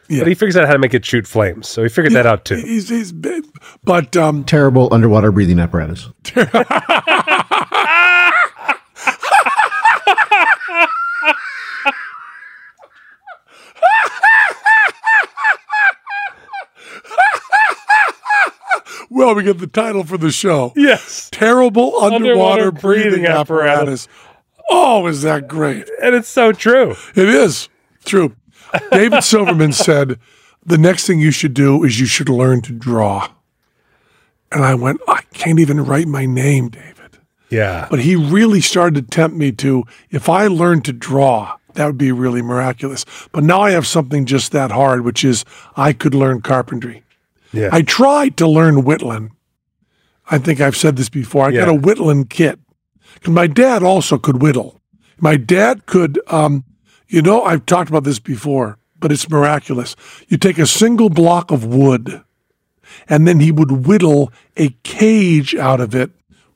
But 0.08 0.28
he 0.28 0.36
figures 0.36 0.56
out 0.58 0.68
how 0.68 0.74
to 0.74 0.80
make 0.80 0.94
it 0.94 1.04
shoot 1.06 1.26
flames. 1.26 1.68
So 1.68 1.82
he 1.84 1.90
figured 1.90 2.14
that 2.14 2.26
out 2.28 2.46
too. 2.46 2.56
he's 2.58 2.90
he's 2.90 3.12
big. 3.12 3.44
but 3.84 4.16
um, 4.18 4.44
Terrible 4.44 4.94
underwater 4.94 5.32
breathing 5.32 5.58
apparatus. 5.60 6.10
well, 19.10 19.36
we 19.36 19.44
get 19.44 19.58
the 19.60 19.68
title 19.68 20.04
for 20.04 20.18
the 20.18 20.32
show. 20.32 20.74
Yes. 20.76 21.30
Terrible 21.32 21.96
underwater, 21.98 22.16
Underwater 22.16 22.72
breathing, 22.72 23.10
breathing 23.12 23.26
apparatus. 23.28 24.08
Oh, 24.70 25.08
is 25.08 25.22
that 25.24 25.48
great? 25.48 25.90
And 26.02 26.16
it's 26.16 26.30
so 26.30 26.52
true. 26.54 26.96
It 27.16 27.28
is 27.28 27.68
true. 28.06 28.36
David 28.92 29.24
Silverman 29.24 29.74
said, 29.74 30.18
the 30.66 30.78
next 30.78 31.08
thing 31.08 31.20
you 31.20 31.32
should 31.32 31.54
do 31.54 31.84
is 31.84 32.00
you 32.00 32.06
should 32.06 32.30
learn 32.30 32.62
to 32.62 32.72
draw. 32.72 33.30
And 34.52 34.64
I 34.64 34.76
went, 34.76 35.02
I 35.08 35.24
can't 35.34 35.60
even 35.60 35.84
write 35.84 36.08
my 36.08 36.26
name, 36.26 36.70
David. 36.70 37.01
Yeah. 37.52 37.88
But 37.90 38.00
he 38.00 38.16
really 38.16 38.62
started 38.62 38.96
to 38.96 39.16
tempt 39.16 39.38
me 39.38 39.52
to, 39.54 39.84
if 40.10 40.30
I 40.30 40.48
learned 40.48 40.86
to 40.86 40.94
draw, 40.94 41.58
that 41.74 41.86
would 41.86 41.98
be 41.98 42.12
really 42.12 42.42
miraculous. 42.42 43.06
But 43.32 43.44
now 43.44 43.62
I 43.62 43.72
have 43.72 43.86
something 43.86 44.26
just 44.26 44.52
that 44.54 44.72
hard, 44.72 45.02
which 45.02 45.24
is 45.24 45.46
I 45.76 45.94
could 45.94 46.16
learn 46.16 46.42
carpentry. 46.42 47.04
Yeah. 47.54 47.70
I 47.72 47.82
tried 47.84 48.38
to 48.38 48.48
learn 48.48 48.84
whittling. 48.84 49.32
I 50.30 50.38
think 50.38 50.62
I've 50.62 50.78
said 50.78 50.96
this 50.96 51.10
before. 51.10 51.46
I 51.48 51.52
got 51.52 51.68
Yeah. 51.68 51.74
a 51.74 51.78
whittling 51.78 52.26
kit. 52.26 52.60
'Cause 53.22 53.34
my 53.34 53.46
dad 53.48 53.84
also 53.84 54.18
could 54.18 54.42
whittle. 54.42 54.80
My 55.20 55.36
dad 55.38 55.86
could, 55.86 56.20
um, 56.28 56.64
You 57.14 57.22
know, 57.22 57.44
I've 57.44 57.66
talked 57.66 57.90
about 57.90 58.06
this 58.06 58.20
before, 58.20 58.78
but 59.02 59.12
it's 59.12 59.30
miraculous. 59.30 59.98
You 60.30 60.38
take 60.38 60.58
a 60.58 60.66
single 60.66 61.10
block 61.10 61.52
of 61.52 61.66
wood, 61.66 62.22
and 63.10 63.28
then 63.28 63.42
he 63.42 63.52
would 63.52 63.86
whittle 63.86 64.32
a 64.56 64.70
cage 64.84 65.54
out 65.54 65.82
of 65.82 65.94
it 65.94 66.12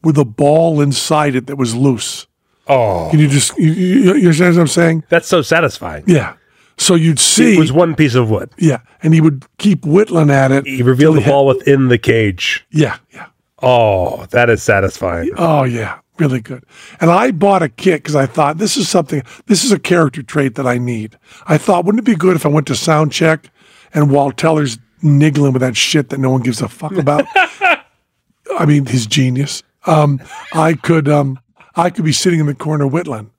with 0.06 0.18
a 0.18 0.24
ball 0.26 0.80
inside 0.80 1.36
it 1.36 1.48
that 1.48 1.58
was 1.58 1.76
loose. 1.76 2.28
Oh, 2.68 3.10
Can 3.12 3.20
you 3.20 3.28
just, 3.28 3.58
you, 3.58 3.72
you, 3.72 3.98
you 4.16 4.28
understand 4.30 4.56
what 4.56 4.62
I'm 4.62 4.68
saying? 4.68 5.04
that's 5.10 5.28
so 5.28 5.42
satisfying. 5.42 6.04
Yeah. 6.08 6.36
So 6.78 6.96
you'd 6.96 7.20
see, 7.20 7.56
It 7.56 7.60
was 7.60 7.72
one 7.72 7.96
piece 7.96 8.16
of 8.16 8.30
wood. 8.30 8.50
yeah, 8.58 8.80
and 9.04 9.14
he 9.14 9.22
would 9.22 9.46
keep 9.58 9.86
whittling 9.86 10.30
at 10.30 10.52
it. 10.52 10.66
He 10.66 10.82
revealed 10.84 11.18
the 11.18 11.22
ball 11.22 11.46
within 11.46 11.88
the 11.90 11.98
cage. 11.98 12.66
Yeah, 12.72 12.98
yeah. 13.14 13.28
Oh, 13.62 14.26
that 14.32 14.50
is 14.50 14.62
satisfying. 14.62 15.30
Oh 15.38 15.64
yeah, 15.64 16.00
really 16.18 16.42
good. 16.42 16.66
And 17.00 17.10
I 17.10 17.32
bought 17.32 17.64
a 17.64 17.70
kit 17.70 18.04
because 18.04 18.16
I 18.16 18.26
thought 18.26 18.58
this 18.58 18.76
is 18.78 18.90
something. 18.90 19.24
This 19.46 19.64
is 19.64 19.72
a 19.72 19.80
character 19.80 20.22
trait 20.22 20.56
that 20.56 20.68
I 20.68 20.78
need. 20.78 21.18
I 21.48 21.58
thought, 21.58 21.86
wouldn't 21.86 22.02
it 22.06 22.12
be 22.12 22.16
good 22.18 22.36
if 22.36 22.46
I 22.46 22.50
went 22.50 22.68
to 22.68 22.76
sound 22.76 23.12
check 23.14 23.50
and 23.94 24.12
Walt 24.12 24.36
Teller's 24.38 24.78
niggling 25.02 25.54
with 25.54 25.62
that 25.62 25.78
shit 25.78 26.10
that 26.10 26.20
no 26.20 26.30
one 26.32 26.42
gives 26.42 26.62
a 26.62 26.68
fuck 26.68 26.96
about? 26.98 27.26
I 27.36 28.66
mean, 28.68 28.86
his 28.86 29.08
genius. 29.08 29.64
Um, 29.88 30.20
I 30.54 30.74
could, 30.74 31.08
um, 31.08 31.40
I 31.76 31.90
could 31.90 32.06
be 32.06 32.12
sitting 32.12 32.40
in 32.40 32.46
the 32.46 32.56
corner 32.56 32.88
whittling. 32.88 33.30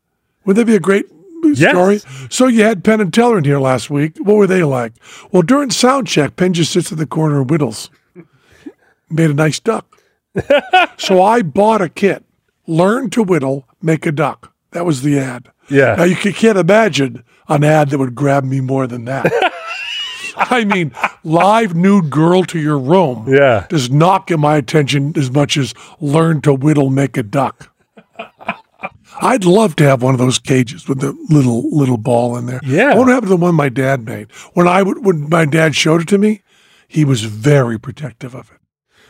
Would 0.45 0.57
that 0.57 0.67
be 0.67 0.77
a 0.77 0.81
great 0.81 1.07
Yes. 1.45 1.71
story? 1.73 2.01
So 2.31 2.47
you 2.47 2.63
had 2.63 2.83
Penn 2.85 3.01
and 3.01 3.13
Teller 3.13 3.39
in 3.39 3.45
here 3.45 3.59
last 3.61 3.91
week. 3.91 4.17
What 4.19 4.37
were 4.37 4.47
they 4.47 4.63
like? 4.63 4.93
Well, 5.33 5.43
during 5.43 5.71
sound 5.71 6.07
check, 6.07 6.37
Penn 6.37 6.53
just 6.53 6.73
sits 6.73 6.91
in 6.93 6.99
the 6.99 7.07
corner 7.07 7.41
and 7.41 7.51
whittles. 7.51 7.91
Made 9.11 9.31
a 9.31 9.35
nice 9.35 9.61
duck. 9.61 9.87
So 10.99 11.23
I 11.23 11.43
bought 11.43 11.83
a 11.83 11.89
kit. 11.89 12.25
Learn 12.67 13.11
to 13.11 13.23
whittle, 13.23 13.67
make 13.81 14.07
a 14.07 14.13
duck. 14.13 14.53
That 14.73 14.85
was 14.85 15.03
the 15.03 15.19
ad. 15.19 15.51
Yeah. 15.71 15.95
Now 15.95 16.05
you 16.05 16.17
can't 16.17 16.59
imagine 16.59 17.23
an 17.49 17.63
ad 17.65 17.91
that 17.91 17.99
would 17.99 18.15
grab 18.15 18.45
me 18.45 18.61
more 18.61 18.87
than 18.87 19.05
that. 19.05 19.27
I 20.51 20.65
mean, 20.65 20.93
live 21.25 21.75
nude 21.75 22.11
girl 22.11 22.45
to 22.45 22.59
your 22.59 22.79
room 22.79 23.27
Yeah. 23.29 23.67
does 23.69 23.91
not 23.91 24.27
get 24.27 24.39
my 24.39 24.57
attention 24.57 25.13
as 25.17 25.31
much 25.31 25.57
as 25.57 25.73
learn 26.01 26.41
to 26.43 26.53
whittle, 26.53 26.91
make 26.91 27.17
a 27.17 27.23
duck. 27.23 27.73
I'd 29.23 29.45
love 29.47 29.77
to 29.77 29.85
have 29.85 30.03
one 30.03 30.13
of 30.15 30.19
those 30.19 30.39
cages 30.39 30.87
with 30.89 31.01
the 31.01 31.13
little 31.31 31.71
little 31.75 31.97
ball 31.97 32.37
in 32.37 32.45
there. 32.47 32.61
Yeah. 32.63 32.95
What 32.97 33.09
happened 33.09 33.25
to 33.25 33.29
the 33.31 33.37
one 33.37 33.55
my 33.55 33.71
dad 33.71 34.05
made. 34.05 34.31
When 34.53 34.69
I 34.69 34.83
would, 34.83 35.05
when 35.07 35.29
my 35.31 35.47
dad 35.47 35.75
showed 35.75 36.03
it 36.03 36.09
to 36.09 36.19
me, 36.19 36.43
he 36.87 37.05
was 37.05 37.25
very 37.25 37.79
protective 37.79 38.35
of 38.35 38.51
it. 38.51 38.59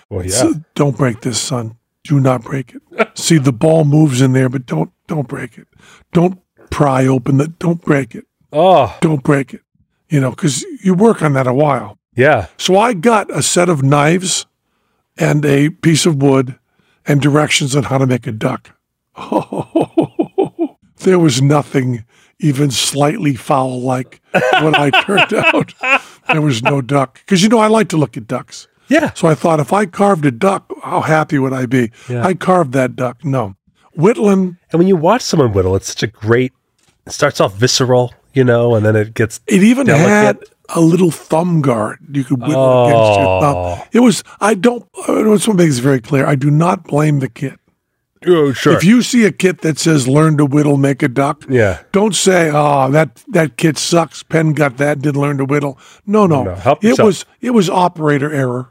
Well, 0.09 0.25
yeah. 0.25 0.31
So, 0.31 0.55
don't 0.77 0.97
break 0.97 1.23
this, 1.23 1.41
son. 1.41 1.77
Do 2.05 2.21
not 2.21 2.45
break 2.45 2.73
it. 2.73 3.09
See, 3.19 3.39
the 3.39 3.53
ball 3.53 3.85
moves 3.85 4.21
in 4.21 4.33
there, 4.33 4.49
but 4.49 4.65
don't 4.65 4.93
don't 5.09 5.27
break 5.27 5.59
it. 5.59 5.67
Don't 6.13 6.39
pry 6.71 7.05
open 7.07 7.39
the. 7.39 7.49
Don't 7.49 7.83
break 7.83 8.15
it. 8.15 8.27
Oh, 8.53 8.97
Don't 9.01 9.25
break 9.25 9.53
it. 9.53 9.63
You 10.09 10.21
know, 10.21 10.31
because 10.31 10.63
you 10.83 10.95
work 10.95 11.21
on 11.23 11.33
that 11.35 11.47
a 11.47 11.53
while. 11.55 11.99
yeah. 12.15 12.47
So 12.59 12.79
I 12.79 12.93
got 12.95 13.31
a 13.31 13.43
set 13.43 13.69
of 13.69 13.83
knives 13.83 14.47
and 15.19 15.45
a 15.45 15.71
piece 15.71 16.07
of 16.07 16.23
wood 16.23 16.59
and 17.07 17.21
directions 17.21 17.75
on 17.75 17.85
how 17.85 17.99
to 17.99 18.07
make 18.07 18.27
a 18.27 18.33
duck. 18.33 18.71
there 20.99 21.19
was 21.19 21.41
nothing 21.43 22.05
even 22.39 22.71
slightly 22.71 23.35
foul 23.35 23.81
like 23.81 24.21
when 24.61 24.75
I 24.75 24.91
turned 25.05 25.33
out. 25.35 25.75
There 26.29 26.41
was 26.43 26.63
no 26.63 26.81
duck. 26.81 27.21
Because, 27.25 27.43
you 27.43 27.49
know, 27.49 27.59
I 27.59 27.69
like 27.69 27.89
to 27.91 27.97
look 27.97 28.17
at 28.17 28.27
ducks. 28.27 28.69
Yeah. 28.89 29.13
So 29.15 29.27
I 29.29 29.35
thought 29.35 29.59
if 29.61 29.73
I 29.73 29.87
carved 29.87 30.25
a 30.27 30.31
duck, 30.31 30.71
how 30.83 31.01
happy 31.01 31.39
would 31.39 31.53
I 31.53 31.67
be? 31.67 31.91
Yeah. 32.09 32.25
I 32.25 32.35
carved 32.35 32.73
that 32.73 32.95
duck. 32.97 33.25
No. 33.25 33.57
Whittling, 33.95 34.59
And 34.71 34.79
when 34.79 34.87
you 34.89 34.97
watch 34.97 35.23
someone 35.23 35.53
whittle, 35.53 35.75
it's 35.77 35.89
such 35.89 36.03
a 36.03 36.07
great. 36.09 36.53
It 37.07 37.13
starts 37.13 37.41
off 37.41 37.55
visceral, 37.55 38.13
you 38.37 38.45
know, 38.45 38.75
and 38.77 38.85
then 38.87 38.95
it 38.95 39.15
gets. 39.15 39.41
it 39.47 39.63
even 39.63 39.87
had 39.89 40.39
a 40.69 40.81
little 40.81 41.11
thumb 41.11 41.63
guard 41.63 41.99
you 42.13 42.25
could 42.25 42.41
whittle 42.41 42.87
against 42.87 43.19
your 43.21 43.27
Oh. 43.29 43.41
thumb. 43.77 43.89
It 43.93 44.01
was, 44.01 44.23
I 44.41 44.55
don't, 44.55 44.85
I 45.09 45.13
want 45.23 45.43
to 45.43 45.55
make 45.55 45.69
this 45.69 45.79
very 45.79 46.01
clear. 46.01 46.27
I 46.27 46.35
do 46.35 46.51
not 46.51 46.85
blame 46.85 47.21
the 47.21 47.29
kit. 47.29 47.59
Oh, 48.27 48.53
sure. 48.53 48.73
If 48.77 48.83
you 48.83 49.03
see 49.03 49.25
a 49.25 49.31
kit 49.31 49.61
that 49.61 49.79
says 49.79 50.09
"Learn 50.09 50.37
to 50.39 50.47
whittle, 50.47 50.77
make 50.79 51.03
a 51.03 51.09
duck," 51.09 51.45
yeah. 51.49 51.83
don't 51.93 52.15
say, 52.17 52.51
"Oh, 52.53 52.91
that 52.91 53.23
that 53.29 53.57
kit 53.57 53.79
sucks." 53.79 54.23
Penn 54.25 54.53
got 54.55 54.79
that, 54.79 55.01
didn't 55.01 55.21
learn 55.21 55.37
to 55.39 55.45
whittle. 55.45 55.79
No, 56.07 56.27
no, 56.27 56.43
No, 56.45 56.53
it 56.81 56.83
yourself. 56.83 57.07
was 57.07 57.25
it 57.41 57.51
was 57.51 57.71
operator 57.71 58.33
error. 58.33 58.71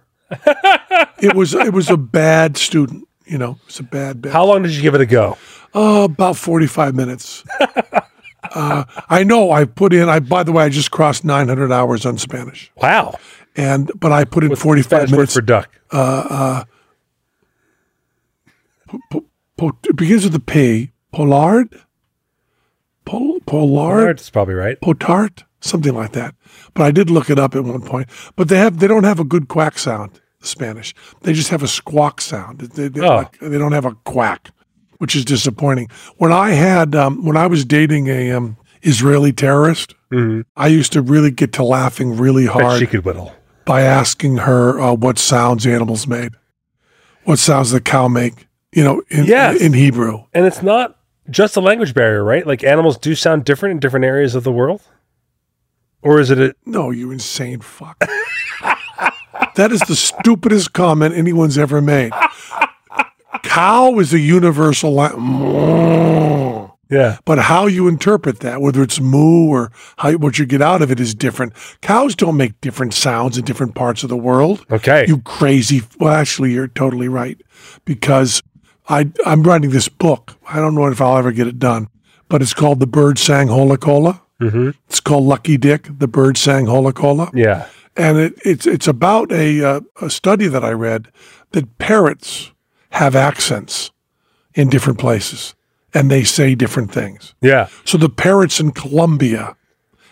it 1.21 1.35
was 1.35 1.53
it 1.53 1.71
was 1.73 1.89
a 1.89 1.95
bad 1.95 2.57
student. 2.57 3.07
You 3.25 3.37
know, 3.37 3.57
it's 3.67 3.79
a 3.79 3.83
bad 3.83 4.21
bad. 4.23 4.33
How 4.33 4.43
long 4.45 4.63
did 4.63 4.71
you 4.73 4.81
give 4.81 4.95
it 4.95 5.01
a 5.01 5.05
go? 5.05 5.37
Uh, 5.73 6.03
about 6.09 6.35
forty 6.35 6.67
five 6.67 6.93
minutes. 6.95 7.43
uh, 8.55 8.85
I 9.09 9.23
know. 9.23 9.51
I 9.51 9.65
put 9.65 9.93
in. 9.93 10.09
I 10.09 10.19
by 10.19 10.43
the 10.43 10.51
way, 10.51 10.63
I 10.63 10.69
just 10.69 10.89
crossed 10.91 11.23
nine 11.25 11.47
hundred 11.47 11.71
hours 11.71 12.05
on 12.05 12.17
Spanish, 12.17 12.71
Wow. 12.77 13.15
and 13.55 13.91
but 13.99 14.11
I 14.11 14.23
put 14.25 14.43
in 14.43 14.55
forty 14.55 14.81
five 14.81 14.89
Spanish 15.09 15.11
word 15.11 15.17
minutes. 15.17 15.33
for 15.33 15.41
duck. 15.41 15.69
Po- 19.57 19.77
it 19.83 19.95
begins 19.95 20.23
with 20.25 20.35
a 20.35 20.39
P. 20.39 20.91
Pollard. 21.11 21.69
Pol, 23.05 23.39
Pollard. 23.45 24.17
That's 24.17 24.29
probably 24.29 24.55
right. 24.55 24.79
potart, 24.81 25.43
something 25.61 25.93
like 25.93 26.11
that. 26.13 26.35
But 26.73 26.83
I 26.83 26.91
did 26.91 27.09
look 27.09 27.29
it 27.29 27.39
up 27.39 27.55
at 27.55 27.63
one 27.63 27.81
point. 27.81 28.09
But 28.35 28.49
they 28.49 28.57
have 28.57 28.79
they 28.79 28.87
don't 28.87 29.03
have 29.03 29.19
a 29.19 29.23
good 29.23 29.47
quack 29.47 29.77
sound. 29.77 30.19
Spanish 30.41 30.93
they 31.21 31.33
just 31.33 31.49
have 31.49 31.63
a 31.63 31.67
squawk 31.67 32.21
sound. 32.21 32.59
They, 32.59 32.87
they, 32.87 33.01
Oh. 33.01 33.15
like, 33.15 33.39
they 33.39 33.57
don't 33.57 33.71
have 33.71 33.85
a 33.85 33.95
quack, 34.05 34.51
which 34.97 35.15
is 35.15 35.25
disappointing. 35.25 35.89
When 36.17 36.31
I 36.31 36.51
had 36.51 36.95
um, 36.95 37.23
when 37.25 37.37
I 37.37 37.47
was 37.47 37.65
dating 37.65 38.07
a 38.07 38.31
um, 38.31 38.57
Israeli 38.81 39.31
terrorist, 39.33 39.93
I 40.55 40.67
used 40.67 40.93
to 40.93 41.01
really 41.01 41.31
get 41.31 41.51
to 41.53 41.63
laughing 41.63 42.15
really 42.15 42.45
hard 42.45 42.79
she 42.79 42.85
could 42.87 43.03
whittle. 43.03 43.33
by 43.65 43.81
asking 43.81 44.37
her 44.37 44.79
uh, 44.79 44.93
what 44.93 45.17
sounds 45.19 45.65
animals 45.67 46.07
made, 46.07 46.31
what 47.25 47.37
sounds 47.39 47.71
the 47.71 47.81
cow 47.81 48.07
make. 48.07 48.47
You 48.71 48.83
know, 48.83 49.01
in 49.09 49.25
Yes. 49.25 49.61
in 49.61 49.73
Hebrew. 49.73 50.23
And 50.33 50.45
it's 50.45 50.61
not 50.61 50.97
just 51.29 51.55
a 51.57 51.61
language 51.61 51.93
barrier, 51.93 52.23
right? 52.23 52.45
Like 52.45 52.63
animals 52.63 52.97
do 52.97 53.15
sound 53.15 53.45
different 53.45 53.71
in 53.73 53.79
different 53.79 54.05
areas 54.05 54.35
of 54.35 54.43
the 54.43 54.51
world. 54.51 54.81
Or 56.01 56.19
is 56.19 56.29
it 56.29 56.37
a, 56.39 56.55
No, 56.65 56.91
you 56.91 57.09
insane 57.11 57.61
fuck. 57.61 57.97
that 59.55 59.71
is 59.71 59.79
the 59.81 59.95
stupidest 59.95 60.73
comment 60.73 61.15
anyone's 61.15 61.57
ever 61.57 61.81
made. 61.81 62.11
Cow 63.45 63.99
is 63.99 64.13
a 64.13 64.19
universal 64.19 64.93
language. 64.93 66.71
yeah. 66.89 67.17
But 67.25 67.39
how 67.39 67.67
you 67.67 67.87
interpret 67.87 68.39
that, 68.41 68.61
whether 68.61 68.81
it's 68.83 68.99
moo 68.99 69.47
or 69.49 69.71
how, 69.97 70.11
what 70.13 70.37
you 70.39 70.45
get 70.45 70.61
out 70.61 70.81
of 70.81 70.91
it, 70.91 70.99
is 70.99 71.15
different. 71.15 71.53
Cows 71.81 72.15
don't 72.15 72.37
make 72.37 72.59
different 72.61 72.93
sounds 72.93 73.37
in 73.37 73.45
different 73.45 73.75
parts 73.75 74.03
of 74.03 74.09
the 74.09 74.17
world. 74.17 74.65
Okay. 74.71 75.05
You 75.07 75.19
crazy. 75.21 75.81
Well, 75.99 76.13
actually, 76.13 76.51
you're 76.53 76.67
totally 76.67 77.07
right. 77.07 77.39
Because 77.85 78.41
I, 78.89 79.11
I'm 79.25 79.43
writing 79.43 79.69
this 79.71 79.89
book. 79.89 80.35
I 80.47 80.57
don't 80.59 80.75
know 80.75 80.85
if 80.87 81.01
I'll 81.01 81.17
ever 81.17 81.31
get 81.31 81.47
it 81.47 81.59
done, 81.59 81.87
but 82.29 82.41
it's 82.41 82.53
called 82.53 82.79
The 82.79 82.87
Bird 82.87 83.17
Sang 83.17 83.47
Hola 83.47 83.77
Cola. 83.77 84.21
mm-hmm. 84.41 84.71
It's 84.89 84.99
called 84.99 85.23
Lucky 85.25 85.57
Dick, 85.57 85.87
The 85.97 86.07
Bird 86.07 86.37
Sang 86.37 86.65
Hola 86.67 86.93
Cola 86.93 87.31
Yeah. 87.33 87.67
and 87.95 88.17
it, 88.17 88.33
it's 88.43 88.67
it's 88.67 88.87
about 88.87 89.31
a 89.31 89.63
uh, 89.63 89.79
a 90.01 90.09
study 90.09 90.47
that 90.47 90.63
I 90.63 90.71
read 90.71 91.07
that 91.51 91.77
parrots 91.77 92.51
have 92.95 93.15
accents 93.15 93.91
in 94.53 94.69
different 94.69 94.99
places, 94.99 95.53
and 95.93 96.09
they 96.09 96.23
say 96.23 96.55
different 96.55 96.91
things. 96.91 97.35
Yeah. 97.41 97.67
So 97.83 97.97
the 97.97 98.09
parrots 98.09 98.59
in 98.59 98.71
Colombia 98.71 99.55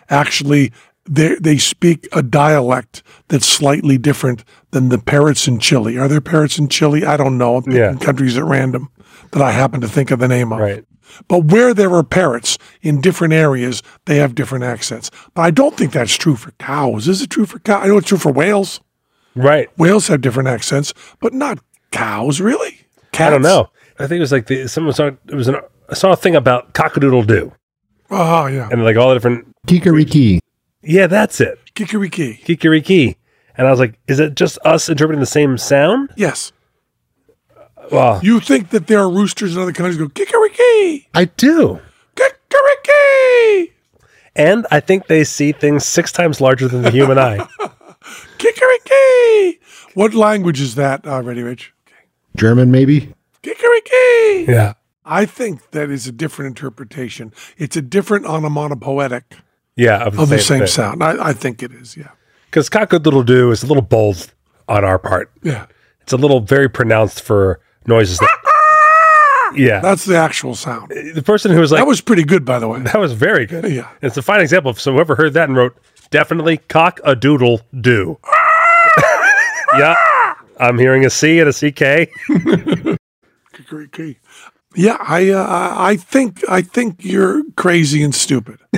actually 0.10 0.72
they 1.06 1.36
they 1.36 1.58
speak 1.58 2.08
a 2.12 2.22
dialect 2.24 3.04
that's 3.28 3.46
slightly 3.48 3.98
different 3.98 4.44
than 4.72 4.90
the 4.90 4.98
parrots 4.98 5.48
in 5.48 5.60
Chile. 5.60 5.98
Are 5.98 6.08
there 6.08 6.22
parrots 6.22 6.58
in 6.58 6.68
Chile? 6.70 7.06
I 7.06 7.18
don't 7.18 7.38
know. 7.38 7.58
I'm 7.58 7.64
picking 7.64 7.80
Yeah. 7.80 7.96
countries 7.96 8.38
at 8.38 8.44
random 8.46 8.90
that 9.32 9.42
I 9.42 9.52
happen 9.52 9.82
to 9.82 9.88
think 9.88 10.12
of 10.12 10.20
the 10.20 10.28
name 10.28 10.54
of. 10.54 10.60
Right. 10.60 10.86
But 11.28 11.46
where 11.46 11.74
there 11.74 11.94
are 11.94 12.04
parrots 12.04 12.58
in 12.82 13.02
different 13.02 13.34
areas, 13.34 13.84
they 14.06 14.18
have 14.18 14.34
different 14.36 14.64
accents. 14.64 15.12
But 15.34 15.42
I 15.44 15.52
don't 15.52 15.76
think 15.78 15.92
that's 15.92 16.16
true 16.16 16.36
for 16.36 16.52
cows. 16.52 17.08
Is 17.08 17.22
it 17.22 17.30
true 17.30 17.46
for 17.46 17.60
cows? 17.60 17.84
I 17.84 17.88
know 17.88 17.98
it's 17.98 18.08
true 18.08 18.18
for 18.18 18.32
whales. 18.32 18.80
Right. 19.36 19.70
Whales 19.78 20.08
have 20.08 20.22
different 20.22 20.50
accents, 20.50 20.94
but 21.20 21.34
not 21.34 21.60
cows, 21.94 22.42
really. 22.42 22.82
Cats? 23.14 23.28
I 23.28 23.30
don't 23.30 23.42
know. 23.42 23.70
I 24.00 24.08
think 24.08 24.18
it 24.18 24.22
was 24.22 24.32
like 24.32 24.48
the 24.48 24.68
someone 24.68 24.94
saw 24.94 25.08
it 25.08 25.34
was 25.36 25.48
an 25.48 25.56
I 25.90 25.94
saw 25.94 26.12
a 26.12 26.16
thing 26.16 26.36
about 26.36 26.74
cockadoodle 26.74 27.28
doo 27.28 27.54
Oh, 28.10 28.48
yeah. 28.48 28.68
and 28.72 28.84
like 28.84 28.98
all 28.98 29.10
the 29.10 29.16
different 29.16 29.48
Kikariki. 29.68 30.40
Yeah, 30.82 31.08
that's 31.08 31.40
it. 31.40 31.58
Kikariki. 31.76 32.42
Kikiriki. 32.44 33.16
And 33.56 33.68
I 33.68 33.70
was 33.72 33.80
like, 33.80 34.00
is 34.08 34.20
it 34.20 34.36
just 34.36 34.58
us 34.66 34.90
interpreting 34.90 35.20
the 35.20 35.26
same 35.28 35.58
sound? 35.58 36.10
Yes. 36.18 36.52
Well, 37.92 38.20
You 38.24 38.40
think 38.40 38.70
that 38.72 38.88
there 38.88 39.00
are 39.00 39.10
roosters 39.10 39.56
in 39.56 39.62
other 39.62 39.72
countries 39.74 39.98
go, 39.98 40.08
Kikariki! 40.08 41.08
I 41.14 41.26
do. 41.26 41.80
Kikariki! 42.16 43.72
And 44.36 44.66
I 44.72 44.80
think 44.80 45.08
they 45.08 45.24
see 45.24 45.52
things 45.52 45.86
six 45.86 46.12
times 46.12 46.42
larger 46.42 46.68
than 46.68 46.82
the 46.82 46.90
human 46.92 47.20
eye. 47.20 47.48
Kikariki! 48.40 49.60
What 49.94 50.14
language 50.14 50.60
is 50.62 50.76
that 50.76 51.06
uh, 51.06 51.12
already, 51.12 51.44
Rich? 51.44 51.74
German, 52.36 52.72
maybe? 52.72 53.14
Kikariki! 53.44 54.48
Yeah. 54.48 54.74
I 55.06 55.26
think 55.26 55.72
that 55.72 55.90
is 55.90 56.08
a 56.08 56.12
different 56.12 56.48
interpretation. 56.48 57.34
It's 57.58 57.76
a 57.76 57.82
different 57.82 58.26
onomatopoetic 58.26 59.36
Yeah, 59.76 60.04
of 60.06 60.16
the 60.16 60.22
of 60.24 60.30
the 60.30 60.40
same, 60.40 60.60
same 60.60 60.68
sound. 60.68 61.04
I, 61.04 61.30
I 61.30 61.34
think 61.34 61.62
it 61.62 61.72
is. 61.74 61.98
Yeah. 61.98 62.10
Because 62.46 62.70
cock-a-doodle 62.70 63.24
doo 63.24 63.52
is 63.52 63.64
a 63.64 63.68
little 63.68 63.82
bold 63.84 64.34
on 64.70 64.84
our 64.86 64.98
part. 65.00 65.32
Yeah. 65.42 65.66
It's 66.02 66.14
a 66.14 66.18
little 66.18 66.40
very 66.40 66.70
pronounced 66.70 67.22
for 67.22 67.60
noises. 67.86 68.18
That, 68.20 69.54
yeah, 69.58 69.80
That's 69.82 70.06
the 70.06 70.16
actual 70.18 70.56
sound. 70.56 70.92
Uh, 70.94 71.14
the 71.14 71.22
person 71.24 71.52
who 71.52 71.60
was 71.60 71.72
like 71.72 71.80
That 71.82 71.88
was 71.88 72.00
pretty 72.02 72.24
good, 72.24 72.46
by 72.46 72.60
the 72.60 72.68
way. 72.68 72.80
that 72.80 73.00
was 73.00 73.12
very 73.14 73.46
good. 73.46 73.66
Yeah. 73.72 73.90
it's 74.02 74.16
a 74.18 74.22
fine 74.22 74.40
example 74.42 74.72
of 74.72 74.80
so 74.80 74.94
whoever 74.94 75.16
heard 75.16 75.34
that 75.34 75.50
and 75.50 75.58
wrote 75.58 75.78
definitely 76.12 76.58
cock 76.58 77.00
a 77.04 77.16
doodle 77.16 77.62
do. 77.82 78.20
yeah, 79.78 79.96
I'm 80.64 80.80
hearing 80.80 81.06
a 81.06 81.10
C 81.10 81.40
and 81.40 81.50
a 81.50 81.54
CK. 81.54 82.10
Great 83.68 83.92
key. 83.92 84.18
Yeah, 84.76 84.98
I, 85.00 85.30
uh, 85.30 85.76
I 85.78 85.98
think 85.98 86.48
I 86.50 86.62
think 86.62 87.04
you're 87.04 87.44
crazy 87.56 88.02
and 88.02 88.16
stupid. 88.16 88.60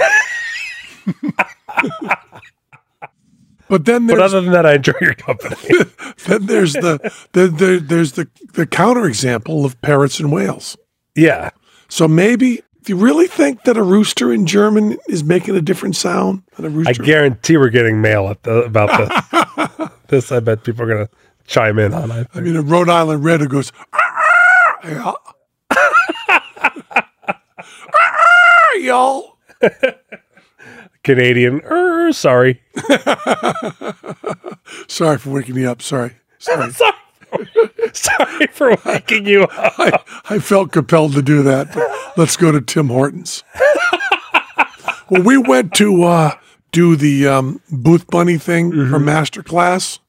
but 3.69 3.85
then 3.85 4.07
But 4.07 4.19
other 4.19 4.41
than 4.41 4.51
that, 4.51 4.65
I 4.65 4.73
enjoy 4.75 4.93
your 4.99 5.13
company. 5.13 5.55
then 6.27 6.45
there's 6.47 6.73
the, 6.73 6.99
the, 7.31 7.47
the 7.47 7.83
there's 7.85 8.13
the 8.13 8.27
the 8.53 8.65
counterexample 8.67 9.63
of 9.63 9.79
parrots 9.81 10.19
and 10.19 10.31
whales. 10.31 10.75
yeah, 11.15 11.51
So 11.87 12.07
maybe 12.07 12.61
do 12.83 12.93
you 12.93 12.97
really 12.97 13.27
think 13.27 13.63
that 13.63 13.77
a 13.77 13.83
rooster 13.83 14.33
in 14.33 14.45
German 14.45 14.97
is 15.07 15.23
making 15.23 15.55
a 15.55 15.61
different 15.61 15.95
sound 15.95 16.43
than 16.55 16.65
a 16.65 16.69
I 16.69 16.71
rooster? 16.71 17.03
I 17.03 17.05
guarantee 17.05 17.57
we're 17.57 17.69
getting 17.69 18.01
mail 18.01 18.27
at 18.27 18.43
the, 18.43 18.63
about 18.63 18.89
this. 19.77 19.89
this, 20.07 20.31
I 20.31 20.39
bet 20.39 20.63
people 20.63 20.83
are 20.83 20.87
gonna 20.87 21.09
chime 21.45 21.79
in 21.79 21.93
on. 21.93 22.11
I 22.11 22.25
I 22.33 22.39
mean, 22.41 22.55
a 22.55 22.61
Rhode 22.61 22.89
Island 22.89 23.23
Red 23.23 23.41
who 23.41 23.47
goes, 23.47 23.71
"Ah. 23.93 25.15
Ah, 27.97 28.73
y'all. 28.79 29.37
Canadian. 31.03 31.61
Er, 31.65 32.11
sorry. 32.13 32.61
Sorry 34.87 35.17
for 35.17 35.29
waking 35.31 35.55
me 35.55 35.65
up. 35.65 35.81
Sorry. 35.81 36.13
Sorry. 36.39 36.71
Sorry 36.71 36.91
Sorry 37.93 38.47
for 38.47 38.77
waking 38.85 39.25
you 39.25 39.43
up. 39.43 39.49
I, 39.79 39.99
I 40.29 40.39
felt 40.39 40.71
compelled 40.71 41.13
to 41.13 41.21
do 41.21 41.43
that. 41.43 42.13
Let's 42.17 42.37
go 42.37 42.51
to 42.51 42.61
Tim 42.61 42.87
Hortons. 42.87 43.43
well, 45.09 45.21
we 45.23 45.37
went 45.37 45.73
to 45.75 46.03
uh, 46.03 46.35
do 46.71 46.95
the 46.95 47.27
um, 47.27 47.61
Booth 47.71 48.07
Bunny 48.07 48.37
thing 48.37 48.71
for 48.71 48.99
Masterclass. 48.99 49.99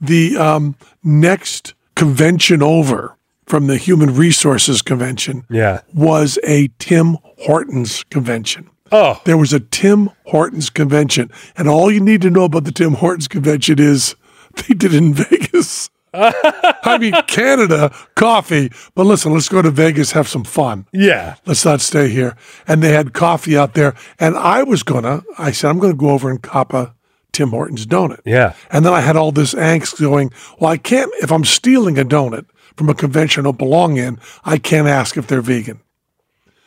The 0.00 0.36
um, 0.36 0.76
next 1.02 1.74
convention 1.94 2.62
over 2.62 3.16
from 3.46 3.66
the 3.66 3.76
Human 3.76 4.14
Resources 4.14 4.82
Convention 4.82 5.44
Yeah. 5.50 5.80
was 5.94 6.38
a 6.44 6.68
Tim 6.78 7.18
Hortons 7.40 8.04
convention. 8.04 8.70
Oh, 8.92 9.20
There 9.24 9.36
was 9.38 9.52
a 9.52 9.60
Tim 9.60 10.10
Hortons 10.26 10.70
convention, 10.70 11.30
and 11.56 11.68
all 11.68 11.90
you 11.90 12.00
need 12.00 12.22
to 12.22 12.30
know 12.30 12.44
about 12.44 12.64
the 12.64 12.72
Tim 12.72 12.94
Hortons 12.94 13.28
convention 13.28 13.78
is 13.78 14.14
they 14.54 14.74
did 14.74 14.94
it 14.94 14.98
in 14.98 15.14
Vegas. 15.14 15.90
I 16.16 16.96
mean, 17.00 17.12
Canada, 17.26 17.92
coffee, 18.14 18.70
but 18.94 19.04
listen, 19.04 19.32
let's 19.32 19.48
go 19.48 19.60
to 19.62 19.70
Vegas, 19.70 20.12
have 20.12 20.28
some 20.28 20.44
fun. 20.44 20.86
yeah. 20.92 21.34
Let's 21.44 21.64
not 21.64 21.80
stay 21.80 22.08
here. 22.08 22.36
And 22.68 22.82
they 22.82 22.92
had 22.92 23.12
coffee 23.14 23.56
out 23.58 23.74
there, 23.74 23.94
and 24.20 24.36
I 24.36 24.62
was 24.62 24.84
gonna, 24.84 25.22
I 25.38 25.50
said, 25.50 25.70
I'm 25.70 25.80
gonna 25.80 25.94
go 25.94 26.10
over 26.10 26.30
and 26.30 26.40
cop 26.40 26.72
a 26.72 26.93
Tim 27.34 27.50
Hortons 27.50 27.86
donut. 27.86 28.20
Yeah. 28.24 28.54
And 28.70 28.86
then 28.86 28.92
I 28.94 29.00
had 29.00 29.16
all 29.16 29.32
this 29.32 29.52
angst 29.54 30.00
going, 30.00 30.32
well, 30.58 30.70
I 30.70 30.76
can't, 30.78 31.10
if 31.20 31.30
I'm 31.30 31.44
stealing 31.44 31.98
a 31.98 32.04
donut 32.04 32.46
from 32.76 32.88
a 32.88 32.94
convention 32.94 33.42
I 33.42 33.44
don't 33.44 33.58
belong 33.58 33.96
in, 33.98 34.18
I 34.44 34.56
can't 34.58 34.88
ask 34.88 35.16
if 35.16 35.26
they're 35.26 35.42
vegan 35.42 35.80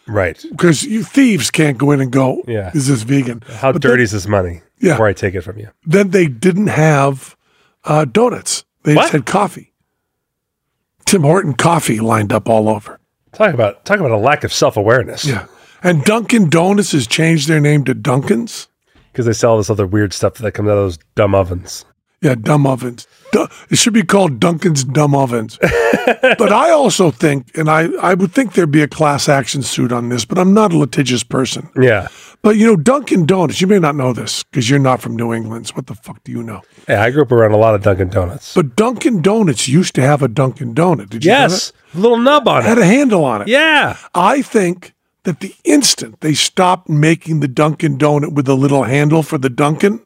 Right. 0.07 0.43
because 0.51 0.83
you 0.83 1.03
thieves 1.03 1.49
can't 1.49 1.77
go 1.77 1.91
in 1.91 2.01
and 2.01 2.11
go, 2.11 2.43
Yeah. 2.47 2.71
is 2.73 2.87
this 2.87 3.01
vegan? 3.01 3.41
How 3.47 3.71
But 3.71 3.81
dirty 3.81 4.03
is 4.03 4.11
this 4.11 4.27
money? 4.27 4.61
Yeah. 4.79 4.93
Before 4.93 5.07
I 5.07 5.13
take 5.13 5.33
it 5.33 5.41
from 5.41 5.57
you. 5.57 5.69
Then, 5.85 6.09
then 6.09 6.11
they 6.11 6.27
didn't 6.27 6.67
have 6.67 7.35
uh, 7.83 8.05
donuts. 8.05 8.63
They 8.83 8.93
What? 8.95 9.03
just 9.03 9.13
had 9.13 9.25
coffee. 9.25 9.73
Tim 11.05 11.23
Horton 11.23 11.53
coffee 11.53 11.99
lined 11.99 12.31
up 12.33 12.49
all 12.49 12.67
over. 12.69 12.99
Talk 13.33 13.53
about 13.53 13.85
talk 13.85 13.99
about 13.99 14.11
a 14.11 14.17
lack 14.17 14.43
of 14.43 14.51
self 14.53 14.77
awareness. 14.77 15.25
Yeah. 15.25 15.45
And 15.83 16.03
Dunkin' 16.03 16.49
Donuts 16.49 16.91
has 16.91 17.05
changed 17.07 17.47
their 17.47 17.59
name 17.59 17.83
to 17.85 17.93
Dunkin's. 17.93 18.67
Because 19.17 19.25
they 19.25 19.33
sell 19.33 19.57
this 19.57 19.71
other 19.71 19.87
weird 19.87 20.13
stuff 20.13 20.35
that 20.35 20.51
comes 20.51 20.69
out 20.69 20.77
of 20.77 20.83
those 20.83 20.99
dumb 21.15 21.33
ovens. 21.33 21.85
Yeah, 22.21 22.35
dumb 22.35 22.67
ovens. 22.67 23.07
Du- 23.31 23.47
it 23.71 23.79
should 23.79 23.93
be 23.93 24.03
called 24.03 24.39
Duncan's 24.39 24.83
dumb 24.83 25.15
ovens. 25.15 25.57
but 26.05 26.53
I 26.53 26.69
also 26.69 27.09
think, 27.09 27.57
and 27.57 27.67
I, 27.67 27.89
I 27.99 28.13
would 28.13 28.31
think 28.31 28.53
there'd 28.53 28.69
be 28.69 28.83
a 28.83 28.87
class 28.87 29.27
action 29.27 29.63
suit 29.63 29.91
on 29.91 30.09
this, 30.09 30.23
but 30.23 30.37
I'm 30.37 30.53
not 30.53 30.71
a 30.71 30.77
litigious 30.77 31.23
person. 31.23 31.67
Yeah. 31.75 32.09
But 32.43 32.57
you 32.57 32.67
know, 32.67 32.75
Dunkin' 32.75 33.25
Donuts, 33.25 33.59
you 33.59 33.65
may 33.65 33.79
not 33.79 33.95
know 33.95 34.13
this 34.13 34.43
because 34.43 34.69
you're 34.69 34.77
not 34.77 35.01
from 35.01 35.15
New 35.15 35.33
England. 35.33 35.65
So 35.65 35.73
what 35.73 35.87
the 35.87 35.95
fuck 35.95 36.23
do 36.23 36.31
you 36.31 36.43
know? 36.43 36.61
Yeah, 36.87 37.01
I 37.01 37.09
grew 37.09 37.23
up 37.23 37.31
around 37.31 37.53
a 37.53 37.57
lot 37.57 37.73
of 37.73 37.81
Dunkin' 37.81 38.09
Donuts. 38.09 38.53
But 38.53 38.75
Dunkin' 38.75 39.23
Donuts 39.23 39.67
used 39.67 39.95
to 39.95 40.01
have 40.01 40.21
a 40.21 40.27
Dunkin' 40.27 40.75
Donut. 40.75 41.09
Did 41.09 41.25
you 41.25 41.31
know 41.31 41.39
yes. 41.39 41.73
Little 41.95 42.19
nub 42.19 42.47
on 42.47 42.59
it. 42.59 42.65
Had 42.65 42.77
a 42.77 42.85
handle 42.85 43.25
on 43.25 43.41
it. 43.41 43.47
Yeah. 43.47 43.97
I 44.13 44.43
think 44.43 44.93
that 45.27 45.41
the 45.41 45.53
instant 45.65 46.21
they 46.21 46.33
stopped 46.33 46.87
making 46.87 47.41
the 47.41 47.49
Dunkin' 47.49 47.97
Donut 47.97 48.33
with 48.33 48.47
a 48.47 48.53
little 48.53 48.83
handle 48.83 49.21
for 49.23 49.37
the 49.37 49.49
Dunkin', 49.49 50.01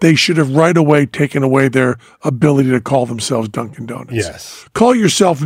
they 0.00 0.16
should 0.16 0.38
have 0.38 0.56
right 0.56 0.76
away 0.76 1.06
taken 1.06 1.44
away 1.44 1.68
their 1.68 1.98
ability 2.24 2.70
to 2.70 2.80
call 2.80 3.06
themselves 3.06 3.48
Dunkin' 3.48 3.86
Donuts. 3.86 4.12
Yes. 4.12 4.68
Call 4.74 4.92
yourself 4.92 5.40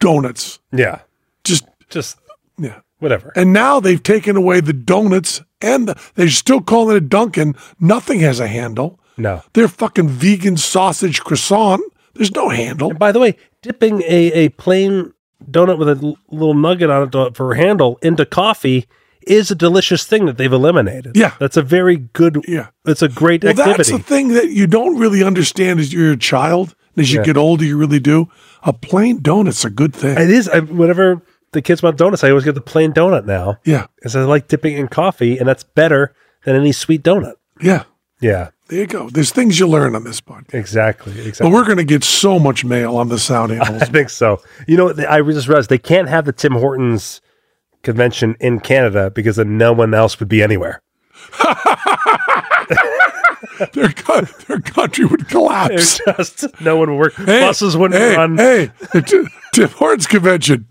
Donuts. 0.00 0.58
Yeah. 0.72 1.02
Just 1.44 1.66
Just 1.88 2.18
yeah. 2.58 2.80
whatever. 2.98 3.32
And 3.36 3.52
now 3.52 3.78
they've 3.78 4.02
taken 4.02 4.34
away 4.34 4.60
the 4.60 4.72
donuts 4.72 5.40
and 5.62 5.86
the, 5.86 6.00
they're 6.16 6.28
still 6.28 6.60
calling 6.60 6.96
it 6.96 7.04
a 7.04 7.06
Dunkin'. 7.06 7.54
Nothing 7.78 8.18
has 8.20 8.40
a 8.40 8.48
handle. 8.48 8.98
No. 9.16 9.42
They're 9.52 9.68
fucking 9.68 10.08
vegan 10.08 10.56
sausage 10.56 11.20
croissant. 11.20 11.82
There's 12.14 12.34
no 12.34 12.48
handle. 12.48 12.92
By 12.92 13.12
the 13.12 13.20
way, 13.20 13.36
dipping 13.62 14.02
a, 14.02 14.32
a 14.32 14.48
plain 14.48 15.12
donut 15.44 15.78
with 15.78 15.88
a 15.88 15.98
l- 16.04 16.18
little 16.30 16.54
nugget 16.54 16.90
on 16.90 17.08
it 17.14 17.36
for 17.36 17.52
a 17.52 17.56
handle 17.56 17.98
into 18.02 18.24
coffee 18.26 18.86
is 19.26 19.50
a 19.50 19.54
delicious 19.54 20.04
thing 20.04 20.26
that 20.26 20.36
they've 20.38 20.52
eliminated. 20.52 21.12
Yeah. 21.16 21.34
That's 21.38 21.56
a 21.56 21.62
very 21.62 21.96
good, 21.96 22.42
Yeah. 22.48 22.68
that's 22.84 23.02
a 23.02 23.08
great 23.08 23.44
Well, 23.44 23.54
that's 23.54 23.90
the 23.90 23.98
thing 23.98 24.28
that 24.28 24.50
you 24.50 24.66
don't 24.66 24.98
really 24.98 25.22
understand 25.22 25.80
as 25.80 25.92
you're 25.92 26.12
a 26.12 26.16
child. 26.16 26.74
And 26.96 27.02
as 27.04 27.12
you 27.12 27.20
Yeah. 27.20 27.26
get 27.26 27.36
older, 27.36 27.64
you 27.64 27.76
really 27.76 28.00
do. 28.00 28.28
A 28.62 28.72
plain 28.72 29.20
donut's 29.20 29.64
a 29.64 29.70
good 29.70 29.94
thing. 29.94 30.16
it 30.18 30.30
is. 30.30 30.48
I, 30.48 30.60
whenever 30.60 31.22
the 31.52 31.62
kids 31.62 31.82
want 31.82 31.96
donuts, 31.98 32.24
I 32.24 32.30
always 32.30 32.44
get 32.44 32.54
the 32.54 32.60
plain 32.60 32.92
donut 32.92 33.24
now. 33.26 33.58
yeah. 33.64 33.86
Because 33.96 34.16
I 34.16 34.22
like 34.22 34.48
dipping 34.48 34.76
in 34.76 34.88
coffee, 34.88 35.38
and 35.38 35.46
that's 35.48 35.62
better 35.62 36.14
than 36.44 36.56
any 36.56 36.72
sweet 36.72 37.02
donut. 37.02 37.34
Yeah. 37.60 37.84
Yeah, 38.20 38.48
There 38.68 38.80
you 38.80 38.86
go. 38.86 39.08
There's 39.08 39.30
things 39.30 39.58
you 39.58 39.66
learn 39.66 39.96
on 39.96 40.04
this 40.04 40.20
podcast. 40.20 40.52
exactly. 40.54 41.12
Exactly. 41.12 41.48
But 41.48 41.54
we're 41.54 41.64
going 41.64 41.78
to 41.78 41.84
get 41.84 42.04
so 42.04 42.38
much 42.38 42.64
mail 42.66 42.96
on 42.96 43.08
the 43.08 43.18
sound 43.18 43.50
animals. 43.60 43.82
I 43.82 43.86
think 43.86 44.10
so. 44.10 44.42
You 44.66 44.76
know, 44.76 44.94
I 45.08 45.22
just 45.22 45.48
realized 45.48 45.70
they 45.70 45.78
can't 45.78 46.08
have 46.08 46.26
the 46.26 46.32
Tim 46.32 46.52
Hortons 46.52 47.22
convention 47.82 48.36
in 48.40 48.60
Canada 48.60 49.10
because 49.10 49.36
then 49.36 49.56
no 49.56 49.72
one 49.72 49.94
else 49.94 50.20
would 50.20 50.28
be 50.28 50.42
anywhere. 50.42 50.82
their, 53.72 53.88
their 54.48 54.60
country 54.60 55.06
would 55.06 55.28
collapse. 55.28 56.00
Just 56.04 56.60
no 56.60 56.76
one 56.76 56.90
would 56.90 56.98
work. 56.98 57.14
Hey, 57.14 57.40
Buses 57.40 57.76
wouldn't 57.76 58.00
hey, 58.00 58.16
run. 58.16 58.36
Hey, 58.36 58.70
Tim 59.54 59.68
Hortons 59.70 60.06
convention. 60.06 60.66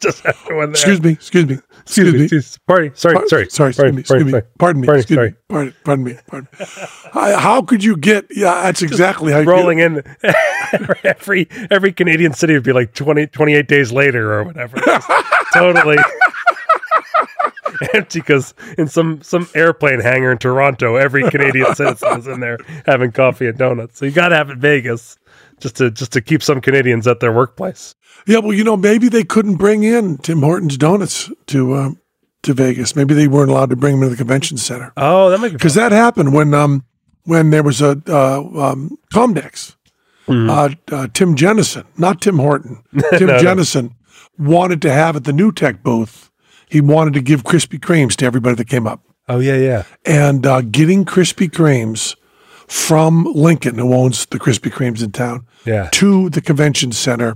Just 0.02 0.24
everyone 0.24 0.72
there. 0.72 0.80
Excuse 0.80 1.02
me. 1.02 1.12
Excuse 1.12 1.46
me. 1.46 1.58
Excuse 1.82 2.12
me. 2.14 2.20
excuse- 2.22 2.58
Party. 2.66 2.90
Sorry. 2.94 3.14
Par- 3.14 3.28
sorry. 3.28 3.50
sorry, 3.50 3.72
Sorry. 3.74 3.88
excuse 3.90 3.94
me, 3.94 4.00
excuse 4.00 4.32
me. 4.32 4.40
Pardon 4.58 4.80
me, 4.80 4.86
Pardon, 4.86 5.00
excuse 5.00 5.18
me, 5.18 5.34
pardon, 5.48 5.74
pardon 5.84 6.04
me, 6.04 6.14
pardon 6.26 6.48
me. 6.58 6.66
How, 7.12 7.36
how 7.38 7.62
could 7.62 7.82
you 7.82 7.96
get? 7.96 8.26
Yeah, 8.30 8.62
that's 8.62 8.82
exactly 8.82 9.32
how 9.32 9.40
you 9.40 9.48
Rolling 9.48 9.80
in 9.80 10.02
every 11.04 11.48
every 11.70 11.92
Canadian 11.92 12.32
city 12.32 12.54
would 12.54 12.62
be 12.62 12.72
like 12.72 12.94
20, 12.94 13.26
28 13.28 13.66
days 13.68 13.92
later 13.92 14.32
or 14.32 14.44
whatever. 14.44 14.76
Just 14.78 15.08
totally 15.54 15.96
empty 17.94 18.20
because 18.20 18.54
in 18.78 18.88
some 18.88 19.22
some 19.22 19.48
airplane 19.54 20.00
hangar 20.00 20.32
in 20.32 20.38
Toronto, 20.38 20.96
every 20.96 21.28
Canadian 21.30 21.74
citizen 21.74 22.18
is 22.18 22.26
in 22.26 22.40
there 22.40 22.58
having 22.86 23.12
coffee 23.12 23.46
and 23.46 23.58
donuts. 23.58 23.98
So 23.98 24.04
you 24.04 24.10
got 24.10 24.28
to 24.28 24.36
have 24.36 24.50
it 24.50 24.58
Vegas 24.58 25.16
just 25.60 25.76
to 25.76 25.90
just 25.90 26.12
to 26.12 26.20
keep 26.20 26.42
some 26.42 26.60
Canadians 26.60 27.06
at 27.06 27.20
their 27.20 27.32
workplace. 27.32 27.94
Yeah, 28.26 28.38
well, 28.38 28.52
you 28.52 28.64
know, 28.64 28.76
maybe 28.76 29.08
they 29.08 29.24
couldn't 29.24 29.56
bring 29.56 29.82
in 29.82 30.18
Tim 30.18 30.42
Hortons 30.42 30.76
donuts 30.76 31.30
to 31.46 31.74
um, 31.74 32.00
to 32.42 32.54
Vegas. 32.54 32.96
Maybe 32.96 33.14
they 33.14 33.28
weren't 33.28 33.50
allowed 33.50 33.70
to 33.70 33.76
bring 33.76 33.98
them 33.98 34.08
to 34.08 34.10
the 34.10 34.16
convention 34.16 34.56
center 34.56 34.92
Oh, 34.96 35.30
that 35.30 35.40
makes 35.40 35.52
because 35.52 35.74
that 35.74 35.92
happened 35.92 36.32
when 36.34 36.54
um 36.54 36.84
when 37.24 37.50
there 37.50 37.62
was 37.62 37.80
a 37.80 38.00
uh, 38.08 38.40
um, 38.70 38.98
Comdex. 39.12 39.76
Uh, 40.28 40.68
uh, 40.92 41.08
Tim 41.12 41.34
Jenison, 41.34 41.84
not 41.96 42.20
Tim 42.20 42.38
Horton. 42.38 42.84
Tim 43.18 43.28
Jenison 43.40 43.96
wanted 44.38 44.80
to 44.82 44.92
have 44.92 45.16
at 45.16 45.24
the 45.24 45.32
NewTek 45.32 45.82
booth. 45.82 46.29
He 46.70 46.80
wanted 46.80 47.14
to 47.14 47.20
give 47.20 47.42
Krispy 47.42 47.78
Kremes 47.78 48.14
to 48.16 48.24
everybody 48.26 48.54
that 48.56 48.68
came 48.68 48.86
up. 48.86 49.02
Oh 49.28 49.38
yeah, 49.40 49.56
yeah. 49.56 49.82
and 50.06 50.46
uh, 50.46 50.60
getting 50.62 51.04
Krispy 51.04 51.48
Kremes 51.50 52.16
from 52.66 53.24
Lincoln, 53.24 53.76
who 53.78 53.92
owns 53.94 54.26
the 54.26 54.38
Krispy 54.38 54.70
Kremes 54.72 55.02
in 55.02 55.12
town, 55.12 55.46
Yeah. 55.64 55.88
to 55.92 56.30
the 56.30 56.40
convention 56.40 56.92
center, 56.92 57.34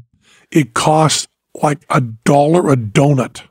it 0.50 0.74
cost 0.74 1.28
like 1.62 1.84
a 1.90 2.00
dollar 2.00 2.70
a 2.72 2.76
donut. 2.76 3.42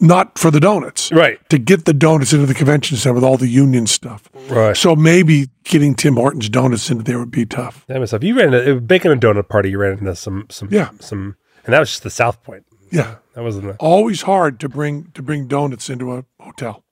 Not 0.00 0.38
for 0.38 0.52
the 0.52 0.60
donuts. 0.60 1.10
Right. 1.10 1.40
To 1.50 1.58
get 1.58 1.84
the 1.84 1.92
donuts 1.92 2.32
into 2.32 2.46
the 2.46 2.54
convention 2.54 2.96
center 2.96 3.14
with 3.14 3.24
all 3.24 3.36
the 3.36 3.48
union 3.48 3.88
stuff. 3.88 4.28
Right. 4.48 4.76
So 4.76 4.94
maybe 4.94 5.48
getting 5.64 5.96
Tim 5.96 6.14
Hortons 6.14 6.48
donuts 6.48 6.88
into 6.88 7.02
there 7.02 7.18
would 7.18 7.32
be 7.32 7.44
tough. 7.44 7.84
That 7.88 7.98
was 7.98 8.10
stuff. 8.10 8.22
You 8.22 8.36
ran 8.36 8.54
into 8.54 8.80
making 8.80 9.10
a 9.10 9.16
donut 9.16 9.48
party. 9.48 9.70
You 9.70 9.78
ran 9.78 9.98
into 9.98 10.14
some 10.14 10.46
some 10.50 10.68
Yeah. 10.70 10.90
some, 11.00 11.34
and 11.64 11.72
that 11.74 11.80
was 11.80 11.90
just 11.90 12.04
the 12.04 12.10
South 12.10 12.44
Point. 12.44 12.64
Yeah. 12.90 13.16
That 13.34 13.42
wasn't. 13.42 13.66
A, 13.70 13.76
Always 13.78 14.22
hard 14.22 14.58
to 14.60 14.68
bring 14.68 15.10
to 15.14 15.22
bring 15.22 15.46
donuts 15.46 15.88
into 15.90 16.14
a 16.14 16.24
hotel. 16.40 16.84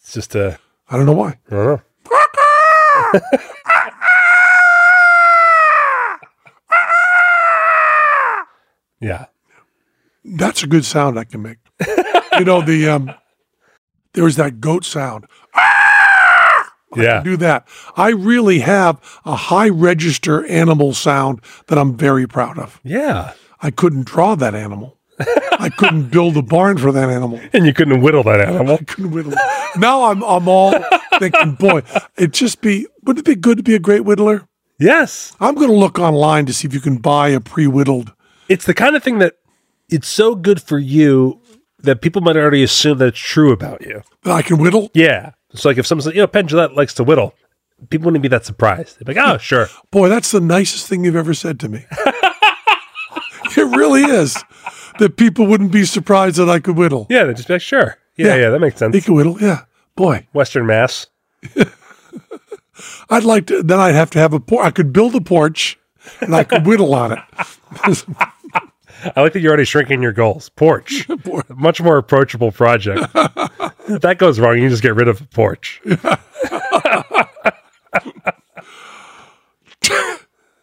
it's 0.00 0.12
just 0.12 0.34
a. 0.34 0.58
I 0.88 0.96
don't 0.96 1.06
know 1.06 1.12
why. 1.12 1.38
I 1.50 1.54
don't 1.54 1.66
know. 1.66 1.82
yeah. 9.00 9.26
That's 10.24 10.62
a 10.62 10.66
good 10.66 10.84
sound 10.84 11.18
I 11.18 11.24
can 11.24 11.42
make. 11.42 11.58
you 12.38 12.44
know, 12.44 12.62
the 12.62 12.88
um 12.88 13.12
there 14.14 14.24
was 14.24 14.36
that 14.36 14.60
goat 14.60 14.84
sound. 14.84 15.26
Yeah. 16.94 17.22
Do 17.22 17.38
that. 17.38 17.66
I 17.96 18.10
really 18.10 18.58
have 18.60 19.00
a 19.24 19.34
high 19.34 19.70
register 19.70 20.44
animal 20.46 20.92
sound 20.92 21.40
that 21.68 21.78
I'm 21.78 21.96
very 21.96 22.26
proud 22.28 22.58
of. 22.58 22.80
Yeah. 22.84 23.32
I 23.62 23.70
couldn't 23.70 24.06
draw 24.06 24.34
that 24.34 24.54
animal. 24.54 24.98
I 25.58 25.68
couldn't 25.76 26.10
build 26.10 26.36
a 26.36 26.42
barn 26.42 26.78
for 26.78 26.90
that 26.92 27.08
animal. 27.08 27.40
And 27.52 27.64
you 27.66 27.72
couldn't 27.72 28.00
whittle 28.00 28.22
that 28.24 28.40
animal. 28.40 28.74
I 28.80 28.84
Couldn't 28.84 29.12
whittle. 29.12 29.32
Now 29.76 30.04
I'm 30.10 30.22
I'm 30.24 30.48
all 30.48 30.72
thinking, 31.18 31.52
boy, 31.54 31.82
it'd 32.16 32.32
just 32.32 32.60
be 32.60 32.86
wouldn't 33.04 33.26
it 33.26 33.30
be 33.30 33.40
good 33.40 33.58
to 33.58 33.62
be 33.62 33.74
a 33.74 33.78
great 33.78 34.02
whittler? 34.02 34.46
Yes. 34.78 35.36
I'm 35.40 35.54
gonna 35.54 35.72
look 35.74 35.98
online 35.98 36.46
to 36.46 36.52
see 36.52 36.66
if 36.66 36.74
you 36.74 36.80
can 36.80 36.96
buy 36.98 37.28
a 37.28 37.40
pre-whittled. 37.40 38.12
It's 38.48 38.64
the 38.66 38.74
kind 38.74 38.96
of 38.96 39.02
thing 39.04 39.18
that 39.18 39.34
it's 39.88 40.08
so 40.08 40.34
good 40.34 40.60
for 40.60 40.78
you 40.78 41.40
that 41.80 42.00
people 42.00 42.22
might 42.22 42.36
already 42.36 42.62
assume 42.62 42.98
that 42.98 43.08
it's 43.08 43.18
true 43.18 43.52
about 43.52 43.82
you. 43.82 44.02
that 44.24 44.32
I 44.32 44.42
can 44.42 44.58
whittle. 44.58 44.90
Yeah. 44.94 45.32
It's 45.52 45.64
like 45.64 45.78
if 45.78 45.86
someone 45.86 46.02
says, 46.02 46.14
you 46.14 46.20
know, 46.20 46.26
Penn 46.26 46.48
Jillette 46.48 46.74
likes 46.74 46.94
to 46.94 47.04
whittle, 47.04 47.34
people 47.90 48.06
wouldn't 48.06 48.22
be 48.22 48.28
that 48.28 48.44
surprised. 48.46 48.98
They'd 48.98 49.06
be 49.06 49.14
like, 49.14 49.34
oh, 49.34 49.38
sure. 49.38 49.68
Boy, 49.90 50.08
that's 50.08 50.30
the 50.30 50.40
nicest 50.40 50.86
thing 50.88 51.04
you've 51.04 51.16
ever 51.16 51.34
said 51.34 51.60
to 51.60 51.68
me. 51.68 51.84
it 53.72 53.76
really 53.76 54.02
is. 54.02 54.36
That 54.98 55.16
people 55.16 55.46
wouldn't 55.46 55.72
be 55.72 55.84
surprised 55.84 56.36
that 56.36 56.50
I 56.50 56.60
could 56.60 56.76
whittle. 56.76 57.06
Yeah. 57.10 57.24
They'd 57.24 57.36
just 57.36 57.48
be 57.48 57.54
like, 57.54 57.62
sure. 57.62 57.98
Yeah. 58.16 58.28
Yeah. 58.28 58.36
Yeah. 58.36 58.50
that 58.50 58.60
makes 58.60 58.76
sense. 58.76 58.94
He 58.94 59.00
could 59.00 59.14
whittle, 59.14 59.40
yeah. 59.40 59.64
Boy, 59.96 60.26
Western 60.32 60.66
Mass. 60.66 61.06
I'd 63.10 63.24
like 63.24 63.46
to. 63.46 63.62
Then 63.62 63.78
I'd 63.78 63.94
have 63.94 64.10
to 64.10 64.18
have 64.18 64.32
a 64.32 64.40
porch. 64.40 64.64
I 64.64 64.70
could 64.70 64.92
build 64.92 65.14
a 65.14 65.20
porch, 65.20 65.78
and 66.20 66.34
I 66.34 66.44
could 66.44 66.66
whittle 66.66 66.94
on 66.94 67.12
it. 67.12 67.18
I 69.16 69.20
like 69.20 69.32
that 69.32 69.40
you're 69.40 69.50
already 69.50 69.64
shrinking 69.64 70.02
your 70.02 70.12
goals. 70.12 70.48
Porch. 70.50 71.08
Much 71.48 71.80
more 71.80 71.98
approachable 71.98 72.52
project. 72.52 73.00
if 73.88 74.00
that 74.02 74.16
goes 74.18 74.38
wrong, 74.38 74.58
you 74.58 74.68
just 74.68 74.82
get 74.82 74.94
rid 74.94 75.08
of 75.08 75.20
a 75.20 75.24
porch. 75.26 75.82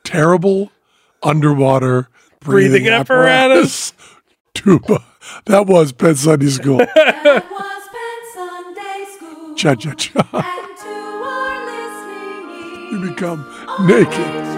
Terrible 0.04 0.72
underwater 1.22 2.10
breathing, 2.42 2.84
Breathing 2.84 2.88
apparatus. 2.90 3.94
Tuba. 4.54 5.04
That 5.46 5.68
was 5.68 5.92
Penn 5.92 6.16
Sunday 6.16 6.48
School. 6.48 6.78
That 6.96 7.46
was 7.52 7.84
Penn 7.96 8.24
Sunday 8.34 9.06
School. 9.16 9.56
cha 9.56 9.76
cha 9.76 9.94
cha. 9.94 10.22
And 10.34 10.78
to 10.80 10.96
our 11.30 11.66
listening 11.66 12.92
You 12.92 13.00
ears, 13.04 13.10
become 13.12 13.40
naked. 13.88 14.50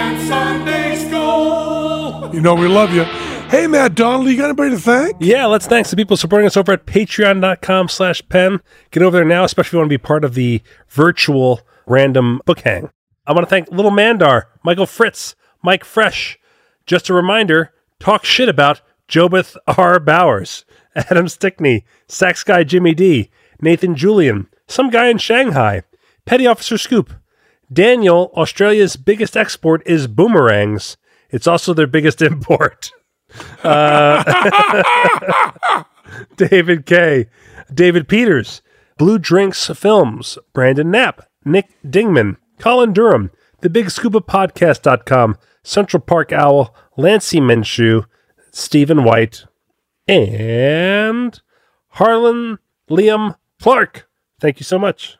Was 0.00 0.18
Penn 0.18 0.26
Sunday 0.26 0.96
School. 0.96 2.34
You 2.34 2.40
know 2.40 2.54
we 2.54 2.68
love 2.68 2.92
you. 2.94 3.04
Hey, 3.50 3.66
Matt 3.66 3.96
Donnelly, 3.96 4.32
you 4.32 4.36
got 4.36 4.44
anybody 4.44 4.70
to 4.70 4.78
thank? 4.78 5.16
Yeah, 5.18 5.46
let's 5.46 5.66
thank 5.66 5.86
to 5.88 5.96
people 5.96 6.16
supporting 6.16 6.46
us 6.46 6.56
over 6.56 6.72
at 6.72 6.86
patreon.com 6.86 7.88
slash 7.88 8.22
pen. 8.28 8.60
Get 8.92 9.02
over 9.02 9.16
there 9.16 9.26
now, 9.26 9.42
especially 9.44 9.70
if 9.70 9.72
you 9.72 9.78
want 9.80 9.88
to 9.90 9.98
be 9.98 9.98
part 9.98 10.24
of 10.24 10.34
the 10.34 10.62
virtual 10.88 11.60
random 11.86 12.40
book 12.46 12.60
hang. 12.60 12.90
I 13.26 13.32
want 13.32 13.44
to 13.44 13.50
thank 13.50 13.70
Little 13.70 13.90
Mandar, 13.90 14.48
Michael 14.62 14.86
Fritz, 14.86 15.34
Mike 15.62 15.84
Fresh. 15.84 16.38
Just 16.86 17.08
a 17.08 17.14
reminder, 17.14 17.72
talk 17.98 18.24
shit 18.24 18.48
about 18.48 18.80
Jobeth 19.08 19.56
R. 19.66 19.98
Bowers, 19.98 20.64
Adam 20.94 21.28
Stickney, 21.28 21.84
Sax 22.06 22.44
Guy 22.44 22.62
Jimmy 22.62 22.94
D, 22.94 23.30
Nathan 23.60 23.96
Julian, 23.96 24.46
some 24.68 24.90
guy 24.90 25.08
in 25.08 25.18
Shanghai, 25.18 25.82
Petty 26.24 26.46
Officer 26.46 26.78
Scoop, 26.78 27.12
Daniel, 27.72 28.32
Australia's 28.34 28.96
biggest 28.96 29.36
export 29.36 29.82
is 29.86 30.06
boomerangs. 30.06 30.96
It's 31.30 31.46
also 31.46 31.72
their 31.72 31.86
biggest 31.86 32.20
import. 32.30 32.90
Uh, 33.62 34.24
David 36.36 36.86
K. 36.86 37.26
David 37.72 38.08
Peters, 38.08 38.62
Blue 38.98 39.18
Drinks 39.18 39.68
Films, 39.68 40.38
Brandon 40.52 40.90
Knapp, 40.90 41.22
Nick 41.44 41.68
Dingman, 41.86 42.36
Colin 42.58 42.92
Durham, 42.92 43.30
The 43.60 43.70
Big 43.70 43.90
Scuba 43.90 44.20
Podcast.com, 44.20 45.38
Central 45.62 46.00
Park 46.00 46.32
Owl, 46.32 46.74
Lancey 46.96 47.38
Minshew, 47.38 48.06
Stephen 48.50 49.04
White, 49.04 49.44
and 50.08 51.40
Harlan 51.90 52.58
Liam 52.90 53.36
Clark. 53.60 54.08
Thank 54.40 54.58
you 54.58 54.64
so 54.64 54.78
much. 54.78 55.19